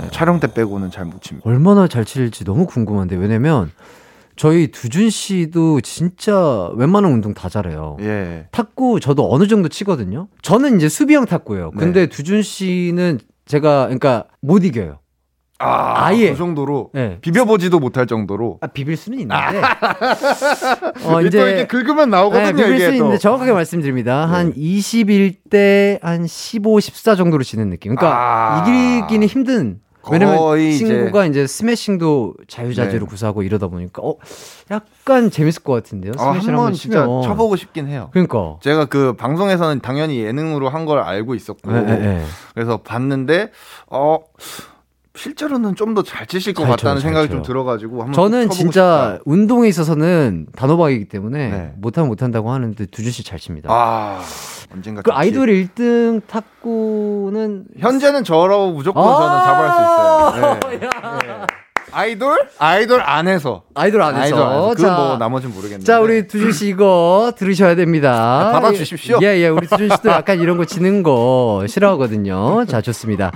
네, 0.00 0.08
촬영 0.10 0.40
때 0.40 0.52
빼고는 0.52 0.90
잘 0.90 1.04
못 1.06 1.22
칩니다. 1.22 1.48
얼마나 1.48 1.86
잘 1.88 2.04
칠지 2.04 2.44
너무 2.44 2.66
궁금한데 2.66 3.16
왜냐면 3.16 3.70
저희 4.36 4.72
두준 4.72 5.10
씨도 5.10 5.80
진짜 5.82 6.68
웬만한 6.74 7.12
운동 7.12 7.34
다 7.34 7.48
잘해요. 7.48 7.96
예. 8.00 8.48
탁구 8.50 8.98
저도 8.98 9.32
어느 9.32 9.46
정도 9.46 9.68
치거든요. 9.68 10.26
저는 10.42 10.76
이제 10.76 10.88
수비형 10.88 11.26
탁구예요. 11.26 11.70
네. 11.74 11.78
근데 11.78 12.06
두준 12.08 12.42
씨는 12.42 13.20
제가 13.46 13.84
그러니까 13.84 14.24
못 14.40 14.64
이겨요. 14.64 14.98
아, 15.60 16.06
아예. 16.06 16.30
그 16.32 16.36
정도로 16.36 16.90
네. 16.92 17.18
비벼보지도 17.20 17.78
못할 17.80 18.06
정도로 18.06 18.58
아, 18.60 18.66
비빌 18.66 18.96
수는 18.96 19.20
있는데. 19.20 19.60
어, 21.06 21.20
이제 21.22 21.38
또 21.38 21.46
이렇게 21.46 21.66
긁으면 21.66 22.10
나오거든요. 22.10 22.46
네, 22.46 22.52
비빌 22.52 22.78
수 22.80 22.86
또. 22.90 22.92
있는데 22.96 23.18
정확하게 23.18 23.52
말씀드립니다. 23.52 24.26
한 24.26 24.52
21대 24.54 26.00
한 26.02 26.26
15, 26.26 26.80
14 26.80 27.14
정도로 27.16 27.42
치는 27.44 27.70
느낌. 27.70 27.94
그러니까 27.94 28.18
아. 28.18 28.68
이기기는 28.68 29.26
힘든. 29.26 29.80
왜냐면 30.10 30.36
거의 30.36 30.74
이제- 30.74 30.84
친구가 30.84 31.24
이제, 31.24 31.46
스매싱도 31.46 32.34
자유자재로 32.46 33.06
네. 33.06 33.06
구사하고 33.06 33.42
이러다 33.42 33.68
보니까 33.68 34.02
어 34.02 34.16
약간 34.70 35.30
재밌을 35.30 35.62
것 35.62 35.72
같은데요. 35.72 36.12
아, 36.18 36.32
한번 36.32 36.74
진짜 36.74 37.04
치면. 37.04 37.22
쳐보고 37.22 37.56
싶긴 37.56 37.88
해요. 37.88 38.10
그러니까. 38.12 38.58
제가 38.60 38.84
그 38.84 39.14
방송에서는 39.14 39.80
당연히 39.80 40.18
예능으로 40.20 40.68
한 40.68 40.84
걸 40.84 40.98
알고 40.98 41.34
있었고 41.34 41.72
예, 41.72 41.76
예, 41.88 41.90
예. 42.18 42.22
그래서 42.54 42.76
봤는데 42.82 43.50
어 43.90 44.18
실제로는 45.16 45.74
좀 45.76 45.94
더 45.94 46.02
잘 46.02 46.26
치실 46.26 46.54
것 46.54 46.62
잘 46.64 46.70
같다는 46.76 46.96
쳐요, 46.96 47.00
잘 47.00 47.08
생각이 47.12 47.28
좀. 47.30 47.42
들어가지고 47.42 48.02
한번 48.02 48.12
저는 48.12 48.50
진짜 48.50 49.12
싶다. 49.14 49.22
운동에 49.26 49.68
있어서는 49.68 50.46
단호박이기 50.56 51.04
때문에 51.06 51.48
네. 51.50 51.72
못하면 51.76 52.08
못한다고 52.08 52.50
하는데 52.50 52.86
두준 52.86 53.12
씨 53.12 53.22
잘 53.22 53.38
칩니다. 53.38 53.68
아 53.72 54.20
언젠가 54.74 55.02
그. 55.02 55.12
아이돌 55.12 55.46
1등 55.48 56.20
탁구는 56.26 57.66
현재는 57.78 58.24
저라고 58.24 58.72
무조건 58.72 59.04
아! 59.04 59.16
저는 59.16 59.44
잡아할 59.44 59.70
수 59.70 59.80
있어요. 60.40 60.58
네. 60.70 60.78
네. 60.78 61.46
아이돌 61.92 62.48
아이돌 62.58 63.00
안에서 63.00 63.62
아이돌 63.74 64.02
안에서. 64.02 64.20
아이돌 64.24 64.40
안에서 64.42 64.74
자, 64.74 64.96
그뭐 64.96 65.16
나머지는 65.18 65.54
모르겠는데 65.54 65.84
자, 65.86 66.00
우리 66.00 66.26
두준 66.26 66.50
씨 66.50 66.66
이거 66.66 67.32
들으셔야 67.36 67.76
됩니다. 67.76 68.48
아, 68.48 68.50
받아 68.52 68.72
주십시오. 68.72 69.20
예, 69.22 69.26
예. 69.38 69.46
우리 69.46 69.68
두준 69.68 69.90
씨도 69.90 70.10
약간 70.10 70.40
이런 70.40 70.56
거 70.56 70.64
지는 70.64 71.04
거 71.04 71.64
싫어하거든요. 71.68 72.64
자, 72.66 72.80
좋습니다. 72.80 73.30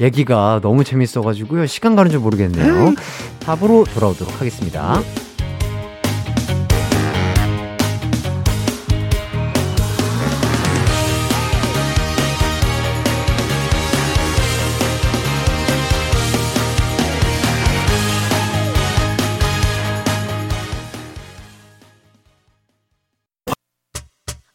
얘기가 0.00 0.60
너무 0.62 0.84
재밌어가지고요. 0.84 1.66
시간 1.66 1.96
가는 1.96 2.10
줄 2.10 2.20
모르겠네요. 2.20 2.94
답으로 3.40 3.84
돌아오도록 3.84 4.40
하겠습니다. 4.40 5.00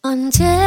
언제 0.04 0.61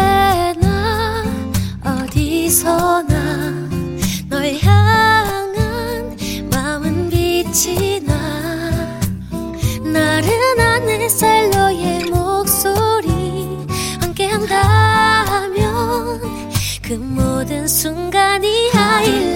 그 16.87 16.93
모든 16.93 17.66
순간이 17.66 18.68
하이라이트 18.72 19.35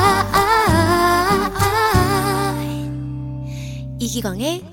이기광의 3.99 4.63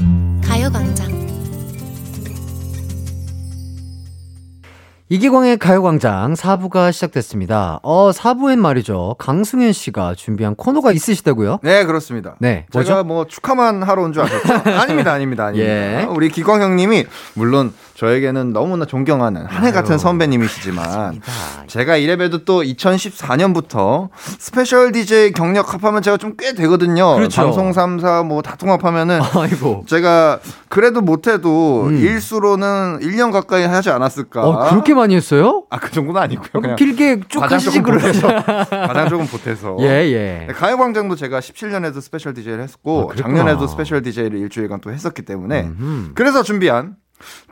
이기광의 5.11 5.56
가요광장 5.56 6.34
4부가 6.34 6.92
시작됐습니다. 6.92 7.80
어, 7.82 8.11
4부엔 8.11 8.59
말이죠. 8.59 9.14
강승현 9.18 9.72
씨가 9.72 10.14
준비한 10.14 10.54
코너가 10.54 10.92
있으시다고요? 10.92 11.61
네 11.62 11.84
그렇습니다. 11.86 12.36
네, 12.40 12.66
제가 12.70 13.04
뭐죠? 13.04 13.04
뭐 13.04 13.26
축하만 13.26 13.82
하러 13.82 14.02
온 14.02 14.12
줄 14.12 14.22
아셨죠? 14.22 14.52
아닙니다, 14.78 15.12
아닙니다, 15.14 15.46
아닙니다. 15.46 15.54
예. 15.56 16.06
우리 16.11 16.28
기광 16.28 16.61
형님이 16.61 17.06
물론 17.32 17.72
저에게는 17.99 18.53
너무나 18.53 18.84
존경하는 18.84 19.44
한해 19.46 19.72
같은 19.72 19.99
선배님이시지만 19.99 21.20
제가 21.66 21.96
이래봬도 21.96 22.44
또 22.44 22.62
2014년부터 22.62 24.09
special 24.39 24.93
DJ 24.92 25.32
경력 25.32 25.74
합하면 25.74 26.01
제가 26.03 26.16
좀 26.16 26.28
꽤 26.38 26.53
되거든요. 26.55 27.16
그렇죠. 27.16 27.42
방송 27.42 27.72
3사 27.72 28.24
뭐 28.24 28.42
다 28.42 28.55
통합하면은 28.55 29.18
아이고. 29.34 29.82
제가 29.88 30.38
그래도 30.68 31.01
못해도 31.01 31.86
음. 31.86 31.96
일수로는 31.96 33.01
1년 33.01 33.32
가까이 33.32 33.64
하지 33.64 33.90
않았을까. 33.90 34.46
어, 34.46 34.70
그렇게 34.70 34.94
많이 34.94 35.16
했어요? 35.16 35.64
아, 35.70 35.80
그 35.80 35.90
정도는 35.90 36.20
아니고요. 36.22 36.49
어, 36.53 36.61
그냥 36.61 36.76
길게 36.76 37.22
쭉 37.28 37.42
하시지. 37.42 37.82
보태서. 37.82 38.28
가장 38.70 39.09
조금 39.09 39.26
보태서. 39.26 39.78
예, 39.80 39.86
예. 40.12 40.44
네, 40.46 40.53
가요광장도 40.55 41.16
제가 41.16 41.40
17년에도 41.40 42.01
special 42.01 42.34
DJ를 42.34 42.61
아, 42.61 42.62
했고 42.62 43.09
그랬구나. 43.09 43.38
작년에도 43.38 43.66
special 43.66 44.03
DJ를 44.03 44.38
일주일간 44.38 44.80
또 44.80 44.92
했었기 44.92 45.22
때문에 45.22 45.62
음흠. 45.62 46.11
그래서 46.14 46.44
준비한 46.44 46.94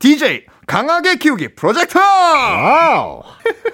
DJ 0.01 0.47
강하게 0.67 1.17
키우기 1.17 1.55
프로젝트. 1.55 1.97
wow. 1.99 3.23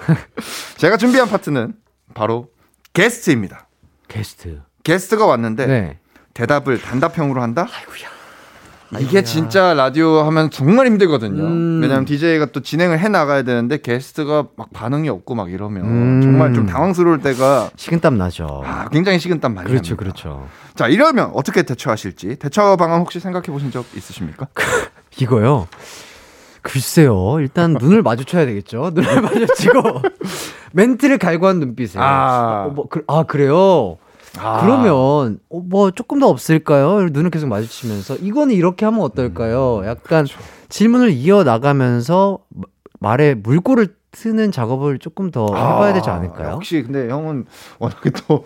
제가 0.77 0.97
준비한 0.97 1.29
파트는 1.29 1.75
바로 2.15 2.49
게스트입니다. 2.93 3.69
게스트. 4.09 4.61
게스트가 4.85 5.27
왔는데 5.27 5.67
네. 5.67 5.99
대답을 6.35 6.81
단답형으로 6.81 7.41
한다. 7.41 7.67
이게 9.01 9.23
진짜 9.23 9.73
라디오 9.73 10.19
하면 10.25 10.51
정말 10.51 10.87
힘들거든요. 10.87 11.43
음. 11.43 11.81
왜냐하면 11.81 12.05
DJ가 12.05 12.47
또 12.47 12.61
진행을 12.61 12.99
해 12.99 13.09
나가야 13.09 13.43
되는데 13.43 13.79
게스트가 13.79 14.49
막 14.57 14.69
반응이 14.75 15.09
없고 15.09 15.35
막 15.35 15.51
이러면 15.51 15.85
음. 15.85 16.21
정말 16.21 16.53
좀 16.53 16.67
당황스러울 16.67 17.21
때가 17.23 17.71
식은땀 17.77 18.19
나죠. 18.19 18.63
아, 18.67 18.89
굉장히 18.91 19.19
식은땀 19.19 19.55
많이 19.55 19.67
그렇죠, 19.69 19.97
납니다. 19.97 19.97
그렇죠. 19.97 20.49
자 20.75 20.89
이러면 20.89 21.31
어떻게 21.33 21.63
대처하실지 21.63 22.37
대처 22.37 22.77
방안 22.77 23.01
혹시 23.01 23.19
생각해 23.19 23.47
보신 23.47 23.71
적 23.71 23.87
있으십니까? 23.97 24.47
이거요. 25.21 25.67
글쎄요. 26.63 27.37
일단 27.41 27.73
눈을 27.81 28.03
마주쳐야 28.03 28.47
되겠죠. 28.47 28.91
눈을 28.95 29.21
마주치고 29.23 30.03
멘트를 30.73 31.19
갈구한 31.19 31.59
눈빛을. 31.61 32.01
아. 32.01 32.67
어, 32.69 32.71
뭐, 32.71 32.89
그, 32.89 33.03
아 33.07 33.25
그래요. 33.25 33.99
그러면 34.35 35.39
어, 35.51 35.61
뭐 35.63 35.91
조금 35.91 36.19
더 36.19 36.29
없을까요? 36.29 37.09
눈을 37.11 37.31
계속 37.31 37.49
마주치면서 37.49 38.17
이거는 38.17 38.55
이렇게 38.55 38.87
하면 38.87 39.03
어떨까요? 39.03 39.83
약간 39.85 40.27
질문을 40.71 41.11
이어 41.11 41.45
나가면서 41.45 42.39
마- 42.49 42.65
말에 43.01 43.35
물꼬를 43.35 43.95
트는 44.13 44.51
작업을 44.53 44.99
조금 45.01 45.31
더 45.31 45.47
해봐야 45.49 45.93
되지 45.93 46.09
않을까요? 46.09 46.49
아, 46.49 46.53
역시 46.53 46.83
근데 46.83 47.11
형은 47.11 47.45
워낙에 47.79 48.11
또 48.27 48.45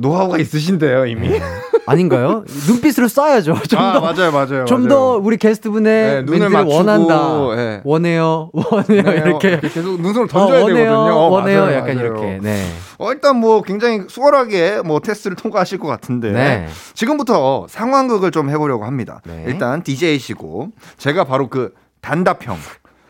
노하우가 0.00 0.38
있으신데요 0.38 1.06
이미. 1.06 1.40
아닌가요? 1.86 2.44
눈빛으로 2.68 3.06
쏴야죠. 3.06 3.66
좀 3.68 3.78
아 3.80 3.92
더. 3.94 4.00
맞아요 4.00 4.30
맞아요. 4.32 4.64
좀. 4.66 4.88
더 4.88 5.16
우리 5.16 5.36
게스트분의 5.38 6.14
네, 6.16 6.22
눈을 6.22 6.48
맞추고, 6.50 6.74
원한다. 6.74 7.38
예. 7.58 7.80
원해요. 7.84 8.50
원해요. 8.52 9.02
네, 9.02 9.10
이렇게. 9.24 9.58
계속 9.60 10.00
눈썹을 10.00 10.28
던져야 10.28 10.60
어, 10.60 10.62
원해요. 10.64 10.84
되거든요. 10.84 11.12
어, 11.14 11.28
원해요. 11.28 11.60
맞아요, 11.62 11.74
약간 11.76 11.94
맞아요. 11.96 12.06
이렇게. 12.06 12.38
네. 12.42 12.64
어, 12.98 13.12
일단 13.12 13.36
뭐 13.36 13.62
굉장히 13.62 14.02
수월하게 14.08 14.82
뭐 14.84 15.00
테스트를 15.00 15.36
통과하실 15.36 15.78
것 15.78 15.88
같은데 15.88 16.32
네. 16.32 16.66
지금부터 16.94 17.66
상황극을 17.68 18.30
좀 18.30 18.50
해보려고 18.50 18.84
합니다. 18.84 19.20
네. 19.26 19.44
일단 19.46 19.82
DJ시고 19.82 20.70
제가 20.98 21.24
바로 21.24 21.48
그 21.48 21.72
단답형 22.00 22.56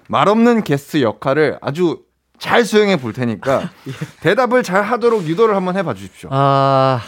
말 0.08 0.28
없는 0.28 0.62
게스트 0.62 1.02
역할을 1.02 1.58
아주 1.60 1.98
잘 2.38 2.64
수행해 2.64 2.96
볼 2.96 3.12
테니까 3.12 3.70
예. 3.88 3.92
대답을 4.20 4.62
잘 4.62 4.82
하도록 4.82 5.24
유도를 5.26 5.54
한번 5.56 5.76
해봐 5.76 5.94
주십시오. 5.94 6.28
아, 6.32 7.00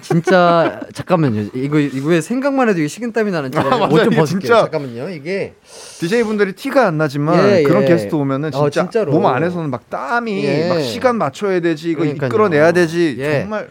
진짜 0.00 0.80
잠깐만요. 0.94 1.50
이거 1.54 1.78
이거 1.78 2.08
왜 2.08 2.20
생각만 2.20 2.68
해도 2.68 2.78
이게 2.78 2.88
식은땀이 2.88 3.30
나는지 3.30 3.58
아, 3.58 3.62
맞아요. 3.64 3.84
옷좀 3.92 4.10
벗을게요. 4.10 4.26
진짜- 4.26 4.60
잠깐만요. 4.62 5.10
이게 5.10 5.54
DJ 5.98 6.22
분들이 6.24 6.52
티가 6.52 6.86
안 6.86 6.98
나지만 6.98 7.58
예, 7.58 7.62
그런 7.62 7.82
예. 7.82 7.86
게스트 7.88 8.14
오면은 8.14 8.54
어, 8.54 8.70
진짜 8.70 8.82
진짜로. 8.82 9.12
몸 9.12 9.26
안에서는 9.26 9.70
막 9.70 9.88
땀이 9.90 10.44
예. 10.44 10.68
막 10.68 10.80
시간 10.80 11.16
맞춰야 11.16 11.60
되지 11.60 11.90
이거 11.90 12.00
그러니까요. 12.00 12.28
이끌어내야 12.28 12.72
되지 12.72 13.16
예. 13.18 13.40
정말 13.40 13.68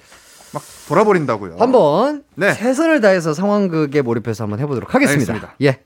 막 0.54 0.64
돌아버린다고요. 0.88 1.58
한번 1.60 2.24
네. 2.36 2.54
최선을 2.54 3.02
다해서 3.02 3.34
상황극에 3.34 4.02
몰입해서 4.02 4.44
한번 4.46 4.60
해보도록 4.60 4.94
하겠습니다. 4.96 5.34
알겠습니다. 5.34 5.56
예. 5.64 5.80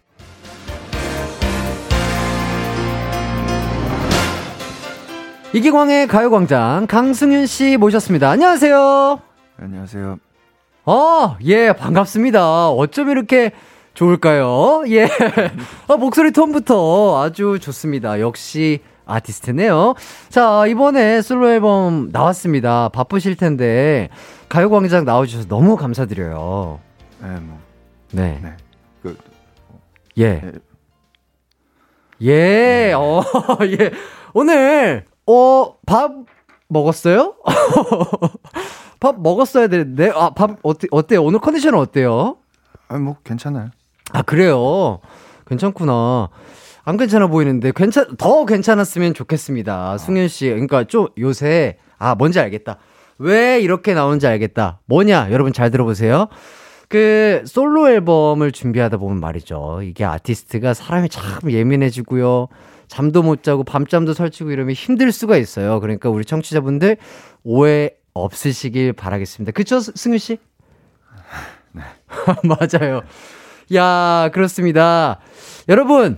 이기광의 5.53 6.07
가요광장 6.07 6.85
강승윤 6.87 7.47
씨 7.47 7.77
모셨습니다. 7.77 8.29
안녕하세요. 8.29 9.19
안녕하세요. 9.59 10.19
어, 10.85 11.37
예, 11.43 11.73
반갑습니다. 11.73 12.69
어쩜 12.69 13.09
이렇게 13.09 13.51
좋을까요? 13.95 14.83
예. 14.89 15.05
아, 15.87 15.97
목소리 15.97 16.31
톤부터 16.31 17.23
아주 17.23 17.57
좋습니다. 17.59 18.19
역시 18.19 18.79
아티스트네요. 19.05 19.95
자, 20.29 20.67
이번에 20.67 21.23
솔로 21.23 21.49
앨범 21.49 22.09
나왔습니다. 22.11 22.89
바쁘실 22.89 23.35
텐데, 23.35 24.09
가요광장 24.49 25.03
나와주셔서 25.03 25.47
너무 25.47 25.75
감사드려요. 25.77 26.79
네, 27.23 27.27
뭐 27.39 27.59
네. 28.11 28.39
네. 28.43 28.53
그 29.01 29.17
예. 30.17 30.41
네. 30.41 30.51
예, 32.21 32.93
어, 32.93 33.23
예. 33.79 33.91
오늘, 34.33 35.05
어, 35.29 35.75
밥 35.85 36.11
먹었어요? 36.69 37.35
밥 38.99 39.21
먹었어야 39.21 39.67
되는데, 39.67 40.11
아, 40.13 40.31
밥, 40.31 40.57
어때, 40.63 40.87
어때요? 40.89 41.23
오늘 41.23 41.39
컨디션은 41.39 41.77
어때요? 41.77 42.37
아니 42.87 43.03
뭐 43.03 43.17
괜찮아요. 43.23 43.69
아, 44.11 44.23
그래요? 44.23 44.99
괜찮구나. 45.45 46.29
안 46.83 46.97
괜찮아 46.97 47.27
보이는데, 47.27 47.71
괜찮, 47.75 48.17
더 48.17 48.45
괜찮았으면 48.45 49.13
좋겠습니다. 49.13 49.99
승윤 49.99 50.27
씨. 50.29 50.49
그러니까 50.49 50.85
좀 50.85 51.09
요새, 51.19 51.77
아, 51.99 52.15
뭔지 52.15 52.39
알겠다. 52.39 52.77
왜 53.19 53.59
이렇게 53.59 53.93
나오는지 53.93 54.25
알겠다. 54.25 54.79
뭐냐? 54.87 55.27
여러분 55.31 55.53
잘 55.53 55.69
들어보세요. 55.69 56.27
그, 56.87 57.43
솔로 57.45 57.87
앨범을 57.87 58.51
준비하다 58.51 58.97
보면 58.97 59.19
말이죠. 59.19 59.81
이게 59.83 60.05
아티스트가 60.05 60.73
사람이 60.73 61.09
참 61.09 61.51
예민해지고요. 61.51 62.47
잠도 62.89 63.21
못 63.23 63.43
자고 63.43 63.63
밤잠도 63.63 64.13
설치고 64.13 64.51
이러면 64.51 64.73
힘들 64.73 65.11
수가 65.13 65.37
있어요. 65.37 65.79
그러니까 65.79 66.09
우리 66.09 66.25
청취자분들 66.25 66.97
오해 67.43 67.91
없으시길 68.13 68.93
바라겠습니다. 68.93 69.51
그쵸, 69.53 69.79
스- 69.79 69.93
승윤 69.95 70.17
씨? 70.17 70.37
네. 71.71 71.83
맞아요. 72.43 73.01
야, 73.75 74.29
그렇습니다. 74.33 75.19
여러분, 75.69 76.17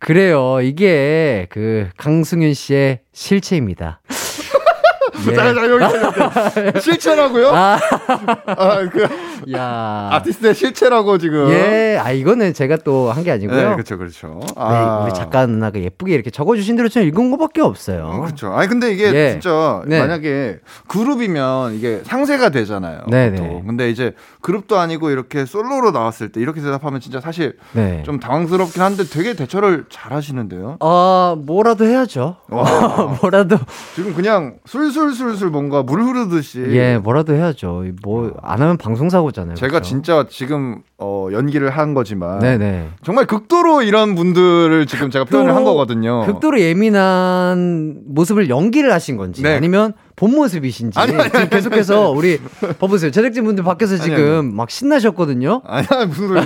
그래요. 0.00 0.60
이게 0.60 1.46
그 1.50 1.88
강승윤 1.96 2.52
씨의 2.52 3.00
실체입니다. 3.12 4.00
예. 5.30 5.34
자, 5.34 5.54
자, 5.54 6.66
여기 6.66 6.80
실체라고요? 6.80 7.48
아, 7.54 7.78
아, 8.46 8.88
그 8.88 9.06
야. 9.54 10.08
아티스트의 10.12 10.54
실체라고 10.54 11.18
지금. 11.18 11.48
예, 11.50 11.98
아, 12.02 12.10
이거는 12.12 12.54
제가 12.54 12.76
또 12.78 13.10
한 13.12 13.24
게 13.24 13.30
아니고요. 13.32 13.56
네, 13.70 13.72
그렇죠, 13.74 13.98
그렇죠. 13.98 14.40
네, 14.56 15.04
우리 15.04 15.12
작가 15.14 15.44
누나가 15.46 15.78
예쁘게 15.80 16.14
이렇게 16.14 16.30
적어주신 16.30 16.76
대로 16.76 16.88
저는 16.88 17.06
읽은 17.08 17.30
것밖에 17.32 17.60
없어요. 17.62 18.20
그렇죠. 18.22 18.52
아니 18.52 18.68
근데 18.68 18.92
이게 18.92 19.12
예. 19.12 19.30
진짜 19.32 19.82
네. 19.86 19.98
만약에 20.00 20.58
그룹이면 20.86 21.74
이게 21.74 22.00
상세가 22.04 22.50
되잖아요. 22.50 23.02
네. 23.08 23.30
네. 23.30 23.62
근데 23.66 23.90
이제 23.90 24.14
그룹도 24.40 24.78
아니고 24.78 25.10
이렇게 25.10 25.44
솔로로 25.44 25.90
나왔을 25.90 26.30
때 26.30 26.40
이렇게 26.40 26.60
대답하면 26.60 27.00
진짜 27.00 27.20
사실 27.20 27.56
네. 27.72 28.02
좀 28.04 28.20
당황스럽긴 28.20 28.82
한데 28.82 29.04
되게 29.04 29.34
대처를 29.34 29.84
잘 29.90 30.12
하시는데요. 30.12 30.76
아, 30.80 31.36
뭐라도 31.38 31.84
해야죠. 31.84 32.36
와. 32.48 33.16
뭐라도, 33.20 33.56
지금 33.94 34.14
그냥 34.14 34.56
술술술술 34.66 35.50
뭔가 35.50 35.82
물 35.82 36.02
흐르듯이. 36.02 36.60
예, 36.70 36.98
뭐라도 36.98 37.34
해야죠. 37.34 37.84
뭐, 38.02 38.32
안 38.42 38.60
하면 38.62 38.76
방송사고 38.76 39.27
잖아요. 39.32 39.54
제가 39.54 39.70
그렇죠? 39.70 39.88
진짜 39.88 40.26
지금 40.28 40.82
어, 40.98 41.28
연기를 41.32 41.70
한 41.70 41.94
거지만 41.94 42.38
네네. 42.40 42.88
정말 43.02 43.26
극도로 43.26 43.82
이런 43.82 44.14
분들을 44.14 44.86
지금 44.86 45.10
제가 45.10 45.24
표현을 45.24 45.54
한 45.54 45.64
거거든요. 45.64 46.24
극도로 46.26 46.60
예민한 46.60 48.00
모습을 48.06 48.48
연기를 48.48 48.92
하신 48.92 49.16
건지 49.16 49.42
네. 49.42 49.54
아니면 49.56 49.92
본 50.18 50.32
모습이신지 50.34 50.98
아니, 50.98 51.14
아니, 51.14 51.30
지금 51.30 51.48
계속해서 51.48 52.10
우리 52.10 52.40
봐보세요 52.80 53.10
제작진분들 53.12 53.62
밖에서 53.62 53.96
지금 53.96 54.38
아니. 54.48 54.54
막 54.54 54.68
신나셨거든요 54.70 55.62
아니야 55.64 56.06
무슨 56.06 56.28
소리. 56.28 56.40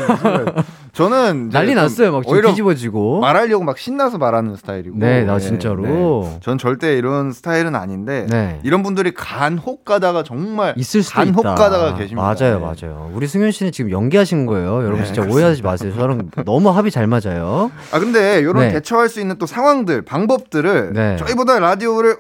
저는 0.93 1.49
난리 1.49 1.68
좀 1.68 1.77
났어요 1.77 2.12
막 2.12 2.23
오히려 2.29 2.51
뒤집어지고 2.51 3.20
말하려고 3.20 3.64
막 3.64 3.79
신나서 3.79 4.18
말하는 4.18 4.57
스타일이고. 4.57 4.97
네, 4.99 5.25
나 5.25 5.39
네, 5.39 5.41
진짜로. 5.41 5.83
네. 6.31 6.39
전 6.43 6.59
절대 6.59 6.99
이런 6.99 7.33
스타일은 7.33 7.75
아닌데 7.75 8.27
네. 8.29 8.61
이런 8.62 8.83
분들이 8.83 9.14
간혹 9.14 9.87
가다가 9.87 10.23
정말 10.23 10.75
있을 10.77 11.03
수도 11.03 11.14
간혹 11.14 11.41
있다 11.41 11.55
가다가 11.55 11.95
계십니다. 11.95 12.20
맞아요 12.23 12.59
네. 12.59 12.61
맞아요 12.87 13.11
우리 13.14 13.27
승윤 13.27 13.53
씨는 13.53 13.73
지금 13.73 13.91
연기하신 13.91 14.45
거예요 14.45 14.83
여러분 14.85 14.99
네, 14.99 15.05
진짜 15.07 15.23
오해하지 15.23 15.62
마세요 15.62 15.95
저랑 15.97 16.29
너무 16.45 16.68
합이 16.68 16.91
잘 16.91 17.07
맞아요 17.07 17.70
아 17.91 17.99
근데 17.99 18.41
이런 18.41 18.57
네. 18.57 18.73
대처할 18.73 19.09
수 19.09 19.18
있는 19.18 19.39
또 19.39 19.47
상황들, 19.47 20.03
방법들을 20.03 20.93
네. 20.93 21.16
저희보다 21.16 21.59
라디오를 21.59 22.16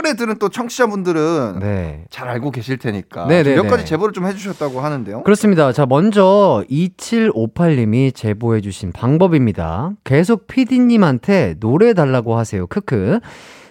오래 0.00 0.14
들은 0.14 0.38
또 0.38 0.48
청취자분들은 0.48 1.58
네 1.60 2.04
잘 2.10 2.28
알고 2.28 2.50
계실 2.50 2.78
테니까 2.78 3.26
네, 3.26 3.44
좀 3.44 3.52
네, 3.52 3.56
몇 3.56 3.62
네. 3.64 3.68
가지 3.68 3.84
제보를 3.86 4.12
좀 4.12 4.26
해주셨다고 4.26 4.80
하는데요. 4.80 5.22
그렇습니다. 5.22 5.72
자, 5.72 5.86
먼저 5.86 6.64
2758님이 6.70 8.14
제보해주신 8.14 8.92
방법입니다. 8.92 9.90
계속 10.04 10.46
PD님한테 10.46 11.54
노래 11.60 11.92
달라고 11.94 12.36
하세요. 12.36 12.66
크크. 12.66 13.20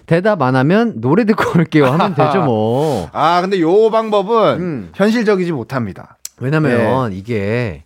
대답 0.05 0.41
안 0.41 0.55
하면 0.55 1.01
노래 1.01 1.23
듣고 1.25 1.59
올게요. 1.59 1.86
하면 1.88 2.15
되죠, 2.15 2.41
뭐. 2.43 3.09
아 3.13 3.41
근데 3.41 3.59
요 3.59 3.89
방법은 3.91 4.59
음. 4.59 4.89
현실적이지 4.95 5.51
못합니다. 5.51 6.17
왜냐면 6.39 7.11
이게 7.13 7.84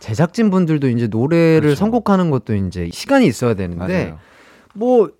제작진 0.00 0.50
분들도 0.50 0.88
이제 0.88 1.06
노래를 1.06 1.60
그렇죠. 1.60 1.76
선곡하는 1.76 2.30
것도 2.30 2.54
이제 2.56 2.90
시간이 2.92 3.24
있어야 3.26 3.54
되는데, 3.54 4.04
맞아요. 4.04 4.18
뭐, 4.74 5.10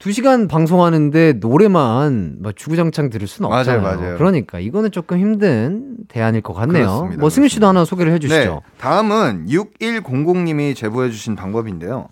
두 0.00 0.12
시간 0.12 0.48
방송하는데 0.48 1.34
노래만 1.34 2.36
막 2.40 2.56
주구장창 2.56 3.10
들을 3.10 3.26
수는 3.28 3.48
맞아요, 3.48 3.60
없잖아요. 3.60 3.82
맞아요. 4.00 4.18
그러니까 4.18 4.58
이거는 4.58 4.90
조금 4.90 5.18
힘든 5.18 5.96
대안일 6.08 6.42
것 6.42 6.52
같네요. 6.52 6.84
그렇습니다, 6.86 7.20
뭐 7.20 7.30
승윤 7.30 7.48
씨도. 7.48 7.66
하나 7.66 7.84
소개를 7.84 8.12
해주시죠. 8.14 8.36
네, 8.36 8.60
다음은 8.78 9.46
6100님이 9.48 10.74
제보해주신 10.76 11.36
방법인데요. 11.36 12.08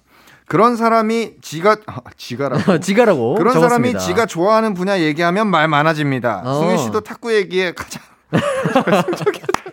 그런 0.46 0.76
사람이 0.76 1.34
지가 1.40 1.76
아, 1.86 2.00
지가라고 2.16 2.78
지가라고. 2.80 3.34
그런 3.34 3.54
적었습니다. 3.54 3.98
사람이 3.98 4.06
지가 4.06 4.26
좋아하는 4.26 4.74
분야 4.74 5.00
얘기하면 5.00 5.48
말 5.48 5.66
많아집니다. 5.68 6.42
어. 6.44 6.60
승윤 6.60 6.78
씨도 6.78 7.00
탁구 7.00 7.34
얘기에 7.34 7.72
가장 7.72 8.02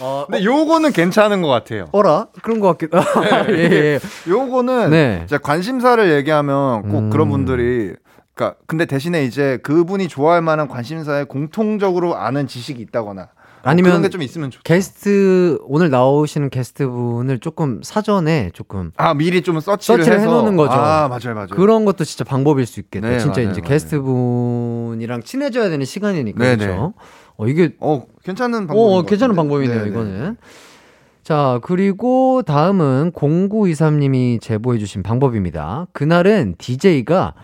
어, 0.00 0.26
근데 0.28 0.44
요거는 0.44 0.92
괜찮은 0.92 1.42
것 1.42 1.48
같아요. 1.48 1.86
어라? 1.92 2.28
그런 2.42 2.60
것 2.60 2.68
같기도. 2.78 2.98
예, 3.50 3.54
예. 3.54 4.00
요거는 4.28 4.90
네. 4.90 5.18
진짜 5.20 5.38
관심사를 5.38 6.12
얘기하면 6.16 6.82
꼭 6.88 6.98
음. 6.98 7.10
그런 7.10 7.28
분들이 7.30 7.94
그러니까 8.34 8.58
근데 8.66 8.84
대신에 8.86 9.24
이제 9.24 9.58
그분이 9.62 10.08
좋아할 10.08 10.42
만한 10.42 10.68
관심사에 10.68 11.24
공통적으로 11.24 12.16
아는 12.16 12.46
지식이 12.46 12.80
있다거나 12.82 13.28
아니면 13.64 13.90
그런 13.90 14.02
게 14.02 14.08
좀 14.08 14.22
있으면 14.22 14.52
좋죠. 14.52 14.62
게스트 14.62 15.58
오늘 15.64 15.90
나오시는 15.90 16.48
게스트분을 16.48 17.40
조금 17.40 17.80
사전에 17.82 18.50
조금 18.54 18.92
아 18.96 19.14
미리 19.14 19.42
좀 19.42 19.58
서치를, 19.58 20.04
서치를 20.04 20.20
해서 20.20 20.30
해놓는 20.30 20.56
거죠. 20.56 20.72
아 20.72 21.08
맞아요 21.08 21.34
맞아요. 21.34 21.48
그런 21.48 21.84
것도 21.84 22.04
진짜 22.04 22.22
방법일 22.22 22.66
수 22.66 22.78
있겠다. 22.78 23.08
네, 23.08 23.18
진짜 23.18 23.40
맞아요, 23.40 23.50
이제 23.50 23.60
맞아요. 23.60 23.68
게스트분이랑 23.68 25.22
친해져야 25.24 25.68
되는 25.70 25.84
시간이니까 25.84 26.38
네, 26.44 26.56
그렇죠. 26.56 26.94
어 27.38 27.46
이게 27.46 27.74
어 27.80 28.04
괜찮은 28.24 28.66
방법. 28.66 28.76
어 28.76 29.02
괜찮은 29.02 29.34
방법이네요 29.34 29.86
이거는. 29.86 30.36
자 31.22 31.60
그리고 31.62 32.42
다음은 32.42 33.12
0923님이 33.12 34.40
제보해 34.40 34.78
주신 34.78 35.02
방법입니다. 35.02 35.86
그날은 35.92 36.56
DJ가 36.58 37.34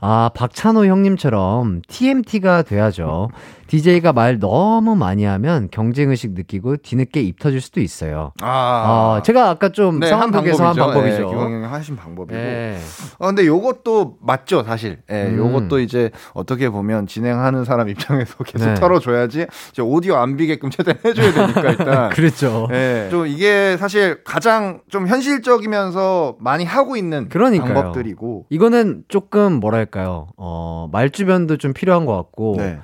아 0.00 0.30
박찬호 0.34 0.86
형님처럼 0.86 1.82
TMT가 1.86 2.62
돼야죠. 2.62 3.28
DJ가 3.72 4.12
말 4.12 4.38
너무 4.38 4.96
많이 4.96 5.24
하면 5.24 5.68
경쟁 5.70 6.10
의식 6.10 6.32
느끼고 6.32 6.76
뒤늦게 6.76 7.22
입 7.22 7.38
터질 7.38 7.62
수도 7.62 7.80
있어요. 7.80 8.34
아, 8.42 9.16
아, 9.16 9.22
제가 9.22 9.48
아까 9.48 9.70
좀 9.70 9.98
네, 9.98 10.10
한 10.10 10.30
상황극에서 10.30 10.66
한 10.66 10.76
방법이죠. 10.76 11.22
예, 11.22 11.26
기광 11.26 11.54
형이 11.54 11.64
하신 11.64 11.96
방법이고. 11.96 12.38
예. 12.38 12.76
어, 13.18 13.28
근데 13.28 13.46
요것도 13.46 14.18
맞죠, 14.20 14.62
사실. 14.62 14.98
예, 15.10 15.24
음. 15.24 15.38
요것도 15.38 15.80
이제 15.80 16.10
어떻게 16.34 16.68
보면 16.68 17.06
진행하는 17.06 17.64
사람 17.64 17.88
입장에서 17.88 18.36
계속 18.44 18.66
네. 18.66 18.74
털어줘야지 18.74 19.46
이제 19.70 19.80
오디오 19.80 20.16
안 20.16 20.36
비게끔 20.36 20.68
최대한 20.68 21.00
해줘야 21.02 21.32
되니까 21.32 21.70
일단. 21.70 22.08
그렇죠. 22.12 22.68
예. 22.72 23.08
좀 23.10 23.26
이게 23.26 23.78
사실 23.78 24.22
가장 24.22 24.82
좀 24.90 25.08
현실적이면서 25.08 26.36
많이 26.40 26.66
하고 26.66 26.94
있는 26.94 27.30
그러니까요. 27.30 27.72
방법들이고. 27.72 28.48
이거는 28.50 29.04
조금 29.08 29.60
뭐랄까요, 29.60 30.26
어, 30.36 30.90
말주변도 30.92 31.56
좀 31.56 31.72
필요한 31.72 32.04
것 32.04 32.14
같고, 32.14 32.56
네. 32.58 32.78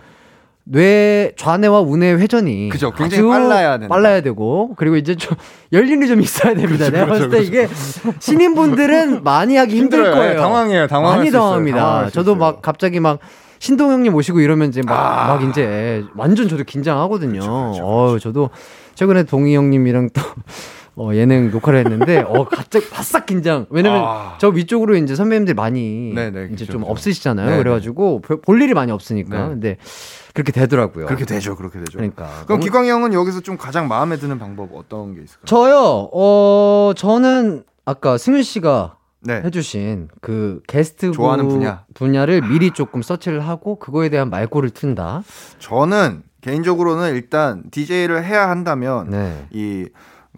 뇌 0.70 1.32
좌뇌와 1.36 1.80
우뇌 1.80 2.12
회전이 2.14 2.68
그죠. 2.68 2.90
굉장히 2.92 3.26
빨라야 3.26 3.78
된다. 3.78 3.94
빨라야 3.94 4.20
되고 4.20 4.74
그리고 4.76 4.96
이제 4.96 5.14
좀 5.14 5.34
열림이 5.72 6.06
좀 6.06 6.20
있어야 6.20 6.54
됩니다. 6.54 6.90
내가 6.90 7.06
봤을 7.06 7.30
때 7.30 7.40
이게 7.42 7.66
신인분들은 8.20 9.22
많이 9.24 9.56
하기 9.56 9.76
힘들 9.76 9.98
힘들어요. 10.00 10.14
거예요. 10.14 10.32
예, 10.32 10.36
당황해요. 10.36 10.86
당황할 10.86 11.18
많이. 11.18 11.30
당황합니다. 11.30 12.10
저도. 12.10 12.34
막 12.34 12.60
갑자기 12.62 13.00
막 13.00 13.18
신동영님 13.60 14.14
오시고 14.14 14.40
이러면 14.40 14.68
이제 14.68 14.82
막, 14.84 14.92
아. 14.94 15.26
막 15.34 15.42
이제 15.48 16.04
완전 16.14 16.48
저도 16.48 16.64
긴장하거든요. 16.64 17.40
그쵸, 17.40 17.70
그쵸, 17.72 17.84
어, 17.86 18.18
저도 18.18 18.50
최근에 18.94 19.22
동희 19.24 19.56
형님이랑 19.56 20.10
또 20.12 20.20
어, 21.00 21.14
예능 21.14 21.50
녹화를 21.50 21.78
했는데 21.80 22.18
어 22.26 22.44
갑자기 22.44 22.88
바싹 22.90 23.24
긴장. 23.26 23.66
왜냐면 23.70 24.02
아. 24.04 24.34
저 24.38 24.48
위쪽으로 24.48 24.96
이제 24.96 25.14
선배님들 25.14 25.54
많이 25.54 26.12
네네, 26.14 26.46
이제 26.52 26.64
그쵸, 26.66 26.72
좀 26.72 26.80
그쵸. 26.82 26.92
없으시잖아요. 26.92 27.46
네네. 27.46 27.58
그래가지고 27.62 28.20
볼- 28.20 28.40
볼 28.42 28.60
일이 28.60 28.74
많이 28.74 28.92
없으니까. 28.92 29.38
네. 29.44 29.48
근데 29.48 29.76
그렇게 30.38 30.52
되더라고요. 30.52 31.06
그렇게 31.06 31.24
되죠. 31.24 31.56
그렇게 31.56 31.80
되죠. 31.80 31.98
그러니까. 31.98 32.26
그럼 32.44 32.46
너무- 32.46 32.60
기광 32.60 32.86
형은 32.86 33.12
여기서 33.12 33.40
좀 33.40 33.56
가장 33.58 33.88
마음에 33.88 34.16
드는 34.16 34.38
방법 34.38 34.70
어떤 34.72 35.14
게 35.16 35.22
있을까요? 35.22 35.44
저요. 35.46 36.08
어 36.12 36.92
저는 36.96 37.64
아까 37.84 38.16
승윤 38.16 38.44
씨가 38.44 38.96
네. 39.22 39.42
해주신 39.44 40.08
그 40.20 40.60
게스트 40.68 41.10
좋아하는 41.10 41.48
분야. 41.48 41.84
분야를 41.94 42.42
미리 42.42 42.70
조금 42.70 43.02
서치를 43.02 43.40
하고 43.40 43.80
그거에 43.80 44.10
대한 44.10 44.30
말꼬를 44.30 44.70
튼다. 44.70 45.24
저는 45.58 46.22
개인적으로는 46.40 47.14
일단 47.16 47.64
DJ를 47.72 48.24
해야 48.24 48.48
한다면 48.48 49.10
네. 49.10 49.48
이 49.50 49.86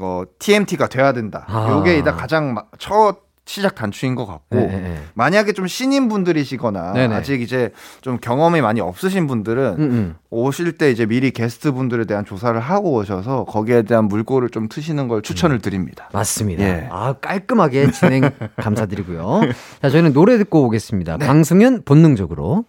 어, 0.01 0.23
TMT가 0.39 0.87
돼야 0.89 1.13
된다. 1.13 1.45
아. 1.47 1.69
요게 1.73 1.95
일단 1.99 2.17
가장 2.17 2.55
마- 2.55 2.65
첫 2.79 3.19
시작 3.47 3.75
단추인 3.75 4.15
것 4.15 4.27
같고 4.27 4.57
네, 4.57 4.67
네, 4.67 4.81
네. 4.81 4.97
만약에 5.15 5.53
좀 5.53 5.67
신인 5.67 6.09
분들이시거나 6.09 6.93
네네. 6.93 7.15
아직 7.15 7.41
이제 7.41 7.73
좀 8.01 8.19
경험이 8.21 8.61
많이 8.61 8.81
없으신 8.81 9.27
분들은 9.27 9.75
음, 9.79 9.83
음. 9.83 10.15
오실 10.31 10.79
때 10.79 10.91
이제 10.91 11.05
미리 11.07 11.31
게스트 11.33 11.73
분들에 11.73 12.05
대한 12.05 12.25
조사를 12.25 12.59
하고 12.61 12.93
오셔서 12.93 13.45
거기에 13.47 13.83
대한 13.83 14.05
물꼬를 14.07 14.51
좀 14.51 14.69
트시는 14.69 15.09
걸 15.09 15.23
추천을 15.23 15.59
드립니다. 15.59 16.09
맞습니다. 16.13 16.63
예. 16.63 16.89
아 16.91 17.15
깔끔하게 17.15 17.91
진행 17.91 18.31
감사드리고요. 18.57 19.41
자 19.83 19.91
저희는 19.91 20.13
노래 20.13 20.39
듣고 20.39 20.65
오겠습니다. 20.67 21.17
네. 21.19 21.27
강승윤 21.27 21.83
본능적으로. 21.85 22.67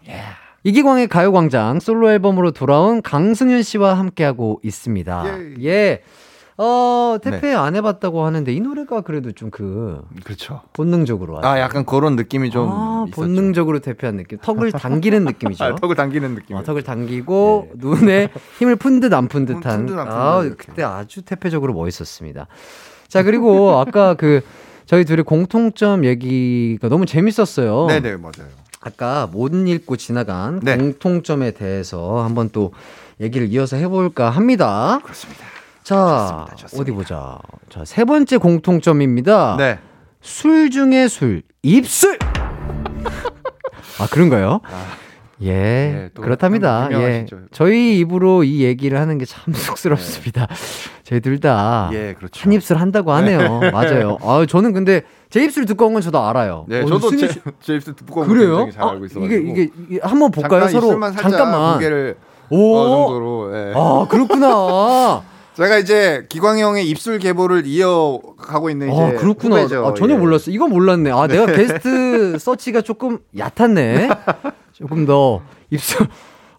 이기광의 0.64 1.08
가요광장 1.08 1.80
솔로 1.80 2.12
앨범으로 2.12 2.52
돌아온 2.52 3.02
강승윤 3.02 3.64
씨와 3.64 3.96
함께하고 3.98 4.60
있습니다. 4.64 5.26
예. 5.60 5.66
예. 5.66 6.02
어, 6.58 7.18
태페 7.22 7.39
네. 7.49 7.54
안 7.56 7.76
해봤다고 7.76 8.24
하는데 8.24 8.52
이 8.54 8.60
노래가 8.60 9.02
그래도 9.02 9.32
좀 9.32 9.52
그 9.52 10.02
그렇죠. 10.24 10.62
본능적으로 10.74 11.43
아 11.45 11.60
약간 11.60 11.86
그런 11.86 12.16
느낌이 12.16 12.52
좀 12.52 12.70
아. 12.72 13.06
본능적으로 13.12 13.80
대표한 13.80 14.18
느낌. 14.18 14.38
턱을 14.41 14.72
당기는 14.72 15.26
느낌이죠. 15.26 15.64
아, 15.66 15.76
턱을 15.76 15.95
당기는 15.95 16.36
느낌. 16.36 16.56
어, 16.56 16.64
턱을 16.64 16.84
당기고 16.84 17.72
눈에 17.76 18.30
힘을 18.60 18.76
푼 18.78 18.99
듯 18.99 19.14
안 19.14 19.28
푼 19.28 19.45
듯한. 19.45 19.86
푼 19.88 19.99
아. 19.99 20.41
그때 20.58 20.84
아주 20.84 21.22
태폐적으로 21.24 21.74
멋있었습니다. 21.74 22.47
자 23.08 23.24
그리고 23.24 23.78
아까 23.80 24.14
그 24.14 24.41
저희 24.86 25.04
둘이 25.06 25.22
공통점 25.24 26.06
얘기가 26.06 26.88
너무 26.89 27.06
재밌었어요. 27.06 27.88
네네 27.88 28.18
맞아요. 28.18 28.47
아까 28.82 29.28
못 29.32 29.54
읽고 29.54 29.95
지나간 29.97 30.60
네. 30.62 30.76
공통점에 30.78 31.52
대해서 31.52 32.24
한번 32.24 32.49
또 32.52 32.72
얘기를 33.20 33.47
이어서 33.49 33.78
해볼까 33.78 34.30
합니다. 34.30 34.99
그렇습니다. 35.04 35.45
자 35.84 36.46
좋습니다, 36.48 36.56
좋습니다. 36.56 36.82
어디 36.82 36.92
보자. 36.92 37.40
자 37.70 37.84
세 37.86 38.06
번째 38.06 38.38
공통점입니다. 38.38 39.56
네. 39.58 39.80
술 40.22 40.70
중에 40.70 41.08
술 41.08 41.42
입술. 41.64 42.18
아 44.00 44.08
그런가요? 44.12 44.62
예, 45.44 45.50
예, 45.50 46.10
또 46.14 46.22
그렇답니다. 46.22 46.88
예. 46.92 47.26
저희 47.52 47.98
입으로 47.98 48.44
이 48.44 48.64
얘기를 48.64 49.00
하는 49.00 49.18
게 49.18 49.26
참 49.26 49.52
쑥스럽습니다. 49.56 50.48
저희 51.04 51.20
둘다한예 51.20 52.14
그렇죠. 52.18 52.52
입술 52.52 52.78
한다고 52.78 53.12
하네요. 53.14 53.60
맞아요. 53.72 54.18
아 54.24 54.46
저는 54.48 54.74
근데 54.74 55.02
제 55.32 55.44
입술 55.44 55.66
두꺼운 55.66 55.94
건 55.94 56.04
저도 56.04 56.24
알아요. 56.24 56.66
네 56.68 56.82
어, 56.82 56.86
저도 56.86 57.10
승희 57.10 57.22
제, 57.22 57.28
씨- 57.30 57.40
제 57.60 57.74
입술 57.76 57.96
두꺼운 57.96 58.28
그래요? 58.28 58.70
잘 58.72 58.84
아, 58.84 58.92
알고 58.92 59.06
있어가지고 59.06 59.26
이게 59.44 59.52
이게, 59.64 59.72
이게 59.90 60.00
한번 60.04 60.30
볼까요? 60.30 60.68
잠깐 60.68 60.82
서로 60.82 61.12
잠깐만. 61.16 61.74
무게를 61.74 62.18
오, 62.52 62.78
어느 62.78 62.90
정도로 62.92 63.58
예. 63.58 63.74
아 63.76 64.06
그렇구나. 64.08 65.24
제가 65.62 65.78
이제 65.78 66.26
기광 66.28 66.57
형의 66.59 66.89
입술 66.89 67.20
계보를 67.20 67.68
이어가고 67.68 68.70
있는 68.72 68.91
이제 68.91 69.01
아, 69.01 69.12
그렇구나. 69.12 69.57
후배죠. 69.57 69.86
아, 69.86 69.93
전혀 69.93 70.16
예. 70.16 70.18
몰랐어. 70.18 70.49
이건 70.49 70.72
몰랐네. 70.72 71.12
아, 71.12 71.28
내가 71.28 71.45
게스트 71.53 72.39
서치가 72.39 72.82
조금 72.82 73.20
얕았네. 73.38 74.09
조금 74.74 75.05
더 75.05 75.41
입술. 75.70 76.07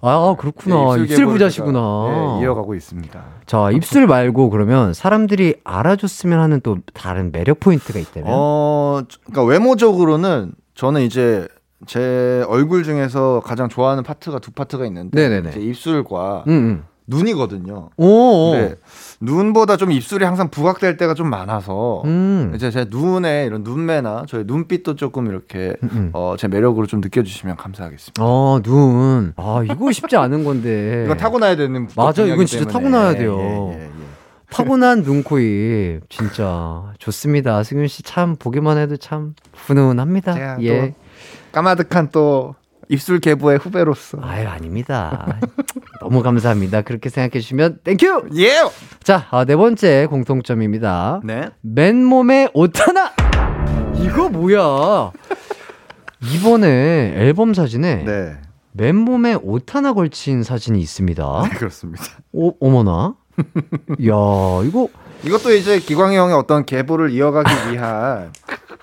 아, 0.03 0.37
그렇구나. 0.39 0.99
예, 0.99 1.03
입술 1.03 1.17
계보를 1.19 1.33
부자시구나. 1.33 2.39
예, 2.41 2.45
이어가고 2.45 2.75
있습니다. 2.75 3.25
자, 3.47 3.71
입술 3.73 4.07
말고 4.07 4.51
그러면 4.51 4.95
사람들이 4.95 5.57
알아줬으면 5.65 6.39
하는 6.39 6.61
또 6.61 6.79
다른 6.95 7.33
매력 7.33 7.59
포인트가 7.61 7.99
있다면? 7.99 8.29
어, 8.29 9.03
그러니까 9.25 9.45
외모적으로는 9.45 10.53
저는 10.75 11.03
이제 11.03 11.49
제 11.87 12.45
얼굴 12.49 12.85
중에서 12.85 13.43
가장 13.45 13.69
좋아하는 13.69 14.05
파트가 14.05 14.39
두 14.39 14.53
파트가 14.53 14.87
있는데 14.87 15.53
입술과 15.57 16.45
응, 16.47 16.53
응. 16.53 16.85
눈이거든요. 17.07 17.91
오, 17.97 18.51
근데 18.53 18.77
눈보다 19.21 19.77
좀 19.77 19.91
입술이 19.93 20.25
항상 20.25 20.49
부각될 20.51 20.97
때가 20.97 21.15
좀 21.15 21.29
많아서 21.31 22.03
음. 22.05 22.53
이제 22.55 22.71
제 22.71 22.87
눈에 22.89 23.45
이런 23.47 23.63
눈매나 23.63 24.25
저의 24.29 24.45
눈빛도 24.47 24.97
조금 24.97 25.27
이렇게 25.27 25.75
음, 25.83 25.89
음. 25.93 26.11
어, 26.13 26.35
제 26.39 26.49
매력으로 26.49 26.87
좀 26.87 27.01
느껴주시면 27.01 27.57
감사하겠습니다. 27.57 28.23
어, 28.25 28.61
눈. 28.63 29.33
아, 29.37 29.63
이거 29.71 29.91
쉽지 29.93 30.17
않은 30.17 30.45
건데. 30.45 31.03
이건 31.05 31.17
타고나야 31.17 31.57
되는 31.57 31.89
맞아, 31.97 32.23
이건 32.25 32.47
진짜 32.47 32.65
때문에. 32.67 32.73
타고나야 32.73 33.15
돼요. 33.15 33.39
예, 33.75 33.79
예, 33.79 33.85
예. 33.85 33.91
타고난 34.51 35.03
눈코입. 35.03 36.03
진짜 36.11 36.85
좋습니다. 36.99 37.63
승윤 37.63 37.89
씨 37.89 38.03
참 38.03 38.37
보기만 38.37 38.79
해도 38.79 38.97
참 38.97 39.35
훈훈합니다. 39.55 40.63
예. 40.63 40.89
또 40.91 40.95
까마득한 41.53 42.09
또 42.13 42.55
입술 42.93 43.21
계보의 43.21 43.57
후배로서 43.57 44.19
아유, 44.21 44.47
아닙니다. 44.47 45.39
너무 46.03 46.23
감사합니다. 46.23 46.83
그렇게 46.83 47.09
생각해 47.09 47.41
주시면 47.41 47.79
thank 47.85 48.09
you! 48.09 48.29
예. 48.37 48.51
자, 49.03 49.27
아, 49.31 49.47
네 49.47 49.57
번째 49.57 50.07
공통점입니다. 50.11 51.23
네. 51.25 51.49
맨몸에 51.63 52.51
옷 52.53 52.73
하나! 52.87 53.11
이거 53.95 54.29
뭐야? 54.29 55.11
이번에 56.35 57.15
앨범 57.17 57.55
사진에 57.55 58.05
네. 58.05 58.37
맨몸에 58.73 59.39
옷 59.43 59.75
하나 59.75 59.95
걸친 59.95 60.43
사진이 60.43 60.79
있습니다. 60.79 61.43
네, 61.45 61.49
그렇습니다. 61.57 62.05
오, 62.33 62.53
어머나. 62.61 63.15
야, 63.39 64.67
이거 64.67 64.89
이것도 65.25 65.53
이제 65.55 65.79
기광이 65.79 66.17
형의 66.17 66.35
어떤 66.35 66.65
계보를 66.65 67.11
이어가기 67.11 67.73
위한 67.73 68.33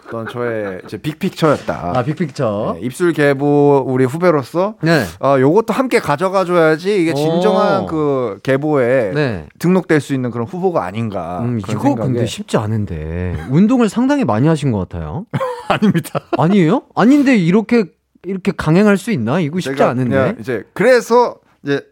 어떤 0.07 0.27
저의 0.27 0.81
이제 0.85 0.97
빅픽처였다. 0.97 1.91
아, 1.95 2.03
빅픽처. 2.03 2.77
네, 2.79 2.85
입술 2.85 3.13
계보 3.13 3.83
우리 3.87 4.05
후배로서 4.05 4.75
네. 4.81 5.03
어, 5.19 5.39
요것도 5.39 5.73
함께 5.73 5.99
가져가 5.99 6.45
줘야지 6.45 7.01
이게 7.01 7.13
진정한 7.13 7.83
오. 7.83 7.85
그 7.85 8.39
계보에 8.41 9.11
네. 9.13 9.47
등록될 9.59 10.01
수 10.01 10.13
있는 10.13 10.31
그런 10.31 10.47
후보가 10.47 10.83
아닌가. 10.83 11.39
음, 11.41 11.61
그런 11.61 11.77
이거 11.77 11.83
생각에. 11.83 12.07
근데 12.07 12.25
쉽지 12.25 12.57
않은데. 12.57 13.37
운동을 13.51 13.89
상당히 13.89 14.25
많이 14.25 14.47
하신 14.47 14.71
것 14.71 14.79
같아요. 14.89 15.25
아닙니다. 15.67 16.21
아니에요? 16.37 16.83
아닌데 16.95 17.35
이렇게 17.37 17.85
이렇게 18.23 18.51
강행할 18.51 18.97
수 18.97 19.11
있나? 19.11 19.39
이거 19.39 19.59
쉽지 19.59 19.83
않은데. 19.83 20.37
이제 20.39 20.63
그래서 20.73 21.35
이제 21.63 21.85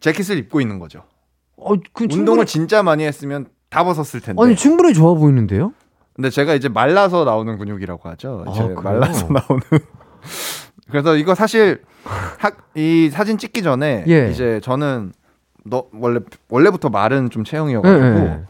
재킷을 0.00 0.38
입고 0.38 0.60
있는 0.60 0.78
거죠. 0.78 1.02
어, 1.56 1.74
그 1.92 2.04
운동을 2.04 2.24
충분히, 2.24 2.46
진짜 2.46 2.82
많이 2.82 3.04
했으면 3.04 3.46
다 3.74 3.82
벗었을 3.82 4.20
텐데. 4.20 4.40
아니 4.40 4.54
충분히 4.54 4.94
좋아 4.94 5.14
보이는데요? 5.14 5.72
근데 6.14 6.30
제가 6.30 6.54
이제 6.54 6.68
말라서 6.68 7.24
나오는 7.24 7.58
근육이라고 7.58 8.08
하죠. 8.10 8.44
아, 8.46 8.50
이제 8.52 8.62
그래요? 8.62 8.80
말라서 8.80 9.26
나오는. 9.26 9.62
그래서 10.88 11.16
이거 11.16 11.34
사실 11.34 11.82
학, 12.38 12.70
이 12.76 13.10
사진 13.12 13.36
찍기 13.36 13.62
전에 13.62 14.04
예. 14.06 14.30
이제 14.30 14.60
저는 14.62 15.12
너 15.64 15.86
원래 15.92 16.20
원래부터 16.48 16.90
마른 16.90 17.30
좀 17.30 17.42
체형이어가지고 17.42 18.04
예, 18.04 18.24
예. 18.24 18.40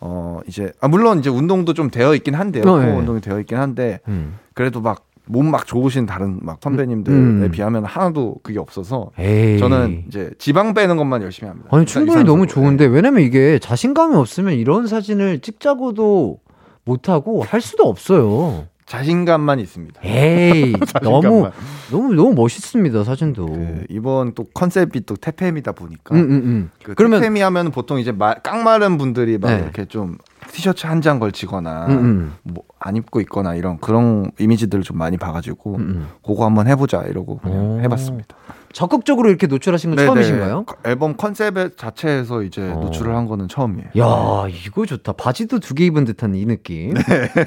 어 0.00 0.40
이제 0.46 0.70
아 0.82 0.88
물론 0.88 1.20
이제 1.20 1.30
운동도 1.30 1.72
좀 1.72 1.88
되어 1.88 2.14
있긴 2.14 2.34
한데요. 2.34 2.64
어, 2.66 2.82
예. 2.82 2.90
운동이 2.90 3.22
되어 3.22 3.40
있긴 3.40 3.56
한데 3.56 4.00
음. 4.08 4.38
그래도 4.52 4.82
막 4.82 5.06
몸 5.26 5.50
막 5.50 5.66
좋으신 5.66 6.04
다른 6.06 6.38
막 6.42 6.58
선배님들에 6.62 7.14
음. 7.16 7.48
비하면 7.50 7.84
하나도 7.84 8.36
그게 8.42 8.58
없어서 8.58 9.10
에이. 9.18 9.58
저는 9.58 10.04
이제 10.08 10.30
지방 10.38 10.74
빼는 10.74 10.96
것만 10.96 11.22
열심히 11.22 11.48
합니다. 11.48 11.68
아니 11.72 11.82
일단 11.82 12.04
충분히. 12.04 12.24
너무 12.24 12.46
좋은데 12.46 12.86
네. 12.88 12.94
왜냐면 12.94 13.22
이게 13.22 13.58
자신감이 13.58 14.16
없으면 14.16 14.54
이런 14.54 14.86
사진을 14.86 15.38
찍자고도 15.40 16.38
못 16.84 17.08
하고 17.08 17.42
할 17.42 17.60
수도 17.62 17.84
없어요. 17.84 18.66
자신감만 18.84 19.60
있습니다. 19.60 19.98
에이 20.04 20.72
너무 21.02 21.20
자신감만. 21.22 21.52
너무 21.90 22.14
너무 22.14 22.34
멋있습니다 22.34 23.04
사진도. 23.04 23.46
그 23.46 23.84
이번 23.88 24.34
또 24.34 24.44
컨셉이 24.52 25.06
또 25.06 25.16
태페미다 25.16 25.72
보니까 25.72 26.14
음, 26.14 26.20
음, 26.20 26.30
음. 26.32 26.70
그 26.82 26.94
그러면- 26.94 27.20
태페미 27.20 27.40
하면 27.40 27.70
보통 27.70 27.98
이제 27.98 28.12
마, 28.12 28.34
깡마른 28.34 28.98
분들이 28.98 29.38
막 29.38 29.48
네. 29.48 29.62
이렇게 29.62 29.86
좀 29.86 30.18
티셔츠 30.54 30.86
한 30.86 31.00
장 31.02 31.18
걸치거나 31.18 31.86
음, 31.88 31.92
음. 31.98 32.32
뭐안 32.44 32.94
입고 32.96 33.20
있거나 33.22 33.56
이런 33.56 33.78
그런 33.78 34.30
이미지들을 34.38 34.84
좀 34.84 34.96
많이 34.96 35.16
봐가지고 35.18 35.74
음, 35.74 35.80
음. 35.80 36.08
그거 36.24 36.44
한번 36.44 36.68
해보자 36.68 37.02
이러고 37.02 37.38
그냥 37.38 37.58
오. 37.58 37.80
해봤습니다. 37.80 38.36
적극적으로 38.72 39.28
이렇게 39.28 39.46
노출하신 39.48 39.90
건 39.90 39.96
네네. 39.96 40.06
처음이신가요? 40.06 40.64
앨범 40.84 41.16
컨셉 41.16 41.76
자체에서 41.76 42.42
이제 42.42 42.70
어. 42.70 42.80
노출을 42.84 43.14
한 43.16 43.26
거는 43.26 43.48
처음이에요. 43.48 43.88
야, 43.98 44.48
이거 44.48 44.86
좋다. 44.86 45.12
바지도 45.14 45.58
두 45.58 45.74
개 45.74 45.84
입은 45.86 46.04
듯한 46.04 46.34
이 46.36 46.46
느낌. 46.46 46.94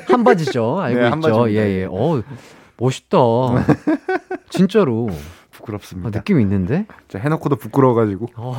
한 0.09 0.23
바지죠. 0.25 0.79
알고 0.81 0.99
네, 0.99 1.05
한 1.07 1.17
있죠. 1.19 1.29
바지입니다. 1.29 1.61
예, 1.61 1.81
예. 1.81 1.87
어, 1.89 2.21
멋있다. 2.77 3.17
진짜로. 4.49 5.07
아, 5.11 5.15
부끄럽습니다. 5.51 6.11
느낌 6.11 6.39
있는데? 6.41 6.85
해놓고도 7.15 7.55
부끄러워가지고. 7.55 8.27
어, 8.35 8.55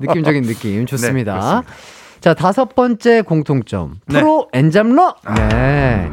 느낌적인 0.00 0.42
느낌. 0.44 0.86
좋습니다. 0.86 1.62
네. 1.62 1.66
자, 2.20 2.34
다섯 2.34 2.74
번째 2.74 3.22
공통점. 3.22 4.00
네. 4.06 4.20
프로 4.20 4.48
엔잡러? 4.52 5.14
네. 5.50 6.10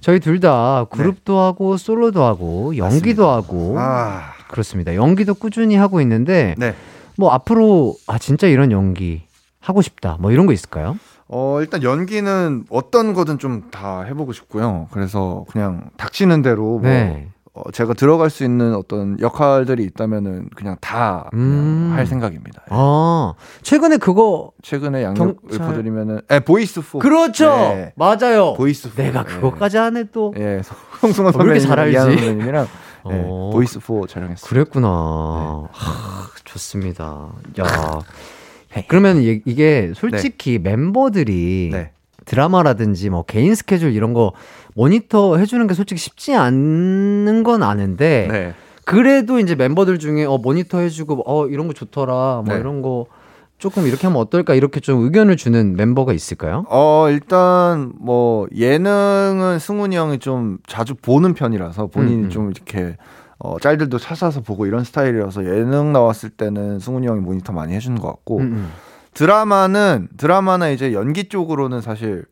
저희 0.00 0.20
둘 0.20 0.38
다 0.38 0.84
그룹도 0.90 1.38
하고 1.38 1.76
솔로도 1.78 2.22
하고 2.22 2.76
연기도 2.76 3.28
하고 3.30 3.76
아, 3.78 4.32
그렇습니다. 4.48 4.94
연기도 4.94 5.34
꾸준히 5.34 5.76
하고 5.76 6.00
있는데 6.02 6.54
네. 6.58 6.74
뭐 7.16 7.30
앞으로 7.32 7.94
아 8.06 8.18
진짜 8.18 8.46
이런 8.46 8.70
연기 8.70 9.22
하고 9.60 9.80
싶다. 9.80 10.18
뭐 10.20 10.30
이런 10.30 10.44
거 10.46 10.52
있을까요? 10.52 10.98
어, 11.28 11.58
일단 11.62 11.82
연기는 11.82 12.64
어떤 12.68 13.14
거든 13.14 13.38
좀 13.38 13.62
다 13.70 14.02
해보고 14.02 14.32
싶고요. 14.34 14.88
그래서 14.92 15.46
그냥 15.50 15.88
닥치는 15.96 16.42
대로 16.42 16.78
뭐 16.78 16.82
네. 16.82 17.28
어, 17.56 17.70
제가 17.70 17.94
들어갈 17.94 18.30
수 18.30 18.42
있는 18.42 18.74
어떤 18.74 19.18
역할들이 19.20 19.84
있다면은 19.84 20.48
그냥 20.56 20.76
다 20.80 21.28
그냥 21.30 21.44
음. 21.46 21.90
할 21.94 22.04
생각입니다. 22.04 22.62
아, 22.68 23.34
최근에 23.62 23.98
그거 23.98 24.50
최근에 24.62 25.04
약력을 25.04 25.36
경찰- 25.52 25.66
보드리면은 25.68 26.20
에 26.32 26.40
보이스 26.40 26.80
4 26.82 26.98
그렇죠. 26.98 27.48
네. 27.50 27.92
맞아요. 27.94 28.54
보이스 28.54 28.88
4 28.90 29.00
내가 29.00 29.22
그것까지 29.22 29.76
하네 29.76 30.06
또. 30.12 30.34
예, 30.36 30.62
송승헌 31.00 31.32
선배님, 31.32 31.60
선배님이랑 31.60 32.66
예, 33.12 33.24
어. 33.24 33.50
보이스 33.52 33.78
4 33.78 34.06
촬영했어요. 34.08 34.48
그랬구나. 34.48 35.68
하, 35.70 36.26
좋습니다. 36.44 37.28
야. 37.60 37.64
그러면 38.88 39.18
이- 39.18 39.42
이게 39.44 39.92
솔직히 39.94 40.58
멤버들이 40.58 41.70
네. 41.72 41.92
드라마라든지 42.24 43.10
뭐 43.10 43.22
개인 43.22 43.54
스케줄 43.54 43.92
이런 43.92 44.12
거 44.14 44.32
모니터 44.74 45.36
해주는 45.36 45.66
게 45.66 45.74
솔직히 45.74 46.00
쉽지 46.00 46.34
않은 46.34 47.42
건 47.42 47.62
아는데 47.62 48.28
네. 48.30 48.54
그래도 48.84 49.38
이제 49.38 49.54
멤버들 49.54 49.98
중에 49.98 50.24
어 50.24 50.38
모니터 50.38 50.78
해주고 50.78 51.22
어 51.26 51.46
이런 51.46 51.68
거 51.68 51.72
좋더라 51.72 52.42
뭐 52.44 52.54
네. 52.54 52.60
이런 52.60 52.82
거 52.82 53.06
조금 53.58 53.86
이렇게 53.86 54.06
하면 54.06 54.20
어떨까 54.20 54.54
이렇게 54.54 54.80
좀 54.80 55.04
의견을 55.04 55.36
주는 55.36 55.74
멤버가 55.74 56.12
있을까요? 56.12 56.66
어, 56.68 57.06
일단 57.08 57.92
뭐 57.98 58.46
예능은 58.54 59.58
승훈이 59.58 59.96
형이 59.96 60.18
좀 60.18 60.58
자주 60.66 60.94
보는 60.94 61.34
편이라서 61.34 61.86
본인이 61.86 62.16
음, 62.16 62.24
음. 62.24 62.30
좀 62.30 62.50
이렇게 62.50 62.96
어, 63.38 63.58
짤들도 63.58 63.98
찾아서 63.98 64.40
보고 64.40 64.66
이런 64.66 64.84
스타일이라서 64.84 65.44
예능 65.46 65.92
나왔을 65.92 66.30
때는 66.30 66.78
승훈이 66.78 67.06
형이 67.06 67.20
모니터 67.20 67.52
많이 67.52 67.74
해주는 67.74 67.98
것 68.00 68.08
같고 68.08 68.38
음, 68.38 68.42
음. 68.42 68.72
드라마는 69.14 70.08
드라마나 70.16 70.68
이제 70.68 70.92
연기 70.92 71.28
쪽으로는 71.28 71.80
사실 71.80 72.24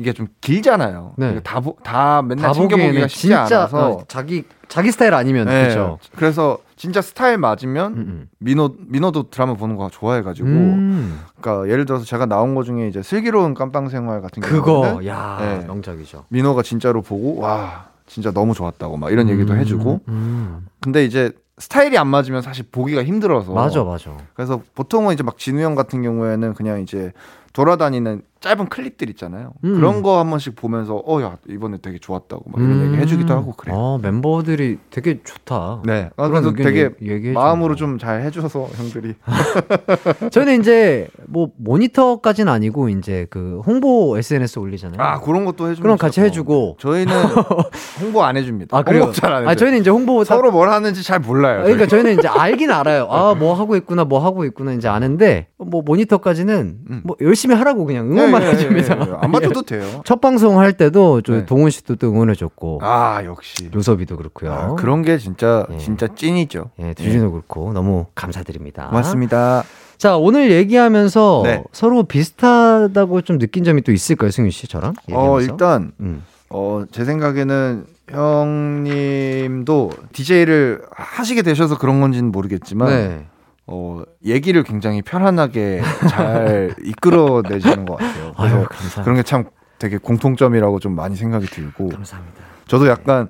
이게 0.00 0.14
좀 0.14 0.28
길잖아요. 0.40 1.12
네. 1.18 1.40
다, 1.40 1.60
보- 1.60 1.76
다 1.82 2.22
맨날 2.22 2.46
다 2.46 2.52
챙겨보기가 2.54 3.06
쉽지 3.06 3.20
진짜 3.28 3.40
않아서 3.58 3.90
어, 3.90 4.04
자기 4.08 4.44
자기 4.68 4.90
스타일 4.90 5.12
아니면 5.12 5.46
네. 5.46 5.62
그렇죠. 5.64 5.98
그래서 6.16 6.58
진짜 6.76 7.02
스타일 7.02 7.36
맞으면 7.36 7.92
음, 7.92 7.98
음. 7.98 8.28
민호 8.38 8.76
민호도 8.88 9.28
드라마 9.28 9.52
보는 9.54 9.76
거 9.76 9.90
좋아해가지고 9.90 10.48
음. 10.48 11.20
그러니까 11.38 11.70
예를 11.70 11.84
들어서 11.84 12.06
제가 12.06 12.24
나온 12.24 12.54
거 12.54 12.62
중에 12.62 12.88
이제 12.88 13.02
슬기로운 13.02 13.52
감빵 13.52 13.90
생활 13.90 14.22
같은 14.22 14.42
그거 14.42 14.80
경우는 14.80 15.06
야 15.06 15.36
네. 15.40 15.66
명작이죠. 15.66 16.24
민호가 16.28 16.62
진짜로 16.62 17.02
보고 17.02 17.38
와 17.40 17.90
진짜 18.06 18.30
너무 18.32 18.54
좋았다고 18.54 18.96
막 18.96 19.12
이런 19.12 19.28
얘기도 19.28 19.52
음, 19.52 19.58
해주고 19.58 20.00
음. 20.08 20.66
근데 20.80 21.04
이제 21.04 21.32
스타일이 21.58 21.98
안 21.98 22.06
맞으면 22.08 22.40
사실 22.40 22.64
보기가 22.72 23.04
힘들어서 23.04 23.52
맞아 23.52 23.84
맞아. 23.84 24.16
그래서 24.32 24.62
보통은 24.74 25.12
이제 25.12 25.22
막 25.22 25.36
진우 25.36 25.60
형 25.60 25.74
같은 25.74 26.00
경우에는 26.02 26.54
그냥 26.54 26.80
이제 26.80 27.12
돌아다니는 27.52 28.22
짧은 28.40 28.66
클립들 28.70 29.10
있잖아요. 29.10 29.52
음. 29.64 29.74
그런 29.76 30.02
거 30.02 30.18
한 30.18 30.30
번씩 30.30 30.56
보면서 30.56 30.96
어 31.06 31.20
야 31.22 31.36
이번에 31.48 31.76
되게 31.82 31.98
좋았다고 31.98 32.44
막 32.50 32.58
이런 32.62 32.72
음. 32.80 32.86
얘기 32.92 33.02
해주기도 33.02 33.34
하고 33.34 33.52
그래요. 33.52 33.76
아, 33.76 33.98
멤버들이 34.00 34.78
되게 34.90 35.20
좋다. 35.22 35.82
네, 35.84 36.08
아, 36.16 36.28
그래서 36.28 36.52
되게 36.54 36.80
얘- 36.84 36.90
얘기해주는 37.02 37.34
마음으로 37.34 37.70
거. 37.70 37.74
좀잘 37.76 38.22
해줘서 38.22 38.66
형들이 38.76 39.14
저희는 40.30 40.60
이제 40.60 41.08
뭐 41.26 41.50
모니터까지는 41.58 42.50
아니고 42.52 42.88
이제 42.88 43.26
그 43.30 43.60
홍보 43.66 44.16
SNS 44.16 44.58
올리잖아요. 44.58 45.00
아 45.00 45.20
그런 45.20 45.44
것도 45.44 45.64
해주면 45.70 45.82
그럼 45.82 45.98
같이. 45.98 46.20
해주고. 46.20 46.76
저희는 46.80 47.12
홍보 48.00 48.22
안 48.24 48.36
해줍니다. 48.36 48.76
아 48.76 48.82
그래요? 48.82 49.12
잘안. 49.12 49.46
아 49.48 49.54
저희는 49.54 49.80
이제 49.80 49.90
홍보 49.90 50.24
딱- 50.24 50.34
서로 50.36 50.50
뭘 50.50 50.70
하는지 50.70 51.02
잘 51.02 51.18
몰라요. 51.20 51.62
그러니까 51.64 51.86
저희. 51.86 52.02
저희는 52.02 52.18
이제 52.18 52.28
알긴 52.28 52.70
알아요. 52.70 53.06
아 53.10 53.34
뭐 53.40 53.54
하고 53.54 53.76
있구나, 53.76 54.04
뭐 54.04 54.18
하고 54.24 54.44
있구나 54.44 54.72
이제 54.72 54.88
아는데 54.88 55.48
뭐 55.58 55.82
모니터까지는 55.82 56.78
음. 56.90 57.00
뭐 57.04 57.16
열심히 57.20 57.54
하라고 57.54 57.84
그냥 57.84 58.10
응원 58.10 58.29
만 58.30 58.42
예, 58.42 58.46
예, 58.46 58.50
해줍니다. 58.52 58.96
예, 58.96 59.00
예. 59.10 59.14
안 59.20 59.30
맞춰도 59.30 59.62
돼요. 59.66 60.02
첫 60.04 60.20
방송 60.20 60.58
할 60.58 60.72
때도 60.72 61.22
저 61.22 61.32
네. 61.32 61.46
동훈 61.46 61.70
씨도 61.70 61.96
또 61.96 62.08
응원해줬고 62.08 62.80
아 62.82 63.22
역시 63.24 63.70
요섭이도 63.74 64.16
그렇고요. 64.16 64.52
아, 64.52 64.74
그런 64.74 65.02
게 65.02 65.18
진짜 65.18 65.66
예. 65.72 65.78
진짜 65.78 66.06
찐이죠. 66.08 66.70
예, 66.80 66.94
듀진도 66.94 67.30
그렇고 67.32 67.72
너무 67.72 68.06
감사드립니다. 68.14 68.88
고맙습니다. 68.88 69.64
자 69.98 70.16
오늘 70.16 70.50
얘기하면서 70.50 71.42
네. 71.44 71.62
서로 71.72 72.04
비슷하다고 72.04 73.20
좀 73.22 73.38
느낀 73.38 73.64
점이 73.64 73.82
또 73.82 73.92
있을까요, 73.92 74.30
승윤 74.30 74.50
씨 74.50 74.66
저랑? 74.66 74.94
어 75.12 75.38
얘기하면서? 75.40 75.52
일단 75.52 75.92
음. 76.00 76.22
어, 76.48 76.84
제 76.90 77.04
생각에는 77.04 77.84
형님도 78.10 79.90
DJ를 80.12 80.82
하시게 80.90 81.42
되셔서 81.42 81.78
그런 81.78 82.00
건지는 82.00 82.32
모르겠지만 82.32 82.88
네. 82.88 83.26
어, 83.72 84.02
얘기를 84.24 84.62
굉장히 84.64 85.00
편안하게 85.00 85.80
잘 86.08 86.74
이끌어 86.84 87.42
내시는 87.48 87.84
것 87.86 87.96
같아요. 87.96 88.32
그래서 88.36 88.56
아유 88.56 88.64
감사합니다. 88.68 89.02
그런 89.04 89.16
게 89.16 89.22
참 89.22 89.44
되게 89.78 89.96
공통점이라고 89.96 90.78
좀 90.80 90.94
많이 90.94 91.16
생각이 91.16 91.46
들고 91.46 91.88
감사합니다. 91.88 92.38
저도 92.66 92.86
약간 92.88 93.28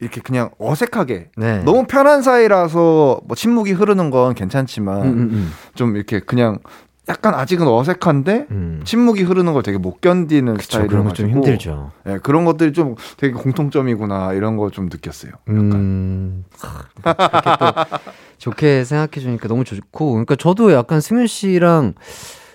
이렇게 0.00 0.20
그냥 0.20 0.50
어색하게 0.58 1.30
네. 1.36 1.62
너무 1.64 1.86
편한 1.86 2.22
사이라서 2.22 3.20
뭐 3.24 3.34
침묵이 3.34 3.72
흐르는 3.72 4.10
건 4.10 4.34
괜찮지만 4.34 5.02
음, 5.02 5.08
음, 5.32 5.52
좀 5.74 5.96
이렇게 5.96 6.20
그냥 6.20 6.58
약간 7.08 7.34
아직은 7.34 7.66
어색한데 7.66 8.46
음. 8.50 8.82
침묵이 8.84 9.22
흐르는 9.22 9.52
걸 9.54 9.62
되게 9.62 9.78
못 9.78 10.00
견디는 10.00 10.58
그쵸, 10.58 10.86
그런 10.86 11.04
거좀 11.04 11.26
스타일이어가지고 11.26 11.28
힘들죠. 11.30 11.90
네, 12.04 12.18
그런 12.22 12.44
것들이 12.44 12.72
좀 12.72 12.96
되게 13.16 13.32
공통점이구나 13.32 14.34
이런 14.34 14.56
거 14.56 14.68
좀 14.70 14.86
느꼈어요. 14.86 15.32
음, 15.48 16.44
하, 16.60 17.14
그렇게 17.14 17.50
또 17.58 17.98
좋게 18.36 18.84
생각해 18.84 19.20
주니까 19.20 19.48
너무 19.48 19.64
좋고, 19.64 20.10
그러니까 20.12 20.36
저도 20.36 20.72
약간 20.72 21.00
승윤 21.00 21.26
씨랑 21.26 21.94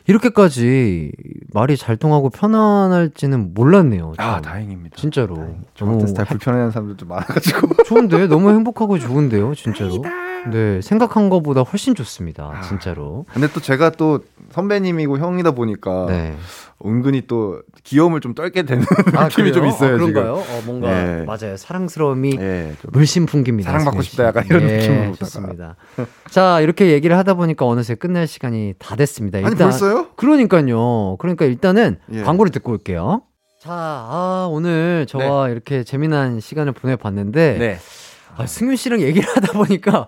이렇게까지 0.08 1.12
말이 1.54 1.78
잘 1.78 1.98
통하고 1.98 2.30
편안할지는 2.30 3.54
몰랐네요. 3.54 4.14
아 4.18 4.34
참. 4.34 4.42
다행입니다. 4.42 4.96
진짜로. 4.98 5.56
저 5.76 5.86
너무 5.86 5.98
같은 5.98 6.08
스타일 6.08 6.28
불편해하는 6.28 6.72
사람들도 6.72 7.06
많아가지고. 7.06 7.84
좋은데 7.86 8.28
너무 8.28 8.50
행복하고 8.50 9.00
좋은데요, 9.00 9.56
진짜로. 9.56 10.04
네, 10.52 10.82
생각한 10.82 11.30
것보다 11.30 11.62
훨씬 11.62 11.96
좋습니다, 11.96 12.52
아. 12.54 12.62
진짜로. 12.62 13.26
근데 13.32 13.48
또 13.54 13.62
제가 13.62 13.92
또 13.92 14.20
선배님이고 14.52 15.18
형이다 15.18 15.52
보니까 15.52 16.08
네. 16.08 16.36
은근히 16.86 17.24
또 17.28 17.62
귀여움을 17.84 18.20
좀 18.22 18.34
떨게 18.34 18.64
되는 18.64 18.84
아, 19.16 19.26
느낌이 19.30 19.52
좀 19.54 19.62
그래요? 19.62 19.74
있어요 19.76 19.94
아, 19.94 19.98
그런가요? 19.98 20.34
어, 20.36 20.62
뭔가 20.66 20.90
예. 21.20 21.24
맞아요. 21.26 21.58
사랑스러움이 21.58 22.32
지금. 22.32 22.44
예, 22.46 22.74
좀. 22.82 22.92
물씬 22.94 23.26
풍깁니다. 23.26 23.72
사랑받고. 23.72 24.02
싶다 24.02 24.26
약간 24.26 24.46
이런 24.46 24.64
예, 24.70 24.78
느낌으로다가. 24.78 25.16
좋습니다. 25.18 25.76
자, 26.30 26.60
이렇게 26.62 26.92
얘기를 26.92 27.18
하다 27.18 27.36
보니까 27.36 27.66
어느새 27.66 27.96
끝날 27.96 28.28
시간이 28.28 28.74
다 28.80 28.96
됐습니다. 28.96 29.40
아니 29.40 29.56
벌써요? 29.56 30.08
그러니까요. 30.16 31.18
그러니까 31.18 31.46
일단은 31.46 31.98
예. 32.12 32.22
광고를 32.24 32.52
듣고 32.52 32.72
올게요. 32.72 33.22
자, 33.60 33.72
아, 33.72 34.48
오늘 34.52 35.06
저와 35.08 35.48
이렇게 35.50 35.84
재미난 35.86 36.42
시간을 36.42 36.74
보내봤는데, 36.74 37.58
네. 37.60 37.78
아, 38.36 38.46
승윤 38.46 38.76
씨랑 38.76 39.00
얘기를 39.02 39.28
하다 39.30 39.54
보니까 39.54 40.08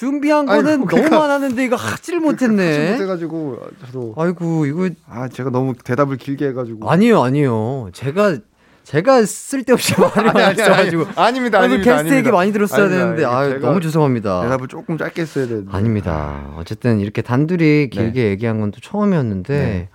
준비한 0.00 0.46
아이고, 0.46 0.62
거는 0.62 0.84
그러니까- 0.84 1.08
너무 1.16 1.22
많았는데 1.26 1.64
이거 1.64 1.76
하지를 1.76 2.20
못했네. 2.20 2.92
못해가지고 2.92 3.58
저도 3.86 4.14
아이고, 4.18 4.66
이거 4.66 4.90
아 5.08 5.26
제가 5.28 5.48
너무 5.48 5.72
대답을 5.74 6.18
길게 6.18 6.48
해가지고 6.48 6.90
아니요, 6.90 7.22
아니요. 7.22 7.88
제가 7.94 8.36
제가 8.84 9.24
쓸데없이 9.24 9.94
말을 9.98 10.24
많이 10.34 10.40
아니, 10.42 10.44
아니, 10.48 10.56
써가지고. 10.56 11.06
아닙니다, 11.16 11.58
아니, 11.60 11.66
아닙니다, 11.74 11.92
게스트 11.94 12.06
얘기 12.08 12.12
아닙니다. 12.14 12.32
많이 12.32 12.52
들었어야 12.52 12.84
아닙니다, 12.84 13.16
되는데. 13.16 13.24
아 13.24 13.58
너무 13.66 13.80
죄송합니다. 13.80 14.42
대답을 14.42 14.68
조금 14.68 14.98
짧게 14.98 15.24
써야 15.24 15.46
되는데 15.46 15.70
아닙니다. 15.74 16.52
어쨌든 16.58 17.00
이렇게 17.00 17.22
단둘이 17.22 17.88
길게 17.90 18.28
얘기한 18.28 18.60
건 18.60 18.70
또 18.72 18.80
처음이었는데, 18.80 19.58
네. 19.58 19.88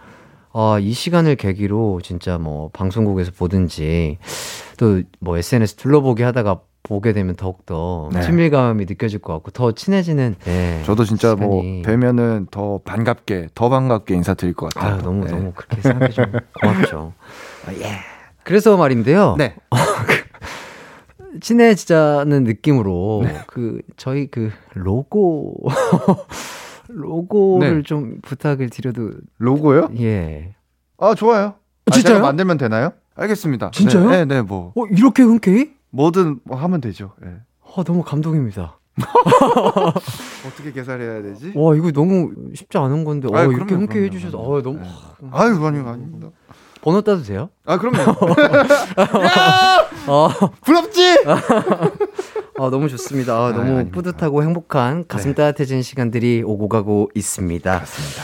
아, 0.54 0.78
이 0.82 0.92
시간을 0.94 1.36
계기로 1.36 2.02
진짜 2.02 2.40
뭐 2.40 2.70
방송국에서 2.74 3.32
보든지 3.38 4.18
또 4.78 5.04
뭐 5.20 5.38
SNS 5.38 5.76
둘러보기 5.76 6.24
하다가 6.24 6.62
보게 6.84 7.14
되면 7.14 7.36
더욱더 7.36 8.10
네. 8.12 8.22
친밀감이 8.22 8.86
느껴질 8.86 9.20
것 9.20 9.34
같고 9.34 9.52
더 9.52 9.72
친해지는 9.72 10.36
네, 10.44 10.82
저도 10.86 11.04
진짜 11.06 11.36
뭐 11.36 11.62
시간이- 11.62 11.84
뵈면은 11.86 12.48
더 12.52 12.80
반갑게 12.84 13.50
더 13.54 13.70
반갑게 13.70 14.16
인사드릴 14.16 14.54
것 14.54 14.74
같아요. 14.74 14.94
아유, 14.96 15.02
너무 15.04 15.26
네. 15.26 15.32
너무 15.32 15.52
그렇게 15.56 15.82
생각해 15.82 16.10
주면 16.10 16.32
고맙죠. 16.62 17.14
아, 17.68 17.74
예. 17.74 17.98
그래서 18.44 18.76
말인데요. 18.78 19.36
네. 19.38 19.56
친해지자는 21.40 22.44
느낌으로 22.44 23.22
네. 23.24 23.42
그 23.48 23.82
저희 23.96 24.28
그 24.28 24.52
로고 24.74 25.56
로고를 26.90 27.78
네. 27.78 27.84
좀 27.84 28.18
부탁을 28.22 28.70
드려도 28.70 29.12
로고요? 29.38 29.90
예. 30.00 30.56
아 30.98 31.16
좋아요. 31.16 31.54
아, 31.86 31.92
진짜요? 31.92 32.20
만들면 32.22 32.58
되나요? 32.58 32.92
알겠습니다. 33.16 33.72
진짜요? 33.72 34.10
네, 34.10 34.26
네, 34.26 34.36
네, 34.36 34.42
뭐어 34.42 34.74
이렇게 34.92 35.24
흔쾌히? 35.24 35.72
뭐든 35.92 36.40
뭐 36.44 36.58
하면 36.58 36.82
되죠. 36.82 37.14
예. 37.26 37.30
아 37.76 37.84
너무 37.84 38.04
감동입니다. 38.04 38.78
어떻게 40.46 40.72
계산해야 40.74 41.22
되지? 41.22 41.54
와 41.56 41.76
이거 41.76 41.92
너무 41.92 42.32
쉽지 42.54 42.78
않은 42.78 43.04
건데 43.06 43.28
어, 43.32 43.36
아유, 43.38 43.54
이렇게 43.54 43.76
흔쾌히 43.76 44.06
해주셔서. 44.06 44.38
어 44.38 44.62
너무 44.62 44.80
네. 44.80 45.30
아유 45.32 45.66
아니요 45.66 45.88
아닙니다. 45.88 46.30
번호 46.82 47.02
따도 47.02 47.22
돼요? 47.24 47.50
아 47.66 47.78
그럼요. 47.78 48.00
아, 50.08 50.30
부럽지? 50.66 51.24
아 51.26 52.70
너무 52.70 52.90
좋습니다. 52.90 53.34
아, 53.34 53.46
아, 53.48 53.52
너무 53.52 53.72
아닙니다. 53.74 53.92
뿌듯하고 53.96 54.44
행복한 54.44 55.06
가슴 55.08 55.32
네. 55.32 55.36
따뜻해진 55.36 55.84
시간들이 55.84 56.44
오고 56.46 56.70
가고 56.70 57.10
있습니다. 57.14 57.72
맞습니다. 57.80 58.24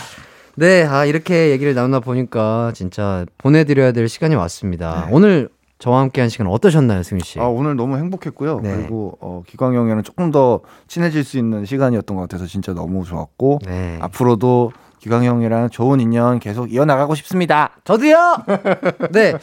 네, 0.55 0.83
아, 0.85 1.05
이렇게 1.05 1.51
얘기를 1.51 1.75
나누다 1.75 1.99
보니까 1.99 2.71
진짜 2.73 3.27
보내드려야 3.37 3.91
될 3.91 4.09
시간이 4.09 4.33
왔습니다. 4.33 5.05
네. 5.05 5.11
오늘 5.13 5.49
저와 5.79 6.01
함께 6.01 6.21
한 6.21 6.29
시간 6.29 6.47
어떠셨나요, 6.47 7.03
승윤 7.03 7.21
씨? 7.23 7.39
아 7.39 7.45
오늘 7.45 7.75
너무 7.75 7.97
행복했고요. 7.97 8.59
네. 8.61 8.75
그리고 8.75 9.17
어, 9.21 9.43
기광 9.45 9.75
형이랑 9.75 10.03
조금 10.03 10.31
더 10.31 10.61
친해질 10.87 11.23
수 11.23 11.37
있는 11.37 11.65
시간이었던 11.65 12.15
것 12.17 12.21
같아서 12.23 12.45
진짜 12.47 12.73
너무 12.73 13.03
좋았고 13.03 13.59
네. 13.65 13.97
앞으로도 14.01 14.71
기광 14.99 15.23
형이랑 15.23 15.69
좋은 15.69 15.99
인연 15.99 16.39
계속 16.39 16.73
이어나가고 16.73 17.13
싶습니다. 17.15 17.69
저도요! 17.83 18.37
네. 19.13 19.33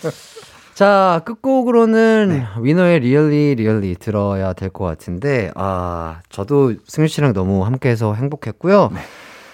자, 0.74 1.22
끝곡으로는 1.24 2.43
위너의 2.61 2.99
리얼리 3.01 3.55
리얼리 3.55 3.95
들어야 3.95 4.53
될 4.55 4.70
것 4.70 4.85
같은데, 4.85 5.53
아, 5.55 6.18
저도 6.30 6.74
승윤 6.89 7.07
씨랑 7.07 7.32
너무 7.32 7.64
함께해서 7.64 8.14
행복했고요. 8.14 8.91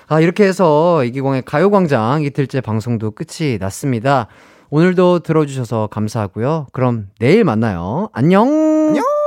아, 0.08 0.20
이렇게 0.20 0.44
해서 0.44 1.04
이기광의 1.04 1.42
가요광장 1.42 2.22
이틀째 2.22 2.62
방송도 2.62 3.10
끝이 3.10 3.58
났습니다. 3.58 4.28
오늘도 4.70 5.20
들어주셔서 5.20 5.88
감사하고요. 5.88 6.68
그럼 6.72 7.08
내일 7.18 7.44
만나요. 7.44 8.08
안녕! 8.12 8.48
안녕! 8.48 9.19